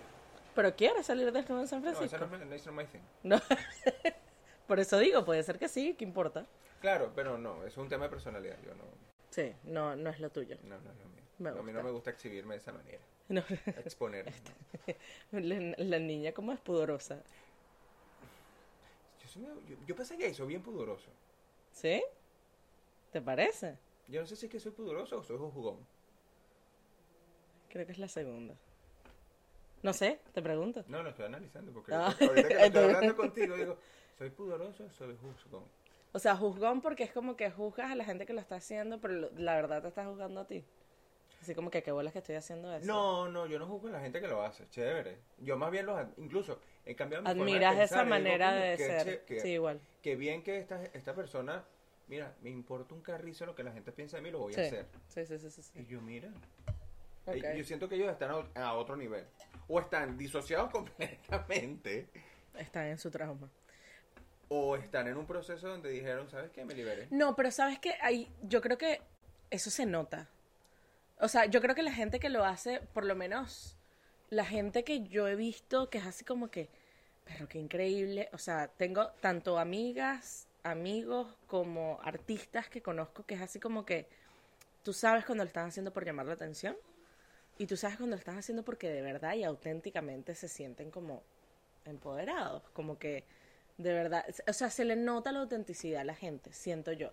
¿Pero 0.54 0.76
quieres 0.76 1.06
salir 1.06 1.32
de 1.32 1.42
nuevo 1.42 1.60
en 1.60 1.66
San 1.68 1.82
No, 1.82 1.90
Francisco? 1.92 2.18
no 2.18 2.36
es, 2.36 2.46
my- 2.46 2.54
esa 2.54 2.70
no 2.70 2.80
es 2.80 2.86
my 2.88 2.92
thing. 2.92 3.04
No. 3.22 3.40
Por 4.66 4.80
eso 4.80 4.98
digo, 4.98 5.24
puede 5.24 5.42
ser 5.42 5.58
que 5.58 5.68
sí, 5.68 5.94
¿qué 5.98 6.04
importa? 6.04 6.46
Claro, 6.80 7.12
pero 7.14 7.36
no, 7.38 7.64
es 7.64 7.76
un 7.76 7.88
tema 7.88 8.04
de 8.04 8.10
personalidad. 8.10 8.56
Yo 8.64 8.74
no, 8.74 8.84
Sí, 9.30 9.54
no, 9.64 9.96
no 9.96 10.10
es 10.10 10.20
lo 10.20 10.30
tuyo. 10.30 10.56
no, 10.62 10.78
no 10.80 10.90
es 10.90 10.98
lo 10.98 11.08
mío. 11.08 11.22
Me 11.38 11.48
a 11.50 11.62
mí 11.62 11.72
no 11.72 11.82
me 11.82 11.90
gusta 11.90 12.10
exhibirme 12.10 12.54
de 12.54 12.60
esa 12.60 12.72
manera, 12.72 13.02
No. 13.32 13.42
exponerme. 13.84 14.32
La, 15.32 15.74
la 15.78 15.98
niña 15.98 16.32
como 16.32 16.52
es 16.52 16.60
pudorosa. 16.60 17.22
Yo, 19.22 19.28
soy 19.28 19.42
yo, 19.66 19.76
yo 19.86 19.96
pensé 19.96 20.18
que 20.18 20.34
soy 20.34 20.48
bien 20.48 20.62
pudoroso. 20.62 21.08
¿Sí? 21.72 22.02
¿Te 23.10 23.20
parece? 23.22 23.78
Yo 24.08 24.20
no 24.20 24.26
sé 24.26 24.36
si 24.36 24.46
es 24.46 24.52
que 24.52 24.60
soy 24.60 24.72
pudoroso 24.72 25.18
o 25.18 25.22
soy 25.22 25.38
jugón. 25.38 25.78
Creo 27.70 27.86
que 27.86 27.92
es 27.92 27.98
la 27.98 28.08
segunda. 28.08 28.54
No 29.82 29.92
sé, 29.94 30.20
te 30.34 30.42
pregunto. 30.42 30.84
No, 30.88 31.02
lo 31.02 31.08
estoy 31.10 31.24
analizando 31.24 31.72
porque 31.72 31.94
Ah. 31.94 32.14
ahorita 32.20 32.48
que 32.48 32.66
estoy 32.66 32.84
hablando 32.84 33.16
contigo 33.16 33.56
digo, 33.56 33.78
¿soy 34.18 34.28
pudoroso 34.30 34.84
o 34.84 34.90
soy 34.90 35.16
jugón? 35.16 35.64
O 36.12 36.18
sea, 36.18 36.36
juzgón 36.36 36.82
porque 36.82 37.04
es 37.04 37.12
como 37.12 37.36
que 37.36 37.50
juzgas 37.50 37.90
a 37.90 37.94
la 37.94 38.04
gente 38.04 38.26
que 38.26 38.34
lo 38.34 38.40
está 38.40 38.56
haciendo, 38.56 39.00
pero 39.00 39.30
la 39.36 39.54
verdad 39.54 39.80
te 39.80 39.88
estás 39.88 40.06
juzgando 40.06 40.40
a 40.40 40.46
ti. 40.46 40.62
Así 41.42 41.56
como 41.56 41.70
que 41.72 41.82
qué 41.82 41.90
bolas 41.90 42.12
que 42.12 42.20
estoy 42.20 42.36
haciendo 42.36 42.72
eso. 42.72 42.86
No, 42.86 43.28
no, 43.28 43.46
yo 43.46 43.58
no 43.58 43.66
juzgo 43.66 43.88
a 43.88 43.90
la 43.90 44.00
gente 44.00 44.20
que 44.20 44.28
lo 44.28 44.42
hace, 44.42 44.68
chévere. 44.70 45.18
Yo 45.38 45.56
más 45.56 45.72
bien 45.72 45.86
los, 45.86 46.00
incluso 46.18 46.60
he 46.86 46.94
cambiado 46.94 47.24
mi 47.24 47.28
forma 47.30 47.42
Admiras 47.42 47.76
de 47.76 47.82
esa 47.84 47.96
digo, 47.96 48.10
manera 48.10 48.48
"Coño, 48.50 48.60
de 48.60 48.76
qué 48.76 48.86
ser. 48.86 49.04
che- 49.04 49.22
qué- 49.26 49.40
Sí, 49.40 49.48
igual. 49.50 49.80
Qué 50.02 50.14
bien 50.14 50.44
que 50.44 50.58
esta, 50.58 50.80
esta 50.84 51.14
persona, 51.14 51.64
mira, 52.06 52.32
me 52.42 52.50
importa 52.50 52.94
un 52.94 53.00
carrizo 53.02 53.44
lo 53.44 53.56
que 53.56 53.64
la 53.64 53.72
gente 53.72 53.90
piensa 53.90 54.18
de 54.18 54.22
mí, 54.22 54.30
lo 54.30 54.38
voy 54.38 54.54
Sí. 54.54 54.60
a 54.60 54.64
hacer. 54.66 54.86
Sí, 55.08 55.26
sí, 55.26 55.38
sí, 55.40 55.50
sí, 55.50 55.62
sí. 55.62 55.80
Y 55.80 55.86
yo, 55.86 56.00
mira, 56.00 56.30
yo 57.56 57.64
siento 57.64 57.88
que 57.88 57.96
ellos 57.96 58.10
están 58.12 58.30
a, 58.30 58.34
ot- 58.36 58.56
a 58.56 58.74
otro 58.74 58.96
nivel. 58.96 59.24
O 59.68 59.80
están 59.80 60.16
disociados 60.16 60.70
completamente, 60.72 62.06
Están 62.56 62.86
en 62.86 62.98
su 62.98 63.10
trauma. 63.10 63.48
o 64.48 64.76
están 64.76 65.08
en 65.08 65.16
un 65.16 65.26
proceso 65.26 65.66
donde 65.66 65.90
dijeron, 65.90 66.28
¿sabes 66.30 66.50
qué? 66.52 66.64
Me 66.64 66.74
liberé. 66.74 67.08
No, 67.10 67.34
pero 67.34 67.50
sabes 67.50 67.80
que 67.80 67.94
hay, 68.00 68.30
yo 68.42 68.60
creo 68.60 68.78
que 68.78 69.00
eso 69.50 69.70
se 69.70 69.86
nota. 69.86 70.28
O 71.22 71.28
sea, 71.28 71.46
yo 71.46 71.60
creo 71.60 71.76
que 71.76 71.84
la 71.84 71.92
gente 71.92 72.18
que 72.18 72.28
lo 72.28 72.44
hace, 72.44 72.80
por 72.80 73.04
lo 73.04 73.14
menos 73.14 73.76
la 74.28 74.44
gente 74.44 74.82
que 74.82 75.04
yo 75.04 75.28
he 75.28 75.36
visto, 75.36 75.88
que 75.88 75.98
es 75.98 76.04
así 76.06 76.24
como 76.24 76.50
que, 76.50 76.68
pero 77.24 77.48
qué 77.48 77.60
increíble. 77.60 78.28
O 78.32 78.38
sea, 78.38 78.66
tengo 78.66 79.06
tanto 79.20 79.56
amigas, 79.60 80.48
amigos, 80.64 81.28
como 81.46 82.00
artistas 82.02 82.68
que 82.68 82.82
conozco, 82.82 83.24
que 83.24 83.36
es 83.36 83.40
así 83.40 83.60
como 83.60 83.86
que 83.86 84.08
tú 84.82 84.92
sabes 84.92 85.24
cuando 85.24 85.44
lo 85.44 85.48
están 85.48 85.68
haciendo 85.68 85.92
por 85.92 86.04
llamar 86.04 86.26
la 86.26 86.32
atención 86.32 86.76
y 87.56 87.66
tú 87.66 87.76
sabes 87.76 87.98
cuando 87.98 88.16
lo 88.16 88.18
están 88.18 88.36
haciendo 88.36 88.64
porque 88.64 88.90
de 88.90 89.02
verdad 89.02 89.34
y 89.34 89.44
auténticamente 89.44 90.34
se 90.34 90.48
sienten 90.48 90.90
como 90.90 91.22
empoderados, 91.84 92.68
como 92.70 92.98
que 92.98 93.24
de 93.78 93.92
verdad, 93.92 94.24
o 94.48 94.52
sea, 94.52 94.70
se 94.70 94.84
le 94.84 94.96
nota 94.96 95.30
la 95.30 95.38
autenticidad 95.38 96.00
a 96.00 96.04
la 96.04 96.16
gente, 96.16 96.52
siento 96.52 96.90
yo, 96.90 97.12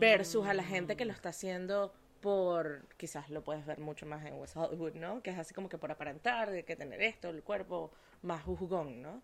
versus 0.00 0.46
a 0.46 0.54
la 0.54 0.64
gente 0.64 0.96
que 0.96 1.04
lo 1.04 1.12
está 1.12 1.28
haciendo 1.28 1.92
por, 2.20 2.86
quizás 2.96 3.30
lo 3.30 3.42
puedes 3.42 3.64
ver 3.66 3.78
mucho 3.78 4.06
más 4.06 4.24
en 4.26 4.34
West 4.34 4.56
Hollywood, 4.56 4.94
¿no? 4.94 5.22
Que 5.22 5.30
es 5.30 5.38
así 5.38 5.54
como 5.54 5.68
que 5.68 5.78
por 5.78 5.90
aparentar, 5.90 6.50
de 6.50 6.64
que 6.64 6.76
tener 6.76 7.00
esto, 7.02 7.28
el 7.30 7.42
cuerpo 7.42 7.90
más 8.22 8.42
juzgón, 8.42 9.02
¿no? 9.02 9.22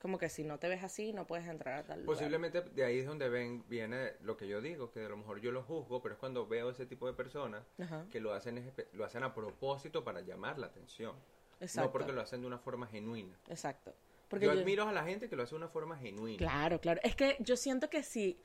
Como 0.00 0.18
que 0.18 0.28
si 0.28 0.42
no 0.42 0.58
te 0.58 0.68
ves 0.68 0.82
así, 0.82 1.12
no 1.12 1.26
puedes 1.28 1.46
entrar 1.46 1.78
a 1.78 1.82
tal 1.84 2.00
lugar. 2.02 2.16
Posiblemente 2.16 2.60
de 2.60 2.84
ahí 2.84 2.98
es 2.98 3.06
donde 3.06 3.28
ven, 3.28 3.64
viene 3.68 4.14
lo 4.22 4.36
que 4.36 4.48
yo 4.48 4.60
digo, 4.60 4.90
que 4.90 5.04
a 5.04 5.08
lo 5.08 5.16
mejor 5.16 5.40
yo 5.40 5.52
lo 5.52 5.62
juzgo, 5.62 6.02
pero 6.02 6.14
es 6.14 6.18
cuando 6.18 6.46
veo 6.46 6.70
ese 6.70 6.86
tipo 6.86 7.06
de 7.06 7.12
personas 7.12 7.62
Ajá. 7.80 8.04
que 8.10 8.18
lo 8.20 8.32
hacen, 8.34 8.72
lo 8.94 9.04
hacen 9.04 9.22
a 9.22 9.32
propósito 9.32 10.02
para 10.02 10.20
llamar 10.20 10.58
la 10.58 10.66
atención. 10.66 11.14
Exacto. 11.60 11.86
No 11.86 11.92
porque 11.92 12.12
lo 12.12 12.20
hacen 12.20 12.40
de 12.40 12.48
una 12.48 12.58
forma 12.58 12.88
genuina. 12.88 13.38
Exacto. 13.48 13.94
Porque 14.28 14.46
yo, 14.46 14.54
yo- 14.54 14.60
admiro 14.60 14.88
a 14.88 14.92
la 14.92 15.04
gente 15.04 15.28
que 15.28 15.36
lo 15.36 15.44
hace 15.44 15.50
de 15.50 15.58
una 15.58 15.68
forma 15.68 15.96
genuina. 15.96 16.38
Claro, 16.38 16.80
claro. 16.80 17.00
Es 17.04 17.14
que 17.14 17.36
yo 17.38 17.56
siento 17.56 17.88
que 17.88 18.02
si 18.02 18.40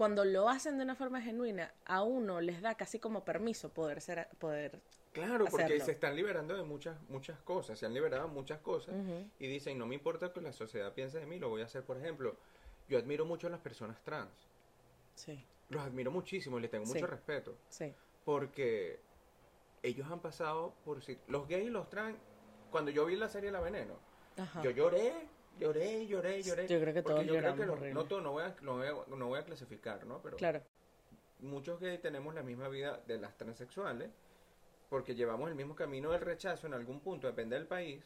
cuando 0.00 0.24
lo 0.24 0.48
hacen 0.48 0.78
de 0.78 0.84
una 0.84 0.94
forma 0.94 1.20
genuina, 1.20 1.74
a 1.84 2.02
uno 2.02 2.40
les 2.40 2.62
da 2.62 2.74
casi 2.74 2.98
como 2.98 3.22
permiso 3.22 3.68
poder 3.68 4.00
ser, 4.00 4.28
poder, 4.38 4.80
Claro, 5.12 5.44
porque 5.50 5.64
hacerlo. 5.64 5.84
se 5.84 5.92
están 5.92 6.16
liberando 6.16 6.56
de 6.56 6.62
muchas 6.62 6.98
muchas 7.10 7.38
cosas, 7.42 7.78
se 7.78 7.84
han 7.84 7.92
liberado 7.92 8.26
muchas 8.26 8.60
cosas 8.60 8.94
y 9.38 9.46
dicen, 9.46 9.76
no 9.76 9.84
me 9.84 9.94
importa 9.94 10.32
que 10.32 10.40
la 10.40 10.54
sociedad 10.54 10.94
piense 10.94 11.18
de 11.18 11.26
mí, 11.26 11.38
lo 11.38 11.50
voy 11.50 11.60
a 11.60 11.66
hacer. 11.66 11.84
Por 11.84 11.98
ejemplo, 11.98 12.34
yo 12.88 12.96
admiro 12.98 13.26
mucho 13.26 13.48
a 13.48 13.50
las 13.50 13.60
personas 13.60 14.02
trans, 14.02 14.30
sí, 15.14 15.44
los 15.68 15.82
admiro 15.82 16.10
muchísimo 16.10 16.56
y 16.58 16.62
les 16.62 16.70
tengo 16.70 16.86
Sí. 16.86 16.94
mucho 16.94 17.06
respeto, 17.06 17.54
sí, 17.68 17.94
porque 18.24 19.00
ellos 19.82 20.10
han 20.10 20.20
pasado 20.20 20.72
por... 20.82 21.02
si- 21.02 21.18
Los 21.26 21.46
gays 21.46 21.66
y 21.66 21.70
los 21.70 21.90
trans, 21.90 22.16
cuando 22.70 22.90
yo 22.90 23.04
vi 23.04 23.16
la 23.16 23.28
serie 23.28 23.50
La 23.50 23.60
Veneno, 23.60 23.98
ajá, 24.38 24.62
yo 24.62 24.70
lloré, 24.70 25.28
lloré, 25.60 26.06
lloré, 26.06 26.42
lloré. 26.42 26.66
Yo 26.68 26.80
creo 26.80 26.94
que 26.94 27.02
todos 27.02 27.24
yo 27.24 27.32
creo 27.36 27.54
que 27.56 27.66
los- 27.66 27.80
no, 27.94 28.04
todo, 28.04 28.20
no, 28.20 28.32
voy 28.32 28.42
a, 28.44 28.56
no, 28.62 28.76
voy 28.78 28.86
a, 28.88 28.92
no 29.16 29.26
voy 29.28 29.38
a 29.38 29.44
clasificar, 29.44 30.04
¿no? 30.06 30.20
Pero 30.22 30.36
claro, 30.36 30.62
muchos 31.40 31.78
gays 31.80 32.00
tenemos 32.00 32.34
la 32.34 32.42
misma 32.42 32.68
vida 32.68 33.00
de 33.06 33.18
las 33.18 33.36
transexuales 33.36 34.10
porque 34.88 35.14
llevamos 35.14 35.48
el 35.48 35.54
mismo 35.54 35.74
camino 35.76 36.10
del 36.10 36.20
rechazo 36.20 36.66
en 36.66 36.74
algún 36.74 37.00
punto, 37.00 37.26
depende 37.28 37.56
del 37.56 37.66
país, 37.66 38.02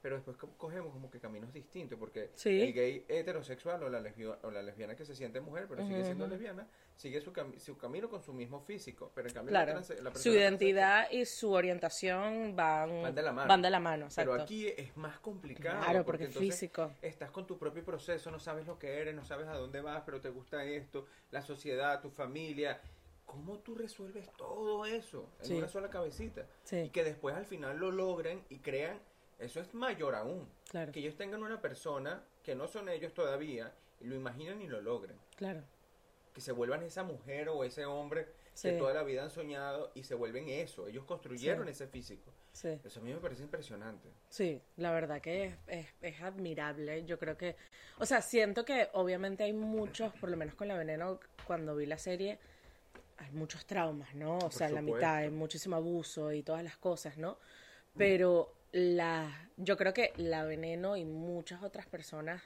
pero 0.00 0.16
después 0.16 0.36
co- 0.36 0.50
cogemos 0.56 0.92
como 0.92 1.10
que 1.10 1.20
caminos 1.20 1.52
distintos 1.52 1.98
porque 1.98 2.30
Sí. 2.34 2.60
el 2.60 2.72
gay 2.72 3.04
heterosexual 3.08 3.82
o 3.82 3.88
la, 3.88 4.00
lesbio- 4.00 4.38
o 4.42 4.50
la 4.50 4.62
lesbiana 4.62 4.94
que 4.96 5.04
se 5.04 5.14
siente 5.14 5.40
mujer 5.40 5.66
pero 5.68 5.86
sigue 5.86 6.04
siendo 6.04 6.26
lesbiana, 6.26 6.66
sigue 6.96 7.20
su, 7.20 7.32
su 7.58 7.76
camino 7.78 8.08
con 8.08 8.22
su 8.22 8.32
mismo 8.32 8.60
físico, 8.60 9.10
pero 9.14 9.28
en 9.28 9.34
cambio 9.34 9.50
claro. 9.50 9.72
la 9.74 9.80
transe- 9.80 10.00
la 10.00 10.14
Su 10.14 10.30
identidad 10.30 11.10
y 11.10 11.24
su 11.24 11.52
orientación 11.52 12.54
van, 12.56 13.02
Van 13.02 13.14
de 13.14 13.22
la 13.22 13.32
mano. 13.32 13.48
Van 13.48 13.62
de 13.62 13.70
la 13.70 13.80
mano. 13.80 14.08
Pero 14.14 14.34
aquí 14.34 14.68
es 14.68 14.96
más 14.96 15.18
complicado. 15.20 15.80
Claro, 15.82 16.04
porque 16.04 16.28
físico. 16.28 16.92
Estás 17.02 17.30
con 17.30 17.46
tu 17.46 17.58
propio 17.58 17.84
proceso, 17.84 18.30
no 18.30 18.38
sabes 18.40 18.66
lo 18.66 18.78
que 18.78 18.98
eres, 19.00 19.14
no 19.14 19.24
sabes 19.24 19.46
a 19.48 19.54
dónde 19.54 19.80
vas, 19.80 20.02
pero 20.04 20.20
te 20.20 20.28
gusta 20.30 20.64
esto, 20.64 21.06
la 21.30 21.42
sociedad, 21.42 22.00
tu 22.00 22.10
familia. 22.10 22.80
¿Cómo 23.24 23.58
tú 23.58 23.74
resuelves 23.74 24.30
todo 24.38 24.86
eso 24.86 25.28
en 25.40 25.46
Sí. 25.46 25.54
una 25.54 25.68
sola 25.68 25.90
cabecita? 25.90 26.46
Sí. 26.64 26.76
Y 26.78 26.88
que 26.88 27.04
después 27.04 27.34
al 27.36 27.44
final 27.44 27.76
lo 27.76 27.90
logren 27.90 28.42
y 28.48 28.60
crean, 28.60 28.98
eso 29.38 29.60
es 29.60 29.72
mayor 29.74 30.14
aún. 30.14 30.48
Claro. 30.70 30.92
Que 30.92 31.00
ellos 31.00 31.16
tengan 31.16 31.42
una 31.42 31.60
persona 31.60 32.22
que 32.42 32.54
no 32.54 32.66
son 32.68 32.88
ellos 32.88 33.12
todavía, 33.14 33.72
y 34.00 34.04
lo 34.06 34.14
imaginan 34.16 34.60
y 34.62 34.66
lo 34.68 34.80
logren. 34.80 35.16
Claro, 35.36 35.62
Que 36.32 36.40
se 36.40 36.52
vuelvan 36.52 36.82
esa 36.84 37.02
mujer 37.02 37.48
o 37.48 37.64
ese 37.64 37.84
hombre 37.84 38.28
Sí. 38.54 38.70
que 38.70 38.76
toda 38.78 38.92
la 38.94 39.02
vida 39.02 39.22
han 39.24 39.30
soñado 39.30 39.90
y 39.94 40.02
se 40.04 40.14
vuelven 40.14 40.48
eso. 40.48 40.86
Ellos 40.88 41.04
construyeron 41.04 41.64
Sí. 41.66 41.70
ese 41.70 41.86
físico. 41.88 42.32
sí. 42.52 42.78
Eso 42.84 43.00
a 43.00 43.02
mí 43.02 43.12
me 43.12 43.20
parece 43.20 43.42
impresionante. 43.44 44.08
Sí, 44.28 44.60
la 44.76 44.90
verdad 44.92 45.20
que 45.20 45.44
es, 45.46 45.54
es, 45.68 45.86
es 46.02 46.20
admirable. 46.22 47.04
Yo 47.04 47.18
creo 47.18 47.36
que, 47.36 47.56
o 47.98 48.06
sea, 48.06 48.20
siento 48.22 48.64
que 48.64 48.88
obviamente 48.94 49.44
hay 49.44 49.52
muchos, 49.52 50.12
por 50.14 50.28
lo 50.30 50.36
menos 50.36 50.54
con 50.56 50.66
la 50.68 50.76
veneno, 50.76 51.20
cuando 51.46 51.74
vi 51.76 51.86
la 51.86 51.98
serie, 51.98 52.38
hay 53.18 53.30
muchos 53.32 53.64
traumas, 53.66 54.12
¿no? 54.14 54.38
O 54.38 54.50
sea, 54.50 54.68
en 54.68 54.74
la 54.74 54.80
supuesto. 54.80 54.96
mitad 55.06 55.16
hay 55.16 55.30
muchísimo 55.30 55.76
abuso 55.76 56.32
y 56.32 56.42
todas 56.42 56.62
las 56.64 56.76
cosas, 56.78 57.16
¿no? 57.16 57.38
Pero 57.96 58.52
la, 58.72 59.48
yo 59.56 59.76
creo 59.76 59.94
que 59.94 60.12
la 60.16 60.44
veneno 60.44 60.96
y 60.96 61.04
muchas 61.04 61.62
otras 61.62 61.86
personas 61.86 62.42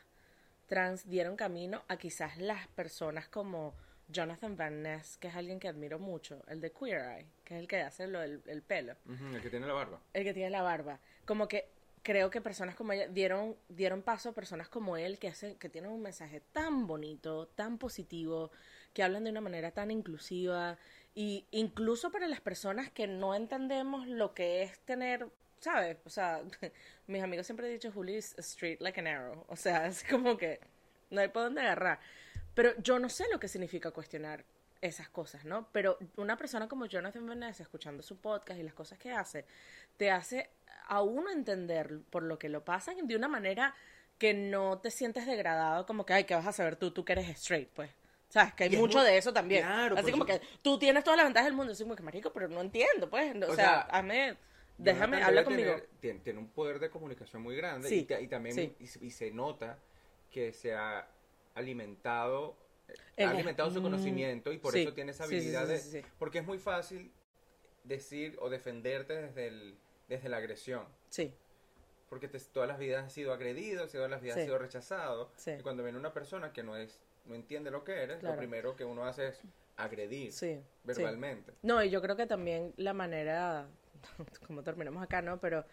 trans 0.66 1.08
dieron 1.08 1.36
camino 1.36 1.82
a 1.88 1.96
quizás 1.96 2.38
las 2.38 2.66
personas 2.68 3.28
como 3.28 3.74
Jonathan 4.08 4.56
Van 4.56 4.82
Ness, 4.82 5.16
que 5.18 5.28
es 5.28 5.36
alguien 5.36 5.58
que 5.58 5.68
admiro 5.68 5.98
mucho, 5.98 6.42
el 6.48 6.60
de 6.60 6.70
Queer 6.72 7.18
Eye, 7.18 7.26
que 7.44 7.54
es 7.54 7.60
el 7.60 7.68
que 7.68 7.80
hace 7.80 8.06
lo 8.06 8.20
del 8.20 8.42
el 8.46 8.62
pelo. 8.62 8.94
El 9.34 9.40
que 9.40 9.50
tiene 9.50 9.66
la 9.66 9.72
barba. 9.72 10.00
El 10.12 10.24
que 10.24 10.34
tiene 10.34 10.50
la 10.50 10.62
barba. 10.62 11.00
Como 11.24 11.48
que 11.48 11.68
creo 12.02 12.30
que 12.30 12.40
personas 12.40 12.74
como 12.74 12.92
ella 12.92 13.08
dieron, 13.08 13.56
dieron 13.68 14.02
paso 14.02 14.30
a 14.30 14.32
personas 14.32 14.68
como 14.68 14.96
él 14.96 15.18
que 15.18 15.28
hacen, 15.28 15.56
que 15.56 15.68
tienen 15.68 15.90
un 15.90 16.02
mensaje 16.02 16.40
tan 16.52 16.86
bonito, 16.86 17.46
tan 17.48 17.78
positivo, 17.78 18.50
que 18.92 19.02
hablan 19.02 19.24
de 19.24 19.30
una 19.30 19.40
manera 19.40 19.70
tan 19.70 19.90
inclusiva. 19.90 20.78
Y 21.14 21.46
incluso 21.50 22.10
para 22.10 22.26
las 22.26 22.40
personas 22.40 22.90
que 22.90 23.06
no 23.06 23.34
entendemos 23.34 24.06
lo 24.08 24.34
que 24.34 24.62
es 24.62 24.78
tener, 24.80 25.28
¿sabes? 25.62 25.96
O 26.04 26.10
sea, 26.10 26.42
mis 27.06 27.22
amigos 27.22 27.46
siempre 27.46 27.66
han 27.66 27.72
dicho, 27.72 27.90
Juli 27.92 28.16
is 28.16 28.34
straight 28.38 28.80
like 28.80 29.00
an 29.00 29.06
arrow. 29.06 29.44
O 29.48 29.56
sea, 29.56 29.86
es 29.86 30.04
como 30.04 30.36
que 30.36 30.60
no 31.10 31.20
hay 31.20 31.28
por 31.28 31.44
dónde 31.44 31.62
agarrar. 31.62 31.98
Pero 32.54 32.72
yo 32.78 32.98
no 32.98 33.08
sé 33.08 33.24
lo 33.32 33.40
que 33.40 33.48
significa 33.48 33.90
cuestionar 33.92 34.44
esas 34.80 35.08
cosas, 35.08 35.44
¿no? 35.44 35.68
Pero 35.72 35.96
una 36.16 36.36
persona 36.36 36.68
como 36.68 36.86
Jonathan 36.86 37.26
Van 37.26 37.38
Ness, 37.40 37.60
escuchando 37.60 38.02
su 38.02 38.18
podcast 38.18 38.58
y 38.58 38.62
las 38.64 38.74
cosas 38.74 38.98
que 38.98 39.12
hace, 39.12 39.46
te 39.96 40.10
hace 40.10 40.50
a 40.88 41.00
uno 41.02 41.30
entender 41.30 42.00
por 42.10 42.24
lo 42.24 42.38
que 42.38 42.48
lo 42.48 42.64
pasan 42.64 43.06
de 43.06 43.16
una 43.16 43.28
manera 43.28 43.74
que 44.18 44.34
no 44.34 44.78
te 44.78 44.90
sientes 44.90 45.26
degradado, 45.26 45.86
como 45.86 46.04
que, 46.04 46.12
ay, 46.14 46.24
¿qué 46.24 46.34
vas 46.34 46.46
a 46.46 46.52
saber 46.52 46.76
tú? 46.76 46.90
Tú 46.90 47.04
que 47.04 47.12
eres 47.12 47.28
straight, 47.30 47.68
pues. 47.70 47.90
¿Sabes? 48.28 48.54
Que 48.54 48.64
hay 48.64 48.70
mucho 48.76 48.98
muy- 48.98 49.06
de 49.06 49.18
eso 49.18 49.32
también. 49.32 49.64
Claro, 49.64 49.96
Así 49.96 50.10
como 50.10 50.24
que 50.26 50.40
tú 50.62 50.78
tienes 50.78 51.04
todas 51.04 51.16
las 51.18 51.26
ventajas 51.26 51.46
del 51.46 51.54
mundo. 51.54 51.72
Así 51.72 51.82
como 51.84 51.94
que, 51.96 52.02
marico, 52.02 52.32
pero 52.32 52.48
no 52.48 52.60
entiendo, 52.60 53.08
pues. 53.08 53.34
O, 53.36 53.38
O 53.52 53.54
sea, 53.54 53.54
sea, 53.54 53.80
hazme, 53.82 54.36
déjame, 54.82 55.16
Jonathan 55.18 55.28
habla 55.28 55.44
conmigo. 55.44 55.70
tener- 55.72 55.88
tiene, 56.00 56.20
tiene 56.20 56.38
un 56.38 56.48
poder 56.48 56.78
de 56.78 56.90
comunicación 56.90 57.42
muy 57.42 57.56
grande 57.56 57.88
Sí, 57.88 58.06
y, 58.08 58.14
y 58.24 58.28
también 58.28 58.54
sí. 58.54 58.74
y, 58.78 58.86
se- 58.86 59.04
y 59.04 59.10
se 59.10 59.30
nota 59.30 59.78
que 60.30 60.52
se 60.52 60.74
ha 60.74 61.08
alimentado 61.54 62.56
ha 63.18 63.30
alimentado 63.30 63.70
su 63.70 63.80
muy- 63.80 63.90
conocimiento 63.90 64.52
y 64.52 64.58
por 64.58 64.72
sí, 64.72 64.82
eso 64.82 64.92
tiene 64.92 65.12
esa 65.12 65.24
habilidad 65.24 65.66
de 65.66 66.04
porque 66.18 66.38
es 66.38 66.46
muy 66.46 66.58
fácil 66.58 67.10
decir 67.84 68.36
o 68.40 68.50
defenderte 68.50 69.14
desde 69.14 69.46
el 69.48 69.78
desde 70.08 70.28
la 70.28 70.38
agresión 70.38 70.86
Sí, 71.08 71.32
porque 72.08 72.28
te- 72.28 72.38
todas 72.40 72.68
las 72.68 72.78
vidas 72.78 73.04
has 73.06 73.12
sido 73.12 73.32
agredido 73.32 73.86
todas 73.88 74.10
las 74.10 74.20
vidas 74.20 74.38
has 74.38 74.44
sido 74.44 74.58
rechazado 74.58 75.30
Sí. 75.36 75.52
y 75.58 75.62
cuando 75.62 75.82
viene 75.82 75.98
una 75.98 76.12
persona 76.12 76.52
que 76.52 76.62
no 76.62 76.76
es 76.76 77.00
no 77.24 77.34
entiende 77.34 77.70
lo 77.70 77.84
que 77.84 77.92
eres 78.02 78.18
Claro. 78.18 78.34
lo 78.34 78.38
primero 78.38 78.76
que 78.76 78.84
uno 78.84 79.04
hace 79.06 79.28
es 79.28 79.40
agredir 79.76 80.32
verbalmente 80.84 81.52
No, 81.62 81.82
y 81.82 81.88
yo 81.90 82.02
creo 82.02 82.16
que 82.16 82.26
también 82.26 82.74
la 82.76 82.92
manera, 82.92 83.68
como 84.46 84.62
terminamos 84.62 85.02
acá, 85.02 85.22
¿no? 85.22 85.38
Pero 85.40 85.64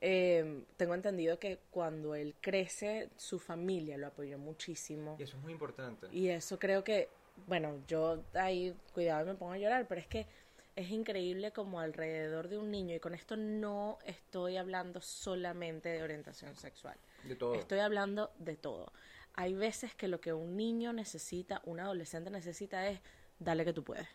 eh, 0.00 0.64
tengo 0.76 0.94
entendido 0.94 1.38
que 1.38 1.60
cuando 1.70 2.14
él 2.14 2.34
crece, 2.40 3.10
su 3.16 3.38
familia 3.38 3.96
lo 3.96 4.08
apoyó 4.08 4.38
muchísimo. 4.38 5.16
y 5.18 5.22
eso 5.22 5.36
es 5.36 5.42
muy 5.42 5.52
importante 5.52 6.08
Y 6.10 6.28
eso 6.28 6.58
creo 6.58 6.82
que, 6.82 7.08
bueno, 7.46 7.82
yo 7.86 8.24
ahí, 8.34 8.74
cuidado, 8.92 9.26
me 9.26 9.34
pongo 9.34 9.52
a 9.52 9.58
llorar, 9.58 9.86
pero 9.88 10.00
es 10.00 10.06
que 10.06 10.26
es 10.74 10.90
increíble 10.90 11.52
como 11.52 11.80
alrededor 11.80 12.48
de 12.48 12.58
un 12.58 12.70
niño, 12.70 12.96
y 12.96 13.00
con 13.00 13.14
esto 13.14 13.36
no 13.36 13.98
estoy 14.04 14.56
hablando 14.56 15.00
solamente 15.00 15.90
de 15.90 16.02
orientación 16.02 16.56
sexual. 16.56 16.96
de 17.24 17.36
todo 17.36 17.54
Estoy 17.54 17.80
hablando 17.80 18.32
de 18.38 18.56
todo. 18.56 18.92
Hay 19.34 19.54
veces 19.54 19.94
que 19.94 20.08
lo 20.08 20.20
que 20.20 20.32
un 20.32 20.56
niño 20.56 20.92
necesita, 20.92 21.62
un 21.64 21.80
adolescente 21.80 22.30
necesita 22.30 22.88
es 22.88 23.00
dale 23.38 23.64
que 23.64 23.72
tú 23.72 23.84
puedes. 23.84 24.08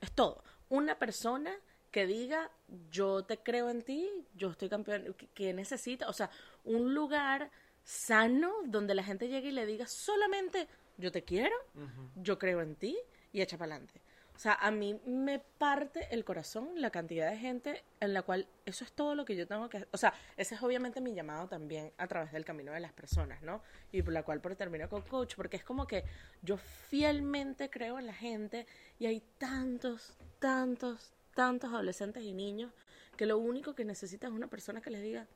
Es 0.00 0.12
todo. 0.12 0.42
Una 0.68 0.98
persona 0.98 1.54
que 1.94 2.08
diga 2.08 2.50
yo 2.90 3.24
te 3.24 3.38
creo 3.38 3.70
en 3.70 3.82
ti, 3.82 4.10
yo 4.34 4.50
estoy 4.50 4.68
campeón, 4.68 5.14
que, 5.14 5.28
que 5.28 5.54
necesita, 5.54 6.08
o 6.08 6.12
sea, 6.12 6.28
un 6.64 6.92
lugar 6.92 7.52
sano, 7.84 8.52
donde 8.64 8.96
la 8.96 9.04
gente 9.04 9.28
llegue 9.28 9.50
y 9.50 9.52
le 9.52 9.64
diga 9.64 9.86
solamente 9.86 10.66
yo 10.96 11.12
te 11.12 11.22
quiero, 11.22 11.54
yo 12.16 12.36
creo 12.36 12.62
en 12.62 12.74
ti 12.74 12.98
y 13.32 13.42
echa 13.42 13.56
para 13.56 13.76
adelante. 13.76 14.00
O 14.34 14.38
sea, 14.38 14.54
a 14.54 14.72
mí 14.72 15.00
me 15.06 15.38
parte 15.38 16.08
el 16.10 16.24
corazón 16.24 16.70
la 16.74 16.90
cantidad 16.90 17.30
de 17.30 17.36
gente 17.36 17.84
en 18.00 18.12
la 18.12 18.22
cual 18.22 18.48
eso 18.66 18.82
es 18.82 18.90
todo 18.90 19.14
lo 19.14 19.24
que 19.24 19.36
yo 19.36 19.46
tengo 19.46 19.68
que... 19.68 19.86
O 19.92 19.96
sea, 19.96 20.12
ese 20.36 20.56
es 20.56 20.62
obviamente 20.62 21.00
mi 21.00 21.14
llamado 21.14 21.46
también 21.46 21.92
a 21.98 22.08
través 22.08 22.32
del 22.32 22.44
camino 22.44 22.72
de 22.72 22.80
las 22.80 22.92
personas, 22.92 23.42
¿no? 23.42 23.62
Y 23.92 24.02
por 24.02 24.12
la 24.12 24.24
cual 24.24 24.40
por 24.40 24.56
termino 24.56 24.88
con 24.88 25.02
coach, 25.02 25.36
porque 25.36 25.56
es 25.56 25.64
como 25.64 25.86
que 25.86 26.02
yo 26.42 26.56
fielmente 26.56 27.70
creo 27.70 28.00
en 28.00 28.06
la 28.06 28.14
gente 28.14 28.66
y 28.98 29.06
hay 29.06 29.22
tantos, 29.38 30.16
tantos, 30.40 31.13
tantos 31.34 31.72
adolescentes 31.72 32.22
y 32.22 32.32
niños 32.32 32.72
que 33.16 33.26
lo 33.26 33.38
único 33.38 33.74
que 33.74 33.84
necesitan 33.84 34.32
es 34.32 34.36
una 34.36 34.48
persona 34.48 34.80
que 34.80 34.90
les 34.90 35.02
diga, 35.02 35.26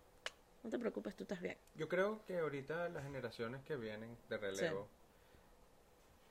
no 0.64 0.70
te 0.70 0.78
preocupes, 0.78 1.14
tú 1.14 1.24
estás 1.24 1.40
bien. 1.40 1.56
Yo 1.76 1.88
creo 1.88 2.24
que 2.26 2.38
ahorita 2.38 2.88
las 2.88 3.04
generaciones 3.04 3.62
que 3.64 3.76
vienen 3.76 4.16
de 4.28 4.38
relevo 4.38 4.88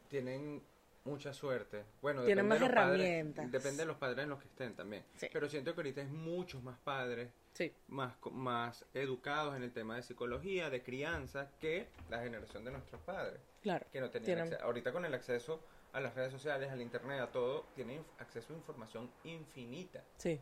tienen 0.10 0.62
mucha 1.06 1.34
suerte. 1.34 1.86
Bueno, 2.02 2.24
Tienen 2.26 2.50
depende 2.50 2.50
más 2.50 2.60
de 2.60 2.66
los 2.76 2.76
padres- 2.76 3.52
depende 3.52 3.78
de 3.78 3.86
los 3.86 3.98
padres 3.98 4.24
en 4.24 4.30
los 4.30 4.40
que 4.40 4.48
estén 4.48 4.76
también. 4.76 5.04
Sí. 5.16 5.28
Pero 5.32 5.48
siento 5.48 5.74
que 5.74 5.80
ahorita 5.80 6.02
hay 6.02 6.08
muchos 6.08 6.62
más 6.64 6.78
padres 6.80 7.30
Sí, 7.54 7.74
más, 7.88 8.14
más 8.32 8.86
educados 8.94 9.56
en 9.56 9.64
el 9.64 9.72
tema 9.72 9.96
de 9.96 10.04
psicología, 10.04 10.70
de 10.70 10.84
crianza, 10.84 11.50
que 11.60 11.88
la 12.10 12.20
generación 12.22 12.64
de 12.66 12.72
nuestros 12.72 13.02
padres, 13.02 13.40
claro. 13.64 13.86
que 13.92 14.00
no 14.02 14.10
tenían 14.12 14.26
Tienen- 14.26 14.44
acceso. 14.54 14.64
Ahorita 14.66 14.92
con 14.92 15.06
el 15.06 15.14
acceso 15.14 15.64
a 15.98 16.00
las 16.00 16.14
redes 16.14 16.32
sociales, 16.32 16.70
al 16.72 16.80
internet, 16.82 17.20
a 17.22 17.32
todo, 17.32 17.66
tienen 17.74 18.06
acceso 18.20 18.54
a 18.54 18.56
información 18.56 19.10
infinita. 19.24 20.04
Sí. 20.18 20.40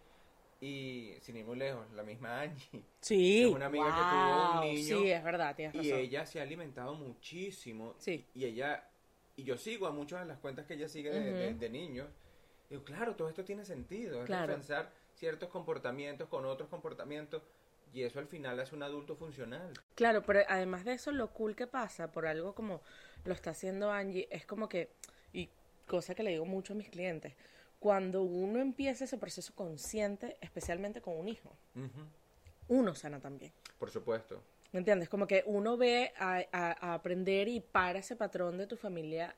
Y 0.59 1.13
sin 1.21 1.37
ir 1.37 1.45
muy 1.45 1.55
lejos, 1.57 1.89
la 1.93 2.03
misma 2.03 2.41
Angie. 2.41 2.83
Sí. 2.99 3.43
Es 3.45 3.47
una 3.47 3.67
amiga 3.67 3.85
que 3.85 3.91
tuvo 4.01 4.45
un 4.51 4.53
Wow, 4.55 4.63
niño 4.65 4.97
Sí, 4.99 5.11
es 5.11 5.23
verdad, 5.23 5.55
tienes 5.55 5.75
razón. 5.75 5.89
Y 5.89 5.93
ella 5.93 6.25
se 6.25 6.39
ha 6.39 6.43
alimentado 6.43 6.93
muchísimo. 6.95 7.95
Sí. 7.99 8.25
Y 8.33 8.43
ella, 8.45 8.85
y 9.37 9.43
yo 9.45 9.57
sigo 9.57 9.87
a 9.87 9.91
muchas 9.91 10.19
de 10.21 10.25
las 10.25 10.39
cuentas 10.39 10.65
que 10.65 10.73
ella 10.73 10.89
sigue 10.89 11.09
de, 11.09 11.19
de- 11.31 11.49
Ujú. 11.51 11.59
de 11.59 11.69
niños. 11.69 12.07
Digo, 12.69 12.83
claro, 12.83 13.15
todo 13.15 13.29
esto 13.29 13.45
tiene 13.45 13.63
sentido. 13.63 14.19
Es 14.21 14.25
Claro. 14.25 14.51
pensar 14.53 14.91
ciertos 15.13 15.47
comportamientos 15.49 16.27
con 16.27 16.45
otros 16.45 16.67
comportamientos. 16.67 17.41
Y 17.93 18.03
eso 18.03 18.19
al 18.19 18.27
final 18.27 18.59
hace 18.59 18.75
un 18.75 18.83
adulto 18.83 19.15
funcional. 19.15 19.71
Claro, 19.93 20.21
pero 20.23 20.41
además 20.49 20.83
de 20.83 20.93
eso, 20.93 21.13
lo 21.13 21.31
cool 21.31 21.55
que 21.55 21.65
pasa 21.65 22.11
por 22.11 22.27
algo 22.27 22.53
como 22.53 22.81
lo 23.23 23.33
está 23.33 23.51
haciendo 23.51 23.89
Angie 23.89 24.27
es 24.31 24.45
como 24.45 24.67
que, 24.67 24.91
cosa 25.85 26.15
que 26.15 26.23
le 26.23 26.31
digo 26.31 26.45
mucho 26.45 26.73
a 26.73 26.75
mis 26.75 26.89
clientes, 26.89 27.33
cuando 27.79 28.23
uno 28.23 28.59
empieza 28.59 29.05
ese 29.05 29.17
proceso 29.17 29.53
consciente, 29.53 30.37
especialmente 30.41 31.01
con 31.01 31.17
un 31.17 31.27
hijo, 31.27 31.55
uno 32.67 32.95
sana 32.95 33.19
también. 33.19 33.51
Por 33.77 33.89
supuesto. 33.91 34.41
¿Me 34.71 34.79
entiendes? 34.79 35.07
Como 35.09 35.27
que 35.27 35.43
uno 35.45 35.77
ve 35.77 36.11
a, 36.17 36.43
a- 36.51 36.77
a 36.89 36.93
aprender 36.95 37.47
y 37.47 37.59
para 37.59 37.99
ese 37.99 38.15
patrón 38.15 38.57
de 38.57 38.67
tu 38.67 38.75
familia 38.75 39.35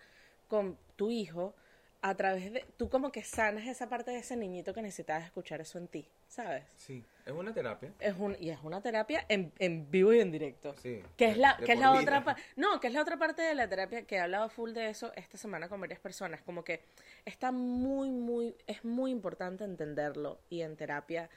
con 0.48 0.78
tu 0.96 1.12
hijo 1.12 1.54
a 2.02 2.16
través 2.16 2.54
de... 2.54 2.66
Tú 2.78 2.90
como 2.90 3.12
que 3.12 3.24
sanas 3.24 3.68
esa 3.68 3.90
parte 3.90 4.12
de 4.12 4.20
ese 4.20 4.36
niñito 4.38 4.74
que 4.74 4.82
necesitabas 4.82 5.26
escuchar 5.26 5.62
eso 5.62 5.78
en 5.78 5.88
ti, 5.88 6.08
¿sabes? 6.28 6.64
Sí. 6.76 7.04
Es 7.28 7.34
una 7.34 7.54
terapia. 7.54 7.92
Es 8.00 8.16
un, 8.18 8.38
y 8.40 8.52
es 8.52 8.60
una 8.64 8.82
terapia 8.82 9.26
en, 9.28 9.52
en 9.60 9.92
vivo 9.92 10.14
y 10.14 10.22
en 10.22 10.32
directo. 10.32 10.74
Sí. 10.82 11.04
Que 11.18 11.26
es 11.26 11.38
la, 11.38 11.58
que 11.58 11.74
es 11.74 11.80
la 11.80 11.92
otra 11.92 12.24
parte. 12.24 12.42
No, 12.56 12.80
que 12.80 12.88
es 12.88 12.94
la 12.94 13.02
otra 13.02 13.18
parte 13.18 13.42
de 13.42 13.54
la 13.54 13.68
terapia 13.68 14.04
que 14.04 14.16
he 14.16 14.20
hablado 14.20 14.48
full 14.48 14.72
de 14.72 14.90
eso 14.90 15.12
esta 15.18 15.38
semana 15.38 15.68
con 15.68 15.82
varias 15.82 16.00
personas. 16.00 16.42
Como 16.42 16.64
que 16.64 16.80
está 17.26 17.52
muy, 17.52 18.12
muy, 18.12 18.56
es 18.66 18.86
muy 18.86 19.12
importante 19.12 19.66
entenderlo. 19.66 20.40
Y 20.50 20.62
en 20.62 20.78
terapia, 20.78 21.30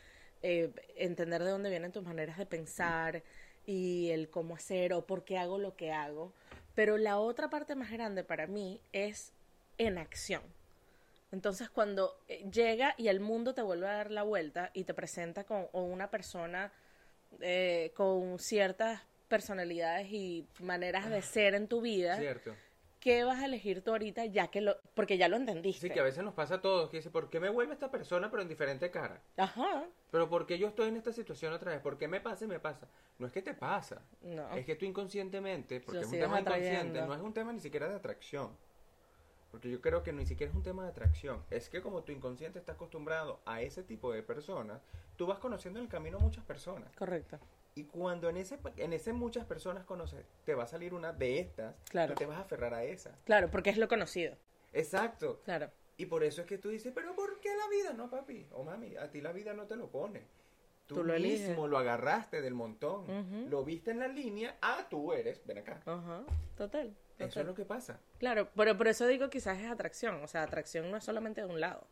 eh, 0.42 0.70
entender 0.94 1.42
de 1.42 1.50
dónde 1.50 1.70
vienen 1.70 1.90
tus 1.90 2.04
maneras 2.04 2.38
de 2.38 2.46
pensar 2.46 3.24
y 3.66 4.10
el 4.10 4.30
cómo 4.30 4.54
hacer 4.54 4.92
o 4.92 5.04
por 5.04 5.24
qué 5.24 5.38
hago 5.38 5.58
lo 5.58 5.74
que 5.74 5.90
hago. 5.90 6.32
Pero 6.76 6.98
la 6.98 7.18
otra 7.18 7.50
parte 7.50 7.74
más 7.74 7.90
grande 7.90 8.22
para 8.22 8.46
mí 8.46 8.80
es 8.92 9.32
en 9.76 9.98
acción. 9.98 10.42
Entonces, 11.32 11.70
cuando 11.70 12.18
eh, 12.28 12.44
llega 12.50 12.94
y 12.98 13.08
el 13.08 13.20
mundo 13.20 13.54
te 13.54 13.62
vuelve 13.62 13.86
a 13.88 13.92
dar 13.92 14.10
la 14.10 14.22
vuelta 14.24 14.70
y 14.74 14.84
te 14.84 14.94
presenta 14.94 15.44
con 15.44 15.68
una 15.72 16.10
persona 16.10 16.72
eh, 17.40 17.92
con 17.94 18.38
ciertas 18.38 19.02
personalidades 19.28 20.08
y 20.10 20.46
maneras 20.60 21.08
de 21.08 21.22
ser 21.22 21.54
en 21.54 21.68
tu 21.68 21.80
vida, 21.80 22.16
Cierto. 22.18 22.52
¿qué 22.98 23.22
vas 23.22 23.38
a 23.40 23.44
elegir 23.46 23.82
tú 23.82 23.92
ahorita 23.92 24.26
ya 24.26 24.48
que 24.48 24.60
lo, 24.60 24.76
porque 24.94 25.16
ya 25.16 25.28
lo 25.28 25.36
entendiste? 25.36 25.86
Sí, 25.86 25.92
que 25.94 26.00
a 26.00 26.02
veces 26.02 26.24
nos 26.24 26.34
pasa 26.34 26.56
a 26.56 26.60
todos. 26.60 26.90
Que 26.90 26.96
dice, 26.96 27.10
¿por 27.10 27.30
qué 27.30 27.38
me 27.38 27.48
vuelve 27.48 27.72
esta 27.72 27.90
persona 27.92 28.28
pero 28.28 28.42
en 28.42 28.48
diferente 28.48 28.90
cara? 28.90 29.22
Ajá, 29.36 29.84
Pero 30.10 30.28
¿por 30.28 30.46
qué 30.46 30.58
yo 30.58 30.66
estoy 30.66 30.88
en 30.88 30.96
esta 30.96 31.12
situación 31.12 31.52
otra 31.52 31.70
vez? 31.70 31.80
¿Por 31.80 31.96
qué 31.96 32.08
me 32.08 32.20
pasa 32.20 32.44
y 32.44 32.48
me 32.48 32.58
pasa? 32.58 32.88
No 33.18 33.28
es 33.28 33.32
que 33.32 33.40
te 33.42 33.54
pasa. 33.54 34.02
no. 34.22 34.52
Es 34.56 34.66
que 34.66 34.74
tú 34.74 34.84
inconscientemente, 34.84 35.80
porque 35.80 36.00
Lo 36.00 36.06
es 36.06 36.12
un 36.12 36.18
tema 36.18 36.40
inconsciente, 36.40 36.76
atrayendo. 36.76 37.06
no 37.06 37.14
es 37.14 37.20
un 37.20 37.32
tema 37.32 37.52
ni 37.52 37.60
siquiera 37.60 37.88
de 37.88 37.94
atracción. 37.94 38.56
Porque 39.50 39.68
yo 39.70 39.80
creo 39.80 40.02
que 40.02 40.12
ni 40.12 40.26
siquiera 40.26 40.50
es 40.50 40.56
un 40.56 40.62
tema 40.62 40.84
de 40.84 40.90
atracción. 40.90 41.42
Es 41.50 41.68
que 41.68 41.82
como 41.82 42.02
tu 42.04 42.12
inconsciente 42.12 42.58
está 42.58 42.72
acostumbrado 42.72 43.40
a 43.46 43.62
ese 43.62 43.82
tipo 43.82 44.12
de 44.12 44.22
personas, 44.22 44.80
tú 45.16 45.26
vas 45.26 45.38
conociendo 45.38 45.78
en 45.80 45.84
el 45.86 45.90
camino 45.90 46.18
muchas 46.20 46.44
personas. 46.44 46.94
Correcto. 46.96 47.38
Y 47.74 47.84
cuando 47.84 48.28
en 48.28 48.36
ese, 48.36 48.58
en 48.76 48.92
ese 48.92 49.12
muchas 49.12 49.44
personas 49.46 49.84
conoces, 49.84 50.24
te 50.44 50.54
va 50.54 50.64
a 50.64 50.66
salir 50.66 50.92
una 50.94 51.12
de 51.12 51.38
estas, 51.40 51.74
Claro. 51.88 52.14
tú 52.14 52.18
te 52.18 52.26
vas 52.26 52.38
a 52.38 52.42
aferrar 52.42 52.74
a 52.74 52.84
esa. 52.84 53.16
Claro, 53.24 53.50
porque 53.50 53.70
es 53.70 53.76
lo 53.78 53.88
conocido. 53.88 54.36
Exacto. 54.72 55.40
Claro. 55.44 55.70
Y 55.96 56.06
por 56.06 56.24
eso 56.24 56.40
es 56.40 56.46
que 56.46 56.58
tú 56.58 56.68
dices, 56.70 56.92
pero 56.94 57.14
¿por 57.14 57.40
qué 57.40 57.50
la 57.56 57.68
vida 57.68 57.92
no, 57.92 58.08
papi? 58.08 58.46
O 58.52 58.64
mami, 58.64 58.96
a 58.96 59.10
ti 59.10 59.20
la 59.20 59.32
vida 59.32 59.52
no 59.52 59.66
te 59.66 59.76
lo 59.76 59.88
pone. 59.90 60.22
Tú, 60.86 60.96
Tú 60.96 61.04
lo 61.04 61.14
eliges. 61.14 61.48
mismo 61.50 61.68
lo 61.68 61.78
agarraste 61.78 62.40
del 62.40 62.54
montón. 62.54 63.48
Lo 63.50 63.64
viste 63.64 63.90
en 63.92 64.00
la 64.00 64.08
línea, 64.08 64.56
ah, 64.62 64.86
tú 64.90 65.12
eres, 65.12 65.40
ven 65.46 65.58
acá. 65.58 65.80
Ajá, 65.86 66.24
total. 66.56 66.96
Eso 67.24 67.40
es 67.40 67.46
lo 67.46 67.54
que 67.54 67.64
pasa. 67.64 67.98
Claro, 68.18 68.48
pero 68.56 68.76
por 68.76 68.88
eso 68.88 69.06
digo 69.06 69.28
quizás 69.30 69.58
es 69.58 69.70
atracción. 69.70 70.22
O 70.22 70.26
sea, 70.28 70.42
atracción 70.42 70.90
no 70.90 70.96
es 70.96 71.04
solamente 71.04 71.40
de 71.42 71.46
un 71.46 71.60
lado. 71.60 71.86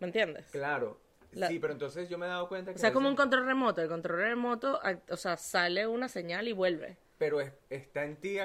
¿Me 0.00 0.06
entiendes? 0.06 0.46
Claro. 0.50 0.98
La- 1.32 1.48
Sí, 1.48 1.58
pero 1.58 1.72
entonces 1.72 2.08
yo 2.08 2.16
me 2.18 2.26
he 2.26 2.28
dado 2.28 2.48
cuenta 2.48 2.72
que... 2.72 2.76
O 2.76 2.80
sea, 2.80 2.92
como 2.92 3.08
un 3.08 3.16
control 3.16 3.44
remoto. 3.44 3.82
El 3.82 3.88
control 3.88 4.18
remoto, 4.18 4.80
o 5.10 5.16
sea, 5.16 5.36
sale 5.36 5.86
una 5.86 6.08
señal 6.08 6.48
y 6.48 6.52
vuelve. 6.52 6.96
Pero 7.18 7.40
es- 7.40 7.52
está 7.68 8.04
en 8.04 8.16
ti 8.16 8.36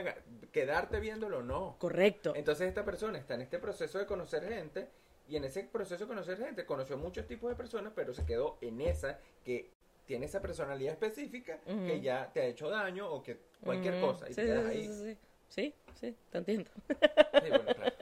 quedarte 0.52 1.00
viéndolo 1.00 1.40
o 1.40 1.44
no. 1.44 1.78
Correcto. 1.80 2.34
Entonces 2.36 2.68
esta 2.68 2.84
persona 2.84 3.18
está 3.20 3.36
en 3.36 3.42
este 3.42 3.60
proceso 3.60 4.00
de 4.00 4.06
conocer 4.06 4.44
gente 4.48 4.90
y 5.30 5.38
en 5.38 5.46
ese 5.46 5.64
proceso 5.64 6.04
de 6.04 6.08
conocer 6.10 6.38
gente 6.38 6.66
conoció 6.66 6.98
muchos 6.98 7.26
tipos 7.28 7.50
de 7.50 7.56
personas, 7.56 7.94
pero 7.96 8.14
se 8.14 8.26
quedó 8.26 8.58
en 8.62 8.82
esa 8.82 9.20
que 9.46 9.72
tiene 10.06 10.26
esa 10.26 10.42
personalidad 10.42 10.94
específica 10.94 11.60
que 11.66 12.02
ya 12.02 12.30
te 12.32 12.42
ha 12.42 12.46
hecho 12.46 12.70
daño 12.70 13.10
o 13.10 13.22
que 13.24 13.38
cualquier 13.64 14.00
cosa 14.02 14.26
y 14.30 14.34
Sí, 14.34 14.42
te 14.42 14.46
quedas 14.46 14.64
sí, 14.66 14.70
ahí. 14.70 15.18
sí, 15.50 15.76
sí, 16.00 16.18
te 16.30 16.38
entiendo. 16.40 16.70
Sí, 16.88 17.50
bueno, 17.50 17.66
claro. 17.76 17.94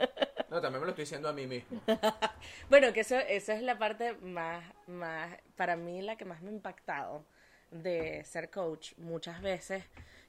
No, 0.49 0.59
también 0.59 0.81
me 0.81 0.85
lo 0.87 0.89
estoy 0.89 1.03
diciendo 1.03 1.29
a 1.29 1.33
mí 1.33 1.47
mismo. 1.47 1.81
Bueno, 2.69 2.91
que 2.93 3.01
eso, 3.01 3.17
eso 3.17 3.51
es 3.53 3.61
la 3.61 3.77
parte 3.77 4.13
más, 4.21 4.63
más, 4.87 5.37
para 5.55 5.75
mí 5.75 6.01
la 6.01 6.15
que 6.17 6.25
más 6.25 6.41
me 6.41 6.49
ha 6.49 6.53
impactado 6.53 7.25
de 7.69 8.23
ser 8.25 8.49
coach 8.49 8.93
muchas 8.97 9.41
veces, 9.41 9.83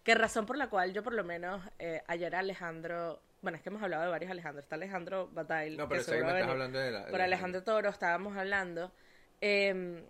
que 0.04 0.14
razón 0.14 0.46
por 0.46 0.56
la 0.56 0.68
cual 0.68 0.92
yo 0.92 1.02
por 1.02 1.14
lo 1.14 1.24
menos 1.24 1.60
eh, 1.78 2.02
ayer 2.06 2.34
Alejandro, 2.36 3.20
bueno, 3.40 3.56
es 3.56 3.62
que 3.62 3.70
hemos 3.70 3.82
hablado 3.82 4.04
de 4.04 4.10
varios 4.10 4.30
Alejandro, 4.30 4.60
está 4.62 4.76
Alejandro 4.76 5.28
Bataille, 5.32 5.76
No, 5.76 5.88
pero 5.88 6.00
que 6.00 6.04
sé 6.04 6.10
que 6.12 6.16
seguro 6.18 6.32
me 6.34 6.38
estás 6.40 6.52
hablando 6.52 6.78
de 6.78 6.90
la... 6.92 7.04
de 7.06 7.10
por 7.10 7.20
Alejandro 7.20 7.62
Toro 7.64 7.88
estábamos 7.88 8.36
hablando, 8.36 8.92
em, 9.40 10.04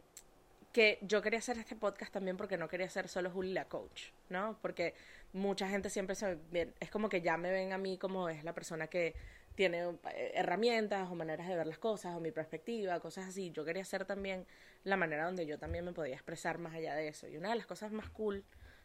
que 0.72 0.98
yo 1.02 1.20
quería 1.22 1.38
hacer 1.38 1.58
este 1.58 1.76
podcast 1.76 2.12
también 2.12 2.36
porque 2.36 2.56
no 2.56 2.68
quería 2.68 2.88
ser 2.88 3.08
solo 3.08 3.30
Juli 3.30 3.52
la 3.52 3.66
coach, 3.66 4.04
¿no? 4.30 4.58
Porque 4.62 4.94
mucha 5.32 5.68
gente 5.68 5.90
siempre 5.90 6.14
se 6.16 6.36
ve- 6.50 6.72
es 6.80 6.90
como 6.90 7.08
que 7.08 7.20
ya 7.20 7.36
me 7.36 7.50
ven 7.50 7.72
a 7.72 7.78
mí 7.78 7.98
como 7.98 8.28
es 8.28 8.42
la 8.44 8.54
persona 8.54 8.86
que 8.86 9.14
tiene 9.54 9.82
eh, 10.14 10.32
herramientas 10.34 11.10
o 11.10 11.14
maneras 11.14 11.46
de 11.46 11.56
ver 11.56 11.66
las 11.66 11.78
cosas 11.78 12.14
o 12.16 12.20
mi 12.20 12.30
perspectiva, 12.32 12.98
cosas 13.00 13.26
así. 13.28 13.50
Yo 13.50 13.64
quería 13.64 13.84
ser 13.84 14.06
también 14.06 14.46
la 14.84 14.96
manera 14.96 15.26
donde 15.26 15.44
yo 15.46 15.58
también 15.58 15.84
me 15.84 15.92
podía 15.92 16.14
expresar 16.14 16.58
más 16.58 16.74
allá 16.74 16.94
de 16.94 17.08
eso. 17.08 17.28
Y 17.28 17.36
una 17.36 17.50
de 17.50 17.56
las 17.56 17.66
cosas 17.66 17.92
más 17.92 18.08
cool, 18.08 18.42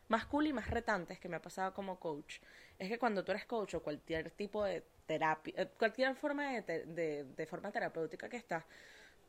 más 0.09 0.25
cool 0.25 0.47
y 0.47 0.53
más 0.53 0.69
retantes 0.69 1.19
que 1.19 1.29
me 1.29 1.37
ha 1.37 1.41
pasado 1.41 1.73
como 1.73 1.99
coach 1.99 2.39
es 2.79 2.89
que 2.89 2.99
cuando 2.99 3.23
tú 3.23 3.31
eres 3.31 3.45
coach 3.45 3.75
o 3.75 3.81
cualquier 3.81 4.29
tipo 4.31 4.63
de 4.65 4.83
terapia, 5.05 5.53
eh, 5.57 5.69
cualquier 5.77 6.15
forma 6.15 6.51
de, 6.51 6.61
te- 6.63 6.85
de, 6.85 7.23
de 7.23 7.45
forma 7.45 7.71
terapéutica 7.71 8.27
que 8.27 8.37
estás, 8.37 8.65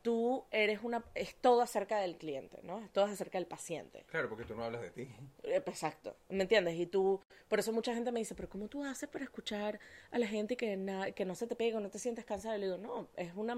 tú 0.01 0.45
eres 0.51 0.79
una, 0.83 1.03
es 1.15 1.35
todo 1.35 1.61
acerca 1.61 1.99
del 1.99 2.17
cliente, 2.17 2.59
¿no? 2.63 2.79
Es 2.79 2.91
todo 2.91 3.05
acerca 3.05 3.37
del 3.37 3.47
paciente. 3.47 4.05
Claro, 4.07 4.29
porque 4.29 4.45
tú 4.45 4.55
no 4.55 4.63
hablas 4.63 4.81
de 4.81 4.91
ti. 4.91 5.07
Eh, 5.43 5.61
Exacto, 5.65 6.15
¿me 6.29 6.43
entiendes? 6.43 6.75
Y 6.77 6.85
tú, 6.85 7.21
por 7.47 7.59
eso 7.59 7.71
mucha 7.71 7.93
gente 7.93 8.11
me 8.11 8.19
dice, 8.19 8.35
pero 8.35 8.49
¿cómo 8.49 8.67
tú 8.67 8.83
haces 8.83 9.09
para 9.09 9.23
escuchar 9.25 9.79
a 10.11 10.19
la 10.19 10.27
gente 10.27 10.57
que, 10.57 10.75
na- 10.77 11.11
que 11.11 11.25
no 11.25 11.35
se 11.35 11.47
te 11.47 11.55
pega, 11.55 11.79
no 11.79 11.89
te 11.89 11.99
sientes 11.99 12.25
cansado? 12.25 12.55
Y 12.55 12.59
le 12.59 12.65
digo, 12.67 12.77
no, 12.77 13.07
es 13.15 13.31
una, 13.35 13.55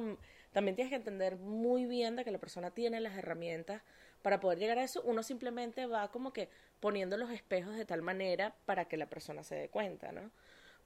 también 0.52 0.76
tienes 0.76 0.90
que 0.92 0.96
entender 0.98 1.38
muy 1.38 1.86
bien 1.86 2.16
de 2.16 2.24
que 2.24 2.32
la 2.32 2.40
persona 2.40 2.72
tiene 2.72 3.00
las 3.00 3.16
herramientas 3.18 3.82
para 4.22 4.40
poder 4.40 4.60
llegar 4.60 4.78
a 4.80 4.84
eso. 4.84 5.02
Uno 5.04 5.24
simplemente 5.24 5.86
va 5.86 6.10
como 6.12 6.34
que 6.34 6.50
poniendo 6.80 7.18
los 7.18 7.30
espejos 7.32 7.76
de 7.76 7.86
tal 7.86 8.02
manera 8.02 8.56
para 8.66 8.86
que 8.86 8.98
la 8.98 9.08
persona 9.08 9.44
se 9.44 9.56
dé 9.56 9.70
cuenta, 9.70 10.12
¿no? 10.12 10.32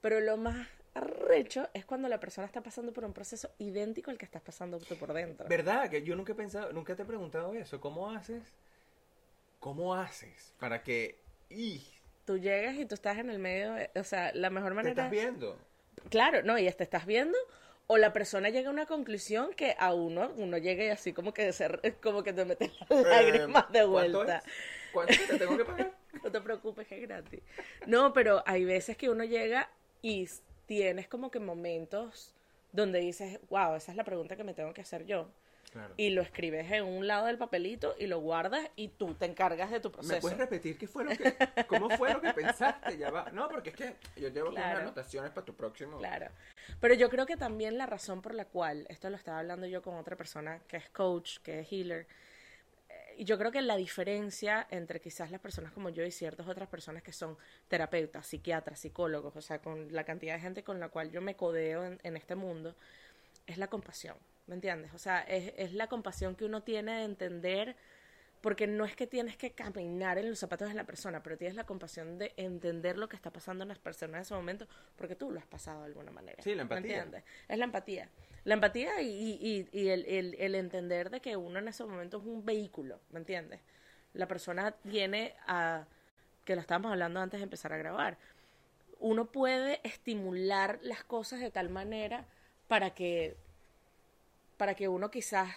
Pero 0.00 0.20
lo 0.20 0.36
más 0.36 0.68
arrecho 0.96 1.68
es 1.74 1.84
cuando 1.84 2.08
la 2.08 2.18
persona 2.20 2.46
está 2.46 2.60
pasando 2.62 2.92
por 2.92 3.04
un 3.04 3.12
proceso 3.12 3.50
idéntico 3.58 4.10
al 4.10 4.18
que 4.18 4.24
estás 4.24 4.42
pasando 4.42 4.78
tú 4.78 4.96
por 4.96 5.12
dentro. 5.12 5.46
¿Verdad? 5.48 5.88
Que 5.90 6.02
yo 6.02 6.16
nunca 6.16 6.32
he 6.32 6.36
pensado, 6.36 6.72
nunca 6.72 6.94
te 6.96 7.02
he 7.02 7.06
preguntado 7.06 7.52
eso. 7.54 7.80
¿Cómo 7.80 8.10
haces? 8.10 8.42
¿Cómo 9.60 9.94
haces 9.94 10.54
para 10.58 10.82
que... 10.82 11.18
¡Y! 11.50 11.82
tú 12.24 12.38
llegas 12.38 12.74
y 12.74 12.84
tú 12.86 12.96
estás 12.96 13.18
en 13.18 13.30
el 13.30 13.38
medio, 13.38 13.72
de- 13.74 13.88
o 13.94 14.02
sea, 14.02 14.32
la 14.34 14.50
mejor 14.50 14.70
¿Te 14.70 14.74
manera... 14.74 14.90
estás 15.04 15.10
viendo? 15.12 15.56
Claro, 16.10 16.42
no, 16.42 16.58
y 16.58 16.68
te 16.72 16.82
estás 16.82 17.06
viendo 17.06 17.38
o 17.86 17.98
la 17.98 18.12
persona 18.12 18.48
llega 18.50 18.68
a 18.68 18.72
una 18.72 18.86
conclusión 18.86 19.52
que 19.54 19.76
a 19.78 19.94
uno, 19.94 20.32
uno 20.36 20.58
llega 20.58 20.84
y 20.84 20.88
así 20.88 21.12
como 21.12 21.32
que 21.32 21.52
se, 21.52 21.68
como 22.02 22.24
que 22.24 22.32
te 22.32 22.44
metes 22.44 22.72
las 22.88 23.02
lágrimas 23.04 23.70
de 23.70 23.78
Eh, 23.78 23.86
¿cuánto 23.86 24.18
vuelta. 24.18 24.38
es? 24.38 24.44
¿Cuánto 24.92 25.14
te 25.28 25.38
tengo 25.38 25.56
que 25.56 25.64
pagar? 25.64 25.92
No 26.24 26.32
te 26.32 26.40
preocupes, 26.40 26.90
es 26.90 27.02
gratis. 27.02 27.40
No, 27.86 28.12
pero 28.12 28.42
hay 28.46 28.64
veces 28.64 28.96
que 28.96 29.08
uno 29.08 29.22
llega 29.22 29.70
y 30.02 30.28
tienes 30.66 31.08
como 31.08 31.30
que 31.30 31.40
momentos 31.40 32.32
donde 32.72 32.98
dices, 33.00 33.38
wow, 33.48 33.74
esa 33.74 33.92
es 33.92 33.96
la 33.96 34.04
pregunta 34.04 34.36
que 34.36 34.44
me 34.44 34.54
tengo 34.54 34.72
que 34.74 34.82
hacer 34.82 35.06
yo. 35.06 35.28
Claro. 35.72 35.92
Y 35.98 36.10
lo 36.10 36.22
escribes 36.22 36.70
en 36.72 36.84
un 36.84 37.06
lado 37.06 37.26
del 37.26 37.36
papelito 37.36 37.94
y 37.98 38.06
lo 38.06 38.20
guardas 38.20 38.66
y 38.76 38.88
tú 38.88 39.14
te 39.14 39.26
encargas 39.26 39.70
de 39.70 39.80
tu 39.80 39.88
¿Me 39.88 39.94
proceso. 39.94 40.20
puedes 40.20 40.38
repetir 40.38 40.78
qué 40.78 40.86
fue 40.86 41.04
lo 41.04 41.10
que, 41.10 41.36
cómo 41.66 41.90
fue 41.90 42.14
lo 42.14 42.22
que 42.22 42.32
pensaste? 42.32 42.96
Ya 42.96 43.10
va. 43.10 43.30
No, 43.32 43.48
porque 43.48 43.70
es 43.70 43.76
que 43.76 43.96
yo 44.16 44.28
llevo 44.28 44.50
Claro. 44.50 44.70
unas 44.70 44.82
anotaciones 44.82 45.32
para 45.32 45.44
tu 45.44 45.54
próximo. 45.54 45.98
Claro. 45.98 46.28
Pero 46.80 46.94
yo 46.94 47.10
creo 47.10 47.26
que 47.26 47.36
también 47.36 47.76
la 47.76 47.84
razón 47.86 48.22
por 48.22 48.34
la 48.34 48.46
cual, 48.46 48.86
esto 48.88 49.10
lo 49.10 49.16
estaba 49.16 49.38
hablando 49.40 49.66
yo 49.66 49.82
con 49.82 49.96
otra 49.96 50.16
persona 50.16 50.60
que 50.66 50.78
es 50.78 50.88
coach, 50.90 51.38
que 51.42 51.60
es 51.60 51.70
healer, 51.70 52.06
yo 53.24 53.38
creo 53.38 53.50
que 53.50 53.62
la 53.62 53.76
diferencia 53.76 54.66
entre 54.70 55.00
quizás 55.00 55.30
las 55.30 55.40
personas 55.40 55.72
como 55.72 55.88
yo 55.88 56.04
y 56.04 56.10
ciertas 56.10 56.46
otras 56.48 56.68
personas 56.68 57.02
que 57.02 57.12
son 57.12 57.36
terapeutas, 57.68 58.26
psiquiatras, 58.26 58.80
psicólogos, 58.80 59.34
o 59.36 59.40
sea, 59.40 59.60
con 59.60 59.92
la 59.92 60.04
cantidad 60.04 60.34
de 60.34 60.40
gente 60.40 60.62
con 60.62 60.80
la 60.80 60.88
cual 60.88 61.10
yo 61.10 61.20
me 61.20 61.34
codeo 61.34 61.84
en, 61.84 61.98
en 62.02 62.16
este 62.16 62.34
mundo, 62.34 62.74
es 63.46 63.58
la 63.58 63.68
compasión, 63.68 64.16
¿me 64.46 64.54
entiendes? 64.54 64.92
O 64.94 64.98
sea, 64.98 65.20
es, 65.22 65.52
es 65.56 65.72
la 65.72 65.86
compasión 65.86 66.34
que 66.34 66.44
uno 66.44 66.62
tiene 66.62 66.98
de 66.98 67.04
entender, 67.04 67.76
porque 68.40 68.66
no 68.66 68.84
es 68.84 68.94
que 68.94 69.06
tienes 69.06 69.36
que 69.36 69.52
caminar 69.52 70.18
en 70.18 70.28
los 70.30 70.38
zapatos 70.38 70.68
de 70.68 70.74
la 70.74 70.84
persona, 70.84 71.22
pero 71.22 71.36
tienes 71.36 71.56
la 71.56 71.64
compasión 71.64 72.18
de 72.18 72.32
entender 72.36 72.98
lo 72.98 73.08
que 73.08 73.16
está 73.16 73.30
pasando 73.32 73.64
en 73.64 73.68
las 73.68 73.78
personas 73.78 74.14
en 74.16 74.22
ese 74.22 74.34
momento, 74.34 74.66
porque 74.96 75.16
tú 75.16 75.30
lo 75.30 75.38
has 75.40 75.46
pasado 75.46 75.80
de 75.80 75.86
alguna 75.86 76.12
manera. 76.12 76.42
Sí, 76.42 76.50
la 76.50 76.56
¿me 76.56 76.62
empatía. 76.62 76.96
entiendes? 76.98 77.24
Es 77.48 77.58
la 77.58 77.64
empatía. 77.64 78.08
La 78.44 78.54
empatía 78.54 79.00
y, 79.02 79.08
y, 79.10 79.68
y 79.72 79.88
el, 79.88 80.04
el, 80.06 80.34
el 80.38 80.54
entender 80.54 81.10
de 81.10 81.20
que 81.20 81.36
uno 81.36 81.58
en 81.58 81.68
ese 81.68 81.84
momento 81.84 82.18
es 82.18 82.24
un 82.24 82.44
vehículo, 82.44 83.00
¿me 83.10 83.18
entiendes? 83.18 83.60
La 84.12 84.28
persona 84.28 84.76
viene 84.84 85.34
a, 85.46 85.86
que 86.44 86.54
lo 86.54 86.60
estábamos 86.60 86.92
hablando 86.92 87.20
antes 87.20 87.40
de 87.40 87.44
empezar 87.44 87.72
a 87.72 87.76
grabar, 87.76 88.18
uno 89.00 89.26
puede 89.26 89.80
estimular 89.82 90.78
las 90.82 91.04
cosas 91.04 91.40
de 91.40 91.50
tal 91.50 91.68
manera 91.68 92.24
para 92.68 92.90
que 92.90 93.36
para 94.56 94.74
que 94.74 94.88
uno 94.88 95.10
quizás 95.10 95.50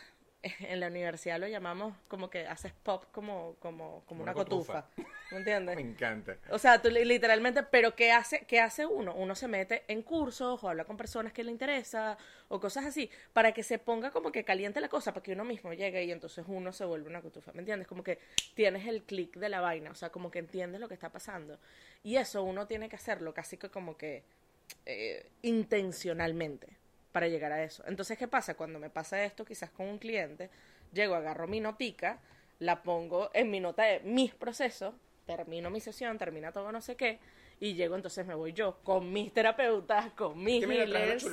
en 0.59 0.79
la 0.79 0.87
universidad 0.87 1.39
lo 1.39 1.47
llamamos 1.47 1.93
como 2.07 2.29
que 2.29 2.47
haces 2.47 2.71
pop 2.71 3.05
como 3.11 3.55
como 3.59 4.03
como 4.05 4.23
una, 4.23 4.31
Una 4.31 4.43
cotufa. 4.43 4.85
¿me 5.31 5.37
entiendes? 5.37 5.75
Me 5.75 5.81
encanta. 5.81 6.37
O 6.49 6.57
sea, 6.57 6.81
tú 6.81 6.89
li- 6.89 7.03
literalmente, 7.05 7.63
pero 7.63 7.95
¿qué 7.95 8.11
hace, 8.11 8.45
¿qué 8.45 8.59
hace 8.61 8.85
uno? 8.85 9.13
Uno 9.15 9.35
se 9.35 9.47
mete 9.47 9.83
en 9.87 10.01
cursos 10.01 10.63
o 10.63 10.69
habla 10.69 10.85
con 10.85 10.95
personas 10.97 11.33
que 11.33 11.43
le 11.43 11.51
interesa 11.51 12.17
o 12.47 12.59
cosas 12.59 12.85
así, 12.85 13.09
para 13.33 13.51
que 13.53 13.63
se 13.63 13.79
ponga 13.79 14.11
como 14.11 14.31
que 14.31 14.43
caliente 14.43 14.79
la 14.81 14.89
cosa, 14.89 15.13
para 15.13 15.23
que 15.23 15.33
uno 15.33 15.43
mismo 15.43 15.73
llegue 15.73 16.03
y 16.05 16.11
entonces 16.11 16.45
uno 16.47 16.71
se 16.71 16.85
vuelve 16.85 17.09
una 17.09 17.21
cotufa, 17.21 17.51
¿me 17.53 17.59
entiendes? 17.59 17.87
Como 17.87 18.03
que 18.03 18.19
tienes 18.55 18.87
el 18.87 19.03
clic 19.03 19.35
de 19.37 19.49
la 19.49 19.59
vaina, 19.61 19.91
o 19.91 19.95
sea, 19.95 20.09
como 20.09 20.31
que 20.31 20.39
entiendes 20.39 20.79
lo 20.81 20.87
que 20.87 20.93
está 20.95 21.11
pasando. 21.11 21.59
Y 22.01 22.15
eso 22.15 22.43
uno 22.43 22.65
tiene 22.65 22.87
que 22.89 22.95
hacerlo 22.95 23.33
casi 23.33 23.57
que 23.57 23.69
como 23.69 23.97
que 23.97 24.23
eh, 24.85 25.29
intencionalmente 25.41 26.78
para 27.19 27.27
llegar 27.27 27.51
a 27.51 27.61
eso. 27.61 27.83
Entonces, 27.85 28.17
¿qué 28.17 28.29
pasa? 28.29 28.53
Cuando 28.53 28.79
me 28.79 28.89
pasa 28.89 29.21
esto, 29.25 29.43
quizás 29.43 29.69
con 29.71 29.89
un 29.89 29.97
cliente, 29.97 30.49
llego, 30.93 31.15
agarro 31.15 31.49
mi 31.49 31.59
notica, 31.59 32.21
la 32.59 32.81
pongo 32.81 33.29
en 33.33 33.51
mi 33.51 33.59
nota 33.59 33.83
de 33.83 33.99
mis 34.05 34.33
procesos, 34.33 34.93
termino 35.25 35.69
mi 35.69 35.81
sesión, 35.81 36.17
termina 36.17 36.53
todo 36.53 36.71
no 36.71 36.79
sé 36.79 36.95
qué, 36.95 37.19
y 37.59 37.73
llego 37.73 37.97
entonces 37.97 38.25
me 38.25 38.35
voy 38.35 38.53
yo 38.53 38.77
con 38.83 39.11
mis 39.11 39.33
terapeutas, 39.33 40.13
con 40.13 40.41
mis 40.41 40.63
healers, 40.63 41.27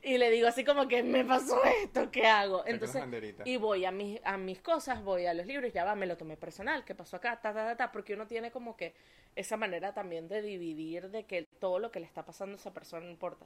y 0.00 0.16
le 0.16 0.30
digo 0.30 0.48
así 0.48 0.64
como 0.64 0.88
que 0.88 1.02
me 1.02 1.26
pasó 1.26 1.62
esto, 1.82 2.10
¿qué 2.10 2.26
hago? 2.26 2.64
Entonces, 2.64 3.04
y 3.44 3.58
voy 3.58 3.84
a 3.84 3.90
mis, 3.90 4.22
a 4.24 4.38
mis 4.38 4.62
cosas, 4.62 5.04
voy 5.04 5.26
a 5.26 5.34
los 5.34 5.44
libros, 5.44 5.74
ya 5.74 5.84
va, 5.84 5.94
me 5.94 6.06
lo 6.06 6.16
tomé 6.16 6.38
personal, 6.38 6.86
¿qué 6.86 6.94
pasó 6.94 7.16
acá? 7.16 7.38
Ta, 7.42 7.52
ta, 7.52 7.66
ta, 7.66 7.76
ta, 7.76 7.92
porque 7.92 8.14
uno 8.14 8.26
tiene 8.26 8.50
como 8.50 8.78
que 8.78 8.94
esa 9.36 9.58
manera 9.58 9.92
también 9.92 10.26
de 10.26 10.40
dividir 10.40 11.10
de 11.10 11.26
que 11.26 11.42
todo 11.60 11.78
lo 11.80 11.90
que 11.90 12.00
le 12.00 12.06
está 12.06 12.24
pasando 12.24 12.54
a 12.54 12.60
esa 12.60 12.72
persona 12.72 13.04
no 13.04 13.10
importa. 13.10 13.44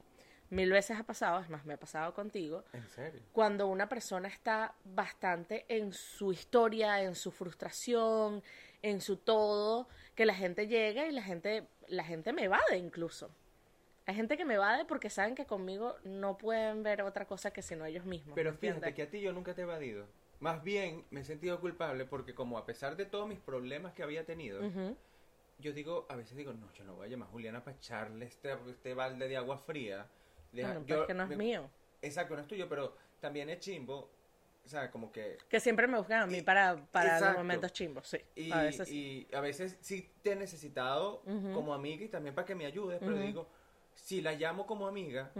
Mil 0.53 0.71
veces 0.71 0.99
ha 0.99 1.03
pasado, 1.03 1.41
es 1.41 1.49
más, 1.49 1.65
me 1.65 1.73
ha 1.73 1.77
pasado 1.77 2.13
contigo, 2.13 2.63
¿En 2.73 2.87
serio? 2.89 3.21
cuando 3.31 3.67
una 3.67 3.89
persona 3.89 4.27
está 4.27 4.75
bastante 4.83 5.65
en 5.67 5.93
su 5.93 6.31
historia, 6.31 7.01
en 7.01 7.15
su 7.15 7.31
frustración, 7.31 8.43
en 8.83 9.01
su 9.01 9.17
todo, 9.17 9.87
que 10.15 10.25
la 10.25 10.35
gente 10.35 10.67
llega 10.67 11.07
y 11.07 11.11
la 11.11 11.23
gente, 11.23 11.67
la 11.87 12.03
gente 12.03 12.33
me 12.33 12.43
evade 12.43 12.77
incluso. 12.77 13.31
Hay 14.05 14.15
gente 14.15 14.37
que 14.37 14.45
me 14.45 14.55
evade 14.55 14.85
porque 14.85 15.09
saben 15.09 15.33
que 15.33 15.45
conmigo 15.45 15.95
no 16.03 16.37
pueden 16.37 16.83
ver 16.83 17.01
otra 17.01 17.25
cosa 17.25 17.51
que 17.51 17.61
sino 17.61 17.85
ellos 17.85 18.05
mismos. 18.05 18.35
Pero 18.35 18.51
¿me 18.51 18.57
fíjate 18.57 18.93
que 18.93 19.01
a 19.01 19.09
ti 19.09 19.21
yo 19.21 19.31
nunca 19.31 19.55
te 19.55 19.61
he 19.61 19.63
evadido. 19.63 20.05
Más 20.39 20.61
bien 20.61 21.05
me 21.09 21.21
he 21.21 21.23
sentido 21.23 21.59
culpable 21.61 22.05
porque 22.05 22.35
como 22.35 22.57
a 22.57 22.65
pesar 22.65 22.97
de 22.97 23.05
todos 23.05 23.27
mis 23.27 23.39
problemas 23.39 23.93
que 23.93 24.03
había 24.03 24.25
tenido, 24.25 24.61
yo 25.59 25.71
digo, 25.71 26.05
a 26.09 26.17
veces 26.17 26.35
digo, 26.35 26.51
no, 26.51 26.71
yo 26.73 26.83
no 26.83 26.95
voy 26.95 27.07
a 27.07 27.09
llamar 27.09 27.29
a 27.29 27.31
Juliana 27.31 27.63
para 27.63 27.77
echarle 27.77 28.25
este, 28.25 28.53
este 28.69 28.93
balde 28.93 29.29
de 29.29 29.37
agua 29.37 29.57
fría. 29.57 30.05
Deja- 30.53 30.69
Bueno, 30.69 30.85
pero 30.87 31.07
yo- 31.07 31.13
no 31.13 31.23
es 31.23 31.29
me- 31.29 31.35
mío. 31.35 31.69
Exacto, 32.01 32.35
no 32.35 32.41
es 32.41 32.47
tuyo, 32.47 32.69
pero 32.69 32.95
también 33.19 33.49
es 33.49 33.59
chimbo. 33.59 34.11
O 34.65 34.67
sea, 34.69 34.89
como 34.91 35.11
que... 35.11 35.37
Que 35.49 35.59
siempre 35.59 35.87
me 35.87 35.97
buscan 35.97 36.21
a 36.21 36.25
mí 36.25 36.37
Y- 36.37 36.41
para, 36.41 36.77
para 36.91 37.19
los 37.19 37.35
momentos 37.37 37.73
chimbos, 37.73 38.07
sí. 38.07 38.17
Y 38.35 38.49
a 38.51 38.61
veces 38.63 38.87
sí. 38.87 39.27
y 39.29 39.35
a 39.35 39.41
veces 39.41 39.77
sí 39.81 40.09
te 40.21 40.31
he 40.31 40.35
necesitado 40.37 41.21
como 41.53 41.73
amiga 41.73 42.05
y 42.05 42.07
también 42.07 42.33
para 42.33 42.45
que 42.45 42.55
me 42.55 42.65
ayudes, 42.65 42.99
pero 42.99 43.17
digo, 43.17 43.49
si 43.93 44.21
la 44.21 44.31
llamo 44.33 44.65
como 44.65 44.87
amiga, 44.87 45.31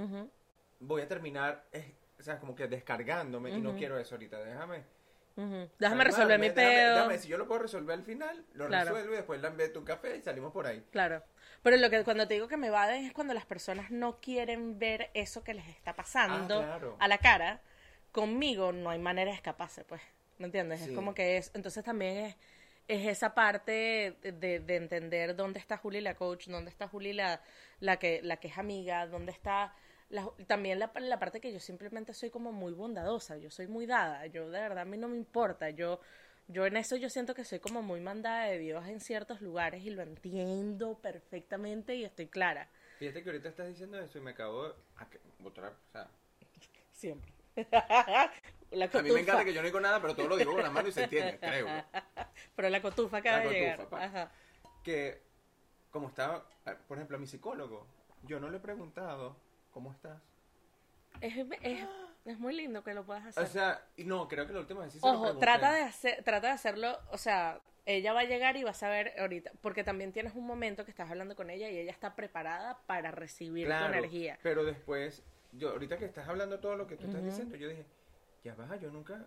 voy 0.79 1.01
a 1.03 1.07
terminar, 1.07 1.65
eh, 1.71 1.95
o 2.19 2.23
sea, 2.23 2.37
como 2.39 2.53
que 2.53 2.67
descargándome 2.67 3.51
y 3.51 3.61
no 3.61 3.75
quiero 3.77 3.97
eso 3.97 4.15
ahorita. 4.15 4.39
Déjame. 4.43 4.83
Déjame 5.79 6.03
resolver 6.03 6.37
mi 6.39 6.49
déjame- 6.49 6.53
peo. 6.55 6.93
déjame, 6.95 7.17
si 7.17 7.27
yo 7.29 7.37
lo 7.37 7.47
puedo 7.47 7.61
resolver 7.61 7.97
al 7.97 8.03
final, 8.03 8.45
lo 8.53 8.67
Claro. 8.67 8.89
resuelvo 8.89 9.13
y 9.13 9.17
después 9.17 9.41
la 9.41 9.53
un 9.79 9.85
café 9.85 10.17
y 10.17 10.21
salimos 10.21 10.51
por 10.51 10.67
ahí. 10.67 10.85
Claro. 10.91 11.23
Pero 11.63 11.77
lo 11.77 11.89
que 11.89 12.03
cuando 12.03 12.27
te 12.27 12.35
digo 12.35 12.47
que 12.47 12.57
me 12.57 12.67
evaden 12.67 13.05
es 13.05 13.13
cuando 13.13 13.33
las 13.33 13.45
personas 13.45 13.89
no 13.89 14.19
quieren 14.19 14.77
ver 14.79 15.09
eso 15.13 15.43
que 15.43 15.53
les 15.53 15.67
está 15.67 15.95
pasando 15.95 16.59
Ah, 16.61 16.65
claro. 16.65 16.95
a 16.99 17.07
la 17.07 17.17
cara. 17.17 17.61
Conmigo 18.11 18.71
no 18.71 18.89
hay 18.89 18.99
manera 18.99 19.31
de 19.31 19.35
escaparse, 19.37 19.83
pues. 19.85 20.01
¿Me 20.37 20.45
entiendes? 20.45 20.81
Sí. 20.81 20.89
Es 20.89 20.95
como 20.95 21.13
que 21.15 21.37
es. 21.37 21.51
Entonces 21.55 21.83
también 21.83 22.17
es, 22.17 22.35
es 22.87 23.07
esa 23.07 23.33
parte 23.33 24.17
de, 24.21 24.59
de 24.59 24.75
entender 24.75 25.35
dónde 25.35 25.59
está 25.59 25.77
Juli 25.77 26.01
la 26.01 26.15
coach, 26.15 26.47
dónde 26.47 26.69
está 26.69 26.87
Juli 26.87 27.13
la, 27.13 27.41
la, 27.79 27.97
que, 27.97 28.21
la 28.23 28.37
que 28.37 28.49
es 28.49 28.57
amiga, 28.57 29.07
dónde 29.07 29.31
está. 29.31 29.73
la- 30.09 30.29
también 30.47 30.79
la, 30.79 30.91
la 30.99 31.17
parte 31.19 31.39
que 31.39 31.51
yo 31.53 31.59
simplemente 31.59 32.13
soy 32.13 32.29
como 32.29 32.51
muy 32.51 32.73
bondadosa, 32.73 33.37
yo 33.37 33.49
soy 33.49 33.67
muy 33.67 33.85
dada, 33.85 34.25
yo 34.27 34.49
de 34.51 34.59
verdad 34.59 34.79
a 34.79 34.85
mí 34.85 34.97
no 34.97 35.07
me 35.07 35.17
importa, 35.17 35.69
yo, 35.71 35.99
yo 36.47 36.65
en 36.65 36.77
eso 36.77 36.95
yo 36.95 37.09
siento 37.09 37.33
que 37.35 37.43
soy 37.45 37.59
como 37.59 37.81
muy 37.81 37.99
mandada 38.01 38.45
de 38.45 38.57
Dios 38.59 38.85
en 38.87 38.99
ciertos 38.99 39.41
lugares 39.41 39.83
y 39.85 39.89
lo 39.89 40.01
entiendo 40.03 40.97
perfectamente 40.99 41.95
y 41.95 42.03
estoy 42.03 42.27
clara, 42.27 42.69
Fíjate 42.99 43.23
que 43.23 43.29
ahorita 43.31 43.49
estás 43.49 43.67
diciendo 43.67 43.99
eso 43.99 44.17
y 44.17 44.21
me 44.21 44.31
acabo 44.31 44.69
de... 44.69 44.73
a 44.97 45.09
que- 45.09 45.19
botar- 45.39 45.73
o 45.73 45.91
sea, 45.91 46.07
siempre. 46.91 47.31
la 47.55 47.65
a 47.65 48.31
mí 48.31 48.79
me 48.81 48.87
cotufa. 48.89 49.19
encanta 49.19 49.45
que 49.45 49.53
yo 49.53 49.61
no 49.61 49.65
digo 49.67 49.79
nada, 49.79 49.99
pero 50.01 50.15
todo 50.15 50.27
lo 50.27 50.37
digo 50.37 50.53
con 50.53 50.63
la 50.63 50.69
mano 50.69 50.87
y 50.87 50.91
se 50.91 51.03
entiende, 51.03 51.37
creo. 51.41 51.67
Pero 52.55 52.69
la 52.69 52.81
cotufa 52.81 53.17
acaba 53.17 53.37
La 53.39 53.43
de 53.43 53.49
llegar. 53.51 53.77
cotufa, 53.77 53.97
pa. 53.97 54.05
Ajá. 54.05 54.31
Que, 54.83 55.21
como 55.91 56.07
estaba, 56.07 56.45
por 56.87 56.97
ejemplo, 56.97 57.17
a 57.17 57.19
mi 57.19 57.27
psicólogo, 57.27 57.85
yo 58.23 58.39
no 58.39 58.49
le 58.49 58.57
he 58.57 58.61
preguntado, 58.61 59.35
¿cómo 59.71 59.91
estás? 59.91 60.21
Es, 61.19 61.35
es, 61.61 61.85
es 62.25 62.39
muy 62.39 62.55
lindo 62.55 62.83
que 62.83 62.93
lo 62.93 63.05
puedas 63.05 63.25
hacer. 63.25 63.43
O 63.43 63.47
sea, 63.47 63.85
y 63.97 64.05
no, 64.05 64.27
creo 64.27 64.47
que 64.47 64.53
la 64.53 64.59
última 64.59 64.81
vez 64.81 64.93
sí 64.93 64.99
se 64.99 65.05
lo 65.05 65.13
Ojo, 65.13 65.23
pregunté. 65.23 65.45
trata 65.45 65.73
de, 65.73 65.81
hacer, 65.81 66.23
trata 66.23 66.47
de 66.47 66.53
hacerlo, 66.53 66.97
o 67.11 67.17
sea, 67.17 67.61
ella 67.85 68.13
va 68.13 68.21
a 68.21 68.25
llegar 68.25 68.55
y 68.55 68.63
vas 68.63 68.81
a 68.83 68.89
ver 68.89 69.13
ahorita, 69.19 69.51
porque 69.61 69.83
también 69.83 70.13
tienes 70.13 70.33
un 70.35 70.45
momento 70.45 70.85
que 70.85 70.91
estás 70.91 71.09
hablando 71.11 71.35
con 71.35 71.49
ella 71.49 71.69
y 71.69 71.77
ella 71.77 71.91
está 71.91 72.15
preparada 72.15 72.79
para 72.85 73.11
recibir 73.11 73.65
Claro, 73.67 73.87
tu 73.91 73.97
energía. 73.97 74.39
Pero 74.41 74.63
después, 74.63 75.23
yo 75.51 75.71
ahorita 75.71 75.97
que 75.97 76.05
estás 76.05 76.27
hablando 76.29 76.59
todo 76.59 76.75
lo 76.77 76.87
que 76.87 76.95
tú 76.97 77.07
estás 77.07 77.23
diciendo, 77.23 77.55
yo 77.57 77.67
dije, 77.67 77.85
ya 78.43 78.55
va, 78.55 78.75
yo 78.77 78.89
nunca, 78.89 79.25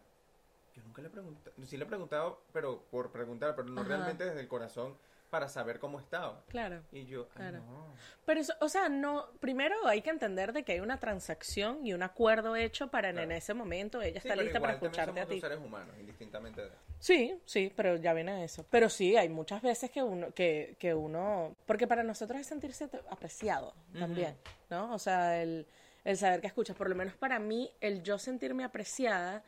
yo 0.75 0.83
nunca 0.83 1.03
le 1.03 1.09
he 1.09 1.11
preguntado, 1.11 1.55
sí 1.65 1.77
le 1.77 1.85
he 1.85 1.87
preguntado, 1.89 2.43
pero 2.53 2.83
por 2.91 3.13
preguntar, 3.13 3.55
pero 3.55 3.69
no 3.69 3.81
Ajá. 3.83 3.89
realmente 3.89 4.25
desde 4.25 4.41
el 4.41 4.49
corazón 4.49 4.97
para 5.31 5.49
saber 5.49 5.79
cómo 5.79 5.99
estaba. 5.99 6.43
Claro. 6.49 6.83
Y 6.93 7.05
yo, 7.07 7.29
ah, 7.31 7.35
Claro. 7.37 7.59
no. 7.59 7.95
Pero, 8.25 8.41
eso, 8.41 8.55
o 8.61 8.69
sea, 8.69 8.89
no, 8.89 9.27
primero 9.41 9.75
hay 9.87 10.03
que 10.03 10.11
entender 10.11 10.53
de 10.53 10.63
que 10.65 10.73
hay 10.73 10.81
una 10.81 10.99
transacción 10.99 11.87
y 11.87 11.93
un 11.93 12.03
acuerdo 12.03 12.57
hecho 12.57 12.89
para 12.89 13.09
en, 13.11 13.17
Claro. 13.17 13.31
en 13.31 13.37
ese 13.37 13.55
momento 13.55 14.01
ella 14.03 14.21
Sí, 14.21 14.29
está 14.29 14.41
lista 14.41 14.61
para 14.61 14.75
igual 14.75 14.85
escucharte 14.91 15.21
a 15.21 15.27
ti. 15.27 15.41
seres 15.41 15.59
humanos, 15.59 15.95
indistintamente 15.99 16.63
de... 16.63 16.71
Sí, 16.99 17.39
sí, 17.45 17.73
pero 17.77 17.97
ya 17.97 18.13
viene 18.15 18.43
eso. 18.45 18.65
Pero 18.71 18.89
sí, 18.89 19.17
hay 19.17 19.29
muchas 19.29 19.61
veces 19.63 19.91
que 19.91 20.03
uno, 20.03 20.33
que, 20.33 20.77
que 20.79 20.95
uno, 20.95 21.55
porque 21.67 21.87
para 21.87 22.03
nosotros 22.03 22.41
es 22.41 22.47
sentirse 22.47 22.89
apreciado 23.11 23.75
también, 23.99 24.37
¿no? 24.71 24.95
O 24.95 24.99
sea, 24.99 25.43
el, 25.43 25.67
el 26.05 26.17
saber 26.17 26.41
que 26.41 26.47
escuchas, 26.47 26.77
por 26.77 26.89
lo 26.89 26.95
menos 26.95 27.15
para 27.15 27.39
mí, 27.39 27.71
el 27.81 28.03
yo 28.03 28.19
sentirme 28.19 28.65
apreciada, 28.65 29.43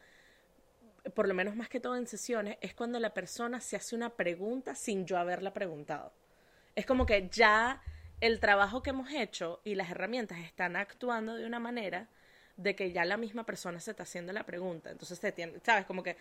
por 1.11 1.29
lo 1.29 1.35
menos 1.35 1.57
más 1.57 1.69
que 1.69 1.81
todo 1.81 1.97
en 1.97 2.07
sesiones, 2.07 2.57
es 2.61 2.75
cuando 2.75 2.99
la 3.01 3.15
persona 3.15 3.61
se 3.61 3.77
hace 3.77 3.95
una 3.97 4.11
pregunta 4.11 4.75
sin 4.75 5.07
yo 5.07 5.19
haberla 5.19 5.53
preguntado. 5.53 6.13
Es 6.75 6.87
como 6.87 7.07
que 7.07 7.29
ya 7.31 7.83
el 8.21 8.41
trabajo 8.41 8.83
que 8.83 8.91
hemos 8.91 9.11
hecho 9.13 9.61
y 9.65 9.75
las 9.75 9.91
herramientas 9.91 10.39
están 10.39 10.77
actuando 10.77 11.37
de 11.37 11.47
una 11.47 11.59
manera 11.59 12.09
de 12.57 12.75
que 12.75 12.91
ya 12.91 13.05
la 13.05 13.17
misma 13.17 13.45
persona 13.45 13.79
se 13.79 13.93
está 13.93 14.03
haciendo 14.03 14.33
la 14.33 14.45
pregunta. 14.45 14.91
Entonces, 14.91 15.21
te 15.21 15.31
tiene, 15.31 15.61
¿sabes? 15.63 15.87
Como 15.87 16.03
que 16.03 16.17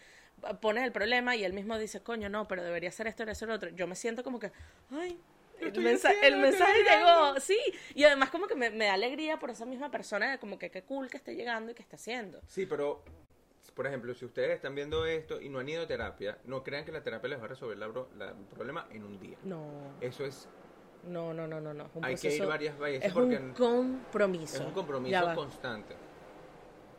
pones 0.62 0.84
el 0.84 0.92
problema 0.92 1.36
y 1.36 1.44
él 1.44 1.54
mismo 1.54 1.78
dice, 1.80 2.02
coño, 2.02 2.30
no, 2.30 2.48
pero 2.48 2.64
debería 2.64 2.92
ser 2.92 3.08
esto, 3.08 3.24
debería 3.24 3.36
ser 3.36 3.50
otro. 3.50 3.70
Yo 3.70 3.88
me 3.88 3.96
siento 3.96 4.24
como 4.24 4.40
que, 4.40 4.52
ay, 4.92 5.20
el, 5.60 5.68
estoy 5.70 5.84
mensa- 5.84 6.10
haciendo, 6.10 6.28
el 6.28 6.38
mensaje 6.38 6.84
llegó, 6.84 7.40
sí. 7.40 7.58
Y 7.96 8.04
además 8.04 8.30
como 8.30 8.46
que 8.46 8.54
me, 8.54 8.70
me 8.70 8.86
da 8.86 8.94
alegría 8.94 9.40
por 9.40 9.50
esa 9.50 9.66
misma 9.66 9.90
persona, 9.90 10.38
como 10.38 10.60
que 10.60 10.70
qué 10.70 10.84
cool 10.84 11.10
que 11.10 11.18
esté 11.18 11.34
llegando 11.36 11.72
y 11.72 11.74
que 11.74 11.82
esté 11.82 11.96
haciendo. 11.96 12.40
Sí, 12.48 12.68
pero, 12.68 13.04
por 13.78 13.88
ejemplo, 13.88 14.14
si 14.14 14.26
ustedes 14.26 14.50
están 14.56 14.76
viendo 14.76 15.06
esto 15.06 15.40
y 15.40 15.48
no 15.48 15.60
han 15.60 15.70
ido 15.70 15.84
a 15.84 15.88
terapia, 15.88 16.38
no 16.46 16.64
crean 16.64 16.84
que 16.84 16.92
la 16.92 17.02
terapia 17.04 17.30
les 17.30 17.40
va 17.40 17.46
a 17.46 17.48
resolver 17.48 17.78
la 17.78 17.88
bro- 17.88 18.10
la- 18.18 18.32
el 18.32 18.46
problema 18.54 18.88
en 18.92 19.04
un 19.04 19.20
día. 19.20 19.38
No, 19.44 19.94
Eso 20.02 20.26
es, 20.26 20.50
no, 21.08 21.34
no, 21.34 21.48
no, 21.48 21.62
no. 21.62 21.74
no. 21.74 21.90
Un 21.94 22.04
hay 22.04 22.16
que 22.16 22.36
ir 22.36 22.46
varias 22.46 22.78
veces 22.78 23.06
Es 23.06 23.14
porque 23.14 23.38
un 23.38 23.54
compromiso. 23.54 24.58
es 24.58 24.66
un 24.66 24.74
compromiso 24.74 25.34
constante. 25.36 25.96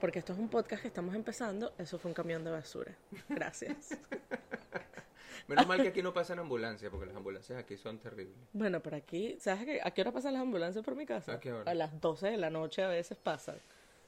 Porque 0.01 0.20
esto 0.20 0.33
es 0.33 0.39
un 0.39 0.49
podcast 0.49 0.81
que 0.83 0.89
estamos 0.89 1.14
empezando, 1.16 1.74
eso 1.76 1.99
fue 1.99 2.09
un 2.11 2.14
camión 2.14 2.45
de 2.45 2.53
basura. 2.53 2.97
Gracias. 3.29 3.99
Menos 5.49 5.66
mal 5.66 5.81
que 5.83 5.89
aquí 5.89 6.03
no 6.03 6.12
pasan 6.12 6.39
ambulancias, 6.39 6.91
porque 6.91 7.07
las 7.07 7.16
ambulancias 7.16 7.59
aquí 7.59 7.76
son 7.76 7.99
terribles. 7.99 8.37
bueno, 8.53 8.81
pero 8.81 8.97
aquí, 8.97 9.37
¿sabes 9.41 9.64
qué? 9.64 9.81
a 9.83 9.91
qué 9.91 10.03
hora 10.03 10.12
pasan 10.12 10.35
las 10.35 10.43
ambulancias 10.43 10.85
por 10.85 10.95
mi 10.95 11.07
casa? 11.07 11.33
¿A 11.35 11.41
qué 11.41 11.53
hora? 11.53 11.70
A 11.70 11.74
las 11.74 12.01
12 12.01 12.29
de 12.29 12.37
la 12.37 12.51
noche 12.51 12.83
a 12.85 12.89
veces 12.89 13.16
pasan. 13.16 13.57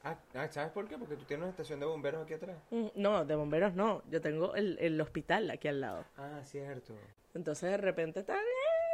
Ah, 0.03 0.17
ah, 0.33 0.47
¿sabes 0.51 0.71
por 0.71 0.87
qué? 0.87 0.97
Porque 0.97 1.15
tú 1.15 1.25
tienes 1.25 1.43
una 1.43 1.51
estación 1.51 1.79
de 1.79 1.85
bomberos 1.85 2.23
aquí 2.23 2.33
atrás. 2.33 2.57
Mm, 2.71 2.87
No, 2.95 3.23
de 3.25 3.35
bomberos 3.35 3.75
no. 3.75 4.01
Yo 4.09 4.19
tengo 4.21 4.55
el, 4.55 4.77
el 4.79 4.99
hospital 4.99 5.49
aquí 5.51 5.67
al 5.67 5.79
lado. 5.81 6.05
Ah, 6.17 6.41
cierto. 6.43 6.95
Entonces 7.33 7.69
de 7.71 7.77
repente 7.77 8.19
está 8.21 8.37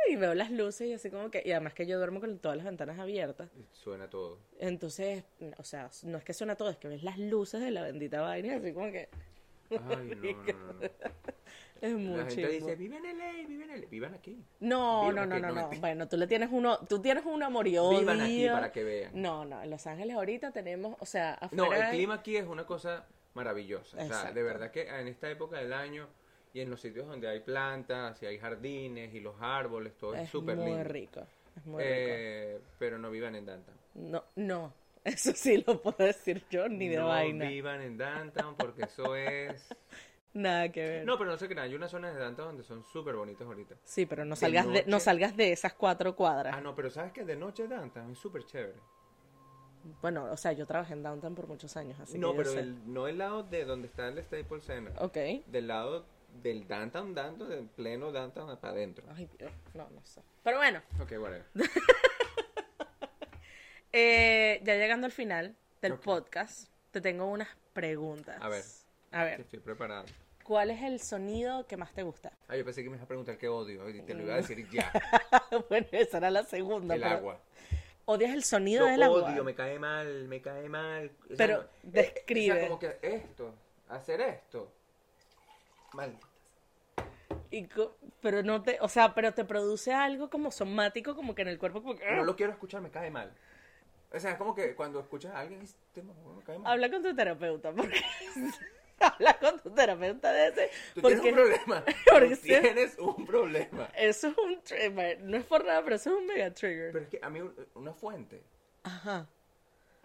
y 0.09 0.15
veo 0.15 0.33
las 0.33 0.51
luces 0.51 0.87
y 0.87 0.93
así 0.93 1.09
como 1.09 1.29
que 1.31 1.41
y 1.45 1.51
además 1.51 1.73
que 1.73 1.85
yo 1.85 1.97
duermo 1.97 2.19
con 2.21 2.37
todas 2.39 2.57
las 2.57 2.65
ventanas 2.65 2.99
abiertas. 2.99 3.49
Suena 3.71 4.09
todo. 4.09 4.37
Entonces, 4.59 5.23
o 5.57 5.63
sea, 5.63 5.89
no 6.03 6.17
es 6.17 6.23
que 6.23 6.33
suena 6.33 6.55
todo, 6.55 6.69
es 6.69 6.77
que 6.77 6.87
ves 6.87 7.03
las 7.03 7.17
luces 7.17 7.61
de 7.61 7.71
la 7.71 7.81
bendita 7.83 8.21
vaina 8.21 8.47
y 8.53 8.57
así 8.57 8.73
como 8.73 8.91
que 8.91 9.09
Ay, 9.69 9.77
no, 10.15 10.53
no, 10.53 10.73
no. 10.73 10.79
es 11.81 11.93
muy 11.93 12.17
La 12.17 12.25
gente 12.25 12.47
dice, 12.49 12.75
vive 12.75 12.97
en 12.97 13.17
LA, 13.17 13.31
vive 13.47 13.63
en 13.65 13.81
LA. 13.81 13.87
Vivan 13.89 14.13
aquí. 14.15 14.43
No, 14.59 15.03
no, 15.03 15.09
Vivan 15.11 15.29
no, 15.29 15.35
aquí, 15.35 15.41
no, 15.41 15.51
no, 15.53 15.71
no. 15.73 15.79
Bueno, 15.79 16.07
tú 16.07 16.17
le 16.17 16.27
tienes 16.27 16.49
uno, 16.51 16.77
tú 16.87 16.99
tienes 17.01 17.25
un 17.25 17.41
amor 17.43 17.67
y 17.67 17.77
odio. 17.77 17.99
Vivan 17.99 18.21
aquí 18.21 18.47
para 18.49 18.71
que 18.71 18.83
vean. 18.83 19.11
No, 19.13 19.45
no, 19.45 19.61
en 19.61 19.69
Los 19.69 19.85
Ángeles 19.87 20.15
ahorita 20.15 20.51
tenemos, 20.51 20.95
o 20.99 21.05
sea, 21.05 21.33
afuera 21.35 21.63
No, 21.65 21.73
el 21.73 21.81
hay- 21.81 21.97
clima 21.97 22.15
aquí 22.15 22.37
es 22.37 22.45
una 22.47 22.65
cosa 22.65 23.05
maravillosa. 23.33 23.97
O 24.01 24.07
sea, 24.07 24.31
de 24.31 24.43
verdad 24.43 24.71
que 24.71 24.87
en 24.87 25.07
esta 25.07 25.29
época 25.29 25.57
del 25.57 25.73
año 25.73 26.07
y 26.53 26.61
en 26.61 26.69
los 26.69 26.81
sitios 26.81 27.05
donde 27.07 27.27
hay 27.27 27.41
plantas 27.41 28.21
y 28.23 28.25
hay 28.25 28.39
jardines 28.39 29.13
y 29.13 29.19
los 29.19 29.35
árboles, 29.39 29.93
todo 29.97 30.15
es 30.15 30.29
súper 30.29 30.57
lindo. 30.57 30.83
rico. 30.83 31.21
Es 31.55 31.65
muy 31.65 31.83
Eh, 31.85 32.59
pero 32.79 32.97
no 32.97 33.11
vivan 33.11 33.35
en 33.35 33.45
Downtown. 33.45 33.77
rico. 33.95 34.07
No, 34.09 34.23
no, 34.35 34.73
eso 35.03 35.31
sí 35.35 35.63
lo 35.65 35.81
puedo 35.81 35.97
decir 36.03 36.43
yo 36.49 36.67
ni 36.67 36.87
de 36.87 36.97
no 36.97 37.07
vaina. 37.09 37.47
vivan 37.47 37.81
en 37.81 37.97
Downtown 37.97 38.55
porque 38.55 38.83
eso 38.83 39.15
es... 39.15 39.67
Nada 40.37 40.71
que 40.71 40.81
ver. 40.81 41.05
No, 41.05 41.17
pero 41.17 41.31
no 41.31 41.37
sé 41.37 41.47
qué, 41.47 41.59
hay 41.59 41.73
unas 41.73 41.89
zonas 41.89 42.13
de 42.13 42.21
Downtown 42.21 42.49
donde 42.49 42.63
son 42.63 42.83
súper 42.83 43.15
bonitas 43.15 43.47
ahorita. 43.47 43.75
Sí, 43.83 44.05
pero 44.05 44.23
no 44.23 44.35
De 44.35 44.41
salgas 44.41 44.67
de, 44.71 44.83
no 44.85 44.99
salgas 44.99 45.35
de 45.35 45.51
esas 45.51 45.73
cuatro 45.73 46.15
cuadras. 46.15 46.53
Ah, 46.55 46.61
no, 46.61 46.75
pero 46.75 46.91
¿sabes 46.91 47.11
que 47.11 47.25
De 47.25 47.35
noche 47.35 47.67
Downtown 47.67 48.11
es 48.11 48.19
súper 48.19 48.45
chévere. 48.45 48.77
Bueno, 50.01 50.25
o 50.31 50.37
sea, 50.37 50.51
yo 50.51 50.67
trabajé 50.67 50.93
en 50.93 51.01
Downtown 51.01 51.33
por 51.33 51.47
muchos 51.47 51.75
años, 51.75 51.99
así 51.99 52.19
no, 52.19 52.31
que 52.31 52.37
yo 52.37 52.43
pero 52.43 52.51
sé. 52.51 52.59
el, 52.59 52.93
no 52.93 53.07
el 53.07 53.17
lado 53.17 53.43
de 53.43 53.65
donde 53.65 53.87
está 53.87 54.07
el 54.09 54.23
Staples 54.23 54.65
Center. 54.65 54.93
Ok. 54.99 55.17
Del 55.47 55.67
lado 55.67 56.05
del 56.43 56.67
Downtown, 56.67 57.15
Downtown, 57.15 57.49
del 57.49 57.65
pleno 57.67 58.11
Downtown 58.11 58.57
para 58.59 58.73
adentro. 58.73 59.05
Ay, 59.15 59.27
Dios, 59.39 59.51
no, 59.73 59.89
no 59.89 60.05
sé. 60.05 60.21
Pero 60.43 60.57
bueno, 60.57 60.81
Ok, 61.01 61.13
whatever. 61.19 61.45
eh, 63.91 64.61
ya 64.63 64.75
llegando 64.75 65.05
al 65.05 65.11
final 65.11 65.55
del 65.81 65.95
podcast, 65.95 66.69
te 66.91 67.01
tengo 67.01 67.25
unas 67.25 67.47
preguntas. 67.73 68.37
A 68.39 68.49
ver. 68.49 68.63
A 69.11 69.23
ver, 69.23 69.41
Estoy 69.41 69.59
preparado. 69.59 70.05
¿Cuál 70.47 70.71
es 70.71 70.81
el 70.81 71.01
sonido 71.01 71.67
que 71.67 71.75
más 71.75 71.91
te 71.93 72.03
gusta? 72.03 72.31
Ah, 72.47 72.55
yo 72.55 72.63
pensé 72.63 72.81
que 72.81 72.89
me 72.89 72.95
ibas 72.95 73.03
a 73.03 73.07
preguntar 73.07 73.37
qué 73.37 73.49
odio 73.49 73.89
y 73.89 74.01
te 74.01 74.13
lo 74.13 74.23
iba 74.23 74.33
a 74.35 74.37
decir 74.37 74.65
ya. 74.69 74.91
bueno, 75.69 75.85
esa 75.91 76.17
era 76.19 76.31
la 76.31 76.43
segunda. 76.43 76.95
el 76.95 77.01
pero 77.01 77.15
agua. 77.15 77.39
¿Odias 78.05 78.33
el 78.33 78.43
sonido 78.45 78.85
Lo 78.85 78.91
del 78.91 79.03
agua? 79.03 79.23
odio, 79.33 79.43
me 79.43 79.53
cae 79.53 79.77
mal, 79.77 80.27
me 80.29 80.41
cae 80.41 80.69
mal. 80.69 81.11
O 81.25 81.27
sea, 81.27 81.35
Pero 81.37 81.57
no- 81.57 81.63
eh, 81.63 81.67
describe. 81.83 82.53
O 82.53 82.57
sea, 82.59 82.67
como 82.69 82.79
que 82.79 82.97
esto, 83.01 83.53
hacer 83.89 84.21
esto. 84.21 84.71
Mal. 85.93 86.17
Y 87.51 87.65
co- 87.67 87.97
pero 88.21 88.43
no 88.43 88.61
te, 88.63 88.77
o 88.79 88.87
sea, 88.87 89.13
pero 89.13 89.33
te 89.33 89.43
produce 89.43 89.93
algo 89.93 90.29
como 90.29 90.51
somático, 90.51 91.15
como 91.15 91.35
que 91.35 91.41
en 91.41 91.49
el 91.49 91.59
cuerpo, 91.59 91.81
como 91.81 91.97
que, 91.97 92.09
No 92.15 92.23
lo 92.23 92.35
quiero 92.37 92.53
escuchar, 92.53 92.81
me 92.81 92.89
cae 92.89 93.11
mal. 93.11 93.33
O 94.13 94.19
sea, 94.19 94.31
es 94.31 94.37
como 94.37 94.55
que 94.55 94.73
cuando 94.73 95.01
escuchas 95.01 95.33
a 95.33 95.39
alguien, 95.41 95.61
este 95.61 96.01
me 96.01 96.13
cae 96.45 96.57
mal. 96.59 96.71
Habla 96.71 96.89
con 96.89 97.03
tu 97.03 97.13
terapeuta, 97.13 97.73
porque 97.73 97.99
habla 99.13 99.37
con 99.39 99.59
tu 99.59 99.69
terapeuta 99.71 100.31
de 100.31 100.47
ese, 100.47 100.69
Tú 100.95 101.01
porque 101.01 101.17
tienes 101.17 101.39
un 101.39 101.45
problema. 101.65 101.83
porque 102.11 102.35
Tú 102.35 102.41
tienes 102.41 102.97
un 102.97 103.25
problema. 103.25 103.89
eso 103.95 104.27
es 104.29 104.37
un 104.37 104.61
trigger, 104.61 105.21
no 105.21 105.37
es 105.37 105.43
por 105.45 105.65
nada, 105.65 105.83
pero 105.83 105.95
eso 105.97 106.11
es 106.11 106.17
un 106.17 106.25
mega 106.27 106.51
trigger. 106.53 106.91
Pero 106.91 107.03
es 107.05 107.09
que 107.09 107.19
a 107.21 107.29
mí 107.29 107.41
un- 107.41 107.55
una 107.75 107.93
fuente. 107.93 108.41
Ajá. 108.83 109.27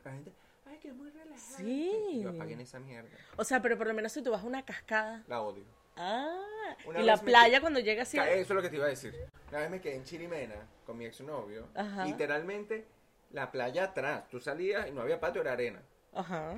La 0.05 0.11
gente, 0.13 0.33
ay, 0.67 0.79
que 0.79 0.89
es 0.89 0.95
muy 0.95 1.11
relajante. 1.11 1.57
Sí. 1.63 2.21
Yo 2.23 2.31
apaguen 2.31 2.61
esa 2.61 2.79
mierda. 2.81 3.09
O 3.37 3.45
sea, 3.45 3.63
pero 3.63 3.79
por 3.79 3.87
lo 3.87 3.95
menos 3.95 4.13
si 4.13 4.23
tú 4.23 4.31
vas 4.31 4.43
a 4.43 4.47
una 4.47 4.65
cascada. 4.65 5.23
La 5.29 5.41
odio. 5.43 5.65
Ah, 5.97 6.75
Una 6.87 7.01
y 7.01 7.05
la 7.05 7.19
playa 7.19 7.61
cuando 7.61 7.79
llega 7.79 8.03
así. 8.03 8.17
Eso 8.19 8.31
es 8.41 8.49
lo 8.51 8.63
que 8.63 8.71
te 8.71 8.77
iba 8.77 8.87
a 8.87 8.89
decir. 8.89 9.15
Una 9.51 9.59
vez 9.61 9.71
me 9.71 9.81
quedé 9.81 9.97
en 9.97 10.05
Chirimena 10.05 10.55
con 10.87 10.97
mi 10.97 11.05
exnovio. 11.05 11.69
Ajá. 11.75 12.07
Literalmente, 12.07 12.87
la 13.31 13.51
playa 13.53 13.85
atrás. 13.85 14.27
Tú 14.31 14.41
salías 14.41 14.89
y 14.89 14.91
no 14.91 15.03
había 15.03 15.21
patio, 15.21 15.43
era 15.43 15.53
arena. 15.53 15.83
Ajá. 16.15 16.57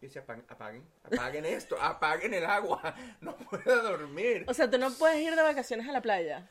Y 0.00 0.06
decía, 0.06 0.22
apaguen, 0.22 0.44
apaguen, 0.48 0.84
apaguen 1.04 1.44
esto, 1.44 1.80
apaguen 1.80 2.32
el 2.34 2.44
agua. 2.44 2.94
No 3.20 3.36
puedo 3.36 3.82
dormir. 3.82 4.44
O 4.48 4.54
sea, 4.54 4.70
tú 4.70 4.78
no 4.78 4.90
puedes 4.92 5.20
ir 5.20 5.36
de 5.36 5.42
vacaciones 5.42 5.86
a 5.88 5.92
la 5.92 6.00
playa. 6.00 6.48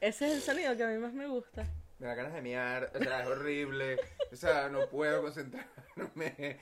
Ese 0.00 0.28
es 0.28 0.32
el 0.32 0.42
sonido 0.42 0.74
que 0.76 0.84
a 0.84 0.86
mí 0.86 0.96
más 0.98 1.12
me 1.12 1.26
gusta. 1.26 1.66
Me 1.98 2.06
da 2.06 2.14
ganas 2.14 2.32
de 2.32 2.40
miar, 2.40 2.90
o 2.94 2.98
sea, 2.98 3.22
es 3.22 3.28
horrible. 3.28 3.98
O 4.32 4.36
sea, 4.36 4.70
no 4.70 4.88
puedo 4.88 5.20
concentrarme. 5.20 6.58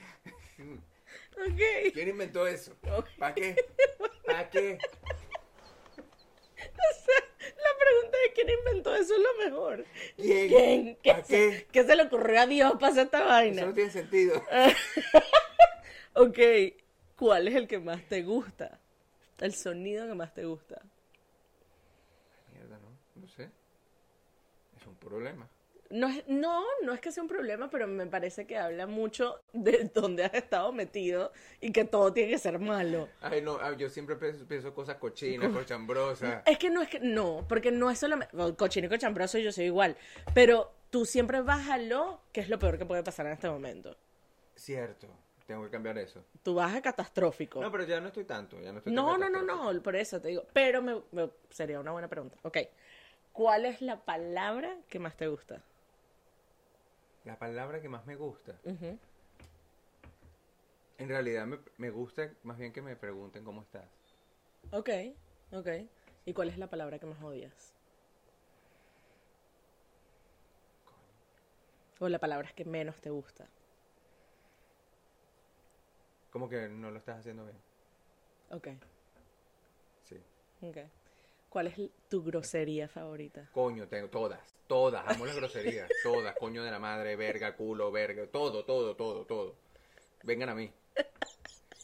Ok. 1.37 1.93
¿Quién 1.95 2.09
inventó 2.09 2.49
eso? 2.49 2.77
Ok. 2.91 3.09
¿Para 3.17 3.35
qué? 3.35 3.55
¿Para 4.27 4.51
qué? 4.51 4.79
O 6.57 6.95
sea, 7.05 7.21
la 7.21 7.28
pregunta 7.89 8.19
de 8.27 8.33
quién 8.35 8.49
inventó 8.59 8.95
eso 8.95 9.15
es 9.15 9.21
lo 9.21 9.45
mejor. 9.45 9.87
¿Quién? 10.17 10.49
¿Quién? 10.49 10.97
¿Qué, 11.03 11.11
¿Para 11.13 11.25
se, 11.25 11.51
qué? 11.51 11.67
qué 11.73 11.85
se 11.85 11.97
le 11.97 12.03
ocurrió 12.05 12.41
a 12.41 12.47
Dios 12.47 12.73
para 12.75 12.89
hacer 12.89 13.05
esta 13.07 13.19
Eso 13.19 13.29
vaina? 13.29 13.67
no 13.67 13.75
tiene 13.75 13.91
sentido. 13.91 14.43
Ok, 16.15 16.39
¿cuál 17.17 17.47
es 17.49 17.55
el 17.55 17.69
que 17.69 17.79
más 17.79 18.03
te 18.09 18.23
gusta? 18.23 18.81
El 19.41 19.55
sonido 19.55 20.07
que 20.07 20.15
más 20.15 20.35
te 20.35 20.45
gusta. 20.45 20.83
Mierda, 22.53 22.79
¿no? 22.81 22.99
No 23.21 23.29
sé. 23.29 23.51
Es 24.77 24.87
un 24.87 24.97
problema. 24.97 25.49
No, 25.91 26.09
es, 26.09 26.23
no, 26.29 26.65
no 26.83 26.93
es 26.93 27.01
que 27.01 27.11
sea 27.11 27.23
un 27.23 27.29
problema, 27.29 27.71
pero 27.71 27.87
me 27.87 28.07
parece 28.07 28.47
que 28.47 28.59
habla 28.59 28.87
mucho 28.87 29.41
de 29.55 29.85
dónde 29.95 30.25
has 30.25 30.35
estado 30.35 30.71
metido 30.73 31.33
y 31.61 31.73
que 31.73 31.85
todo 31.85 32.13
tiene 32.13 32.31
que 32.33 32.39
ser 32.39 32.59
malo. 32.59 33.09
Ay, 33.23 33.41
no, 33.41 33.59
ah, 33.61 33.73
yo 33.77 33.89
siempre 33.89 34.17
pienso, 34.17 34.47
pienso 34.47 34.75
cosas 34.75 34.97
cochinas, 34.97 35.51
cochambrosas. 35.51 36.43
Es 36.47 36.59
que 36.59 36.69
no 36.71 36.83
es 36.83 36.89
que, 36.89 37.01
no, 37.01 37.45
porque 37.49 37.71
no 37.71 37.91
es 37.91 37.99
solamente, 37.99 38.35
cochino 38.57 38.87
y 38.87 38.91
cochambroso 38.91 39.39
yo 39.39 39.51
soy 39.51 39.65
igual, 39.67 39.97
pero 40.35 40.73
tú 40.91 41.07
siempre 41.07 41.41
vas 41.41 41.69
a 41.71 41.79
lo 41.79 42.21
que 42.33 42.41
es 42.43 42.49
lo 42.49 42.59
peor 42.59 42.77
que 42.79 42.85
puede 42.85 43.03
pasar 43.03 43.27
en 43.27 43.33
este 43.33 43.49
momento. 43.49 43.97
Cierto, 44.57 45.07
tengo 45.47 45.65
que 45.65 45.71
cambiar 45.71 45.97
eso. 45.97 46.23
Tú 46.43 46.55
vas 46.55 46.75
a 46.77 46.83
catastrófico. 46.83 47.63
No, 47.63 47.73
pero 47.73 47.85
ya 47.85 47.99
no 48.01 48.09
estoy 48.09 48.25
tanto, 48.25 48.61
ya 48.61 48.73
no 48.73 48.79
estoy 48.79 48.93
No, 48.93 49.17
no, 49.17 49.31
no, 49.31 49.43
no, 49.43 49.83
por 49.83 49.97
eso 49.97 50.21
te 50.21 50.29
digo. 50.29 50.45
Pero 50.53 50.83
me, 50.83 51.01
me- 51.13 51.31
sería 51.49 51.81
una 51.81 51.93
buena 51.93 52.09
pregunta. 52.09 52.37
Ok. 52.43 52.59
¿Cuál 53.33 53.65
es 53.65 53.81
la 53.81 54.05
palabra 54.05 54.77
que 54.89 54.99
más 54.99 55.17
te 55.17 55.29
gusta? 55.29 55.63
La 57.29 57.39
palabra 57.39 57.83
que 57.83 57.91
más 57.91 58.07
me 58.07 58.17
gusta. 58.17 58.59
En 60.97 61.09
realidad 61.11 61.47
me, 61.47 61.59
me 61.77 61.91
gusta 61.91 62.27
más 62.43 62.57
bien 62.57 62.73
que 62.73 62.81
me 62.81 62.97
pregunten 62.97 63.45
cómo 63.45 63.61
estás. 63.61 63.85
Ok, 64.73 64.89
ok. 65.53 65.69
¿Y 66.25 66.33
cuál 66.33 66.49
es 66.49 66.57
la 66.57 66.69
palabra 66.69 66.99
que 66.99 67.05
más 67.05 67.23
odias? 67.23 67.75
O 72.01 72.09
la 72.09 72.19
palabra 72.19 72.51
que 72.57 72.65
menos 72.65 72.99
te 73.03 73.11
gusta. 73.11 73.47
Como 76.31 76.49
que 76.49 76.67
no 76.71 76.91
lo 76.91 76.99
estás 76.99 77.19
haciendo 77.19 77.45
bien. 77.45 77.59
Ok, 78.51 78.69
Sí. 80.05 80.17
ok. 80.63 80.79
¿Cuál 81.59 81.67
es 81.67 81.91
tu 82.09 82.23
grosería 82.23 82.87
favorita? 82.87 83.49
Coño, 83.53 83.89
tengo 83.89 84.09
todas, 84.09 84.39
todas, 84.69 85.05
amo 85.09 85.27
las 85.27 85.35
groserías, 85.35 85.91
todas, 86.05 86.37
coño 86.37 86.63
de 86.63 86.71
la 86.71 86.79
madre, 86.79 87.17
verga, 87.17 87.57
culo, 87.57 87.91
verga, 87.91 88.29
todo, 88.29 88.65
todo, 88.65 88.95
todo, 88.95 89.25
todo. 89.27 89.57
Vengan 90.23 90.51
a 90.51 90.55
mí. 90.55 90.71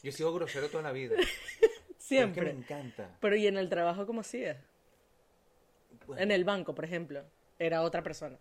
Yo 0.01 0.11
he 0.11 0.13
sido 0.13 0.33
grosero 0.33 0.69
toda 0.69 0.81
la 0.81 0.93
vida. 0.93 1.15
pero 1.17 1.23
Es 1.23 1.59
que 1.59 1.75
me 1.89 1.97
Siempre. 1.99 2.51
encanta. 2.51 3.17
Pero 3.19 3.35
¿y 3.35 3.47
en 3.47 3.57
el 3.57 3.67
trabajo 3.67 4.05
cómo 4.07 4.21
hacías? 4.21 4.55
Bueno. 6.07 6.21
En 6.21 6.31
el 6.31 6.45
banco, 6.45 6.73
por 6.73 6.85
ejemplo, 6.85 7.25
era 7.59 7.81
otra 7.81 8.01
persona. 8.01 8.37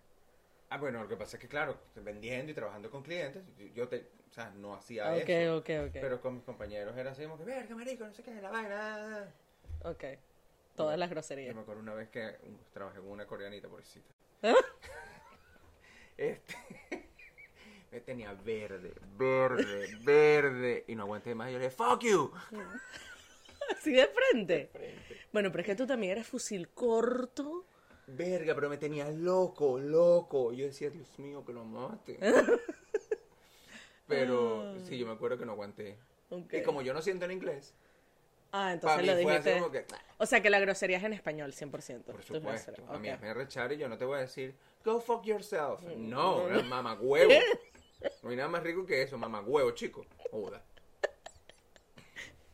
Ah, 0.70 0.78
bueno, 0.78 1.02
lo 1.02 1.08
que 1.08 1.16
pasa 1.16 1.36
es 1.36 1.40
que, 1.40 1.48
claro, 1.48 1.76
vendiendo 1.96 2.52
y 2.52 2.54
trabajando 2.54 2.92
con 2.92 3.02
clientes, 3.02 3.42
yo- 3.74 3.88
te, 3.88 4.06
o 4.30 4.32
sea, 4.32 4.50
no 4.50 4.72
hacía 4.76 5.12
Ok, 5.16 5.28
eso. 5.30 5.56
ok, 5.56 5.70
ok. 5.88 5.92
Pero 5.94 6.20
con 6.20 6.34
mis 6.36 6.44
compañeros 6.44 6.96
era 6.96 7.10
así 7.10 7.24
como 7.24 7.36
que, 7.36 7.42
verga, 7.44 7.74
marico, 7.74 8.04
no 8.06 8.14
sé 8.14 8.22
qué, 8.22 8.40
la 8.40 8.50
vaina. 8.50 9.34
Ok. 9.82 10.04
Todas 10.76 10.98
las 10.98 11.08
Yo 11.08 11.14
groserías. 11.14 11.54
me 11.54 11.62
acuerdo 11.62 11.82
una 11.82 11.94
vez 11.94 12.08
que 12.08 12.36
um, 12.42 12.56
trabajé 12.72 12.98
con 12.98 13.10
una 13.10 13.26
coreanita, 13.26 13.68
pobrecita. 13.68 14.08
Este. 16.16 16.54
me 17.90 18.00
tenía 18.00 18.32
verde, 18.34 18.92
verde, 19.16 19.96
verde. 20.04 20.84
Y 20.86 20.94
no 20.94 21.02
aguanté 21.04 21.34
más. 21.34 21.48
Y 21.48 21.52
yo 21.54 21.58
le 21.58 21.64
dije, 21.64 21.76
fuck 21.76 22.00
you. 22.02 22.30
Así 23.76 23.92
de 23.92 24.06
frente. 24.06 24.68
Frente. 24.72 25.20
Bueno, 25.32 25.50
pero 25.50 25.62
es 25.62 25.66
que 25.66 25.74
tú 25.74 25.86
también 25.86 26.12
eres 26.12 26.26
fusil 26.26 26.68
corto. 26.68 27.66
Verga, 28.06 28.54
pero 28.54 28.68
me 28.68 28.76
tenía 28.76 29.10
loco, 29.10 29.78
loco. 29.78 30.52
Yo 30.52 30.66
decía, 30.66 30.90
Dios 30.90 31.18
mío, 31.18 31.44
que 31.44 31.52
lo 31.52 31.64
mate. 31.64 32.18
Pero 34.06 34.78
sí, 34.80 34.98
yo 34.98 35.06
me 35.06 35.12
acuerdo 35.12 35.38
que 35.38 35.46
no 35.46 35.52
aguanté. 35.52 35.98
Y 36.52 36.62
como 36.62 36.82
yo 36.82 36.92
no 36.92 37.00
siento 37.00 37.24
en 37.24 37.30
inglés, 37.32 37.74
Ah, 38.56 38.60
para 38.60 38.72
entonces 38.74 39.00
mí 39.00 39.06
lo 39.06 39.12
así 39.32 39.50
como 39.50 39.70
que, 39.72 39.84
O 40.18 40.26
sea 40.26 40.40
que 40.40 40.48
la 40.48 40.60
grosería 40.60 40.98
es 40.98 41.04
en 41.04 41.12
español, 41.12 41.52
100%. 41.52 41.70
por 41.70 42.22
Tú 42.24 42.40
puedes 42.40 42.62
supuesto, 42.62 42.70
hacer- 42.72 42.84
a 42.88 42.98
mí 42.98 43.10
ok. 43.10 43.20
me 43.20 43.34
rechar 43.34 43.72
y 43.72 43.78
yo 43.78 43.88
no 43.88 43.98
te 43.98 44.04
voy 44.04 44.18
a 44.18 44.20
decir, 44.20 44.54
go 44.84 45.00
fuck 45.00 45.24
yourself. 45.24 45.82
Mm. 45.82 46.08
No, 46.08 46.46
huevo. 46.94 47.32
No 48.22 48.30
hay 48.30 48.36
nada 48.36 48.48
más 48.48 48.62
rico 48.62 48.86
que 48.86 49.02
eso, 49.02 49.18
mamá 49.18 49.40
huevo, 49.40 49.72
chico. 49.72 50.06
Joda. 50.30 50.62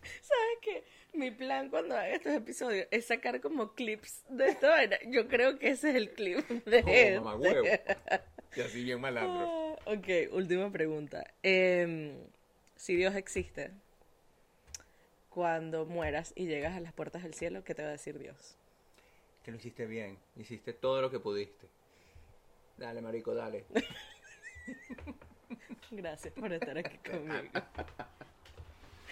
¿Sabes 0.02 0.58
qué? 0.62 0.84
Mi 1.12 1.30
plan 1.32 1.68
cuando 1.70 1.94
haga 1.96 2.08
estos 2.10 2.32
episodios 2.32 2.86
es 2.90 3.06
sacar 3.06 3.40
como 3.40 3.74
clips 3.74 4.22
de 4.28 4.48
esta 4.48 4.70
vaina. 4.70 4.96
Yo 5.08 5.26
creo 5.28 5.58
que 5.58 5.70
ese 5.70 5.90
es 5.90 5.96
el 5.96 6.10
clip 6.12 6.48
de 6.64 6.82
Como 6.82 6.94
este. 6.94 7.20
mamá 7.20 7.34
huevo. 7.36 7.66
Y 8.56 8.60
así 8.60 8.84
bien 8.84 9.00
malandro. 9.00 9.46
Ah, 9.46 9.76
Ok, 9.86 10.32
última 10.32 10.70
pregunta. 10.70 11.24
Em, 11.42 12.16
si 12.76 12.94
Dios 12.94 13.14
existe, 13.16 13.72
cuando 15.30 15.86
mueras 15.86 16.32
y 16.36 16.46
llegas 16.46 16.76
a 16.76 16.80
las 16.80 16.92
puertas 16.92 17.22
del 17.22 17.34
cielo, 17.34 17.64
¿qué 17.64 17.74
te 17.74 17.82
va 17.82 17.88
a 17.88 17.92
decir 17.92 18.18
Dios? 18.18 18.56
Que 19.44 19.50
lo 19.50 19.56
hiciste 19.56 19.86
bien, 19.86 20.18
hiciste 20.36 20.72
todo 20.72 21.00
lo 21.00 21.10
que 21.10 21.20
pudiste. 21.20 21.66
Dale, 22.76 23.00
marico, 23.00 23.34
dale. 23.34 23.64
Gracias 25.90 26.34
por 26.34 26.52
estar 26.52 26.76
aquí 26.76 26.98
conmigo. 26.98 27.50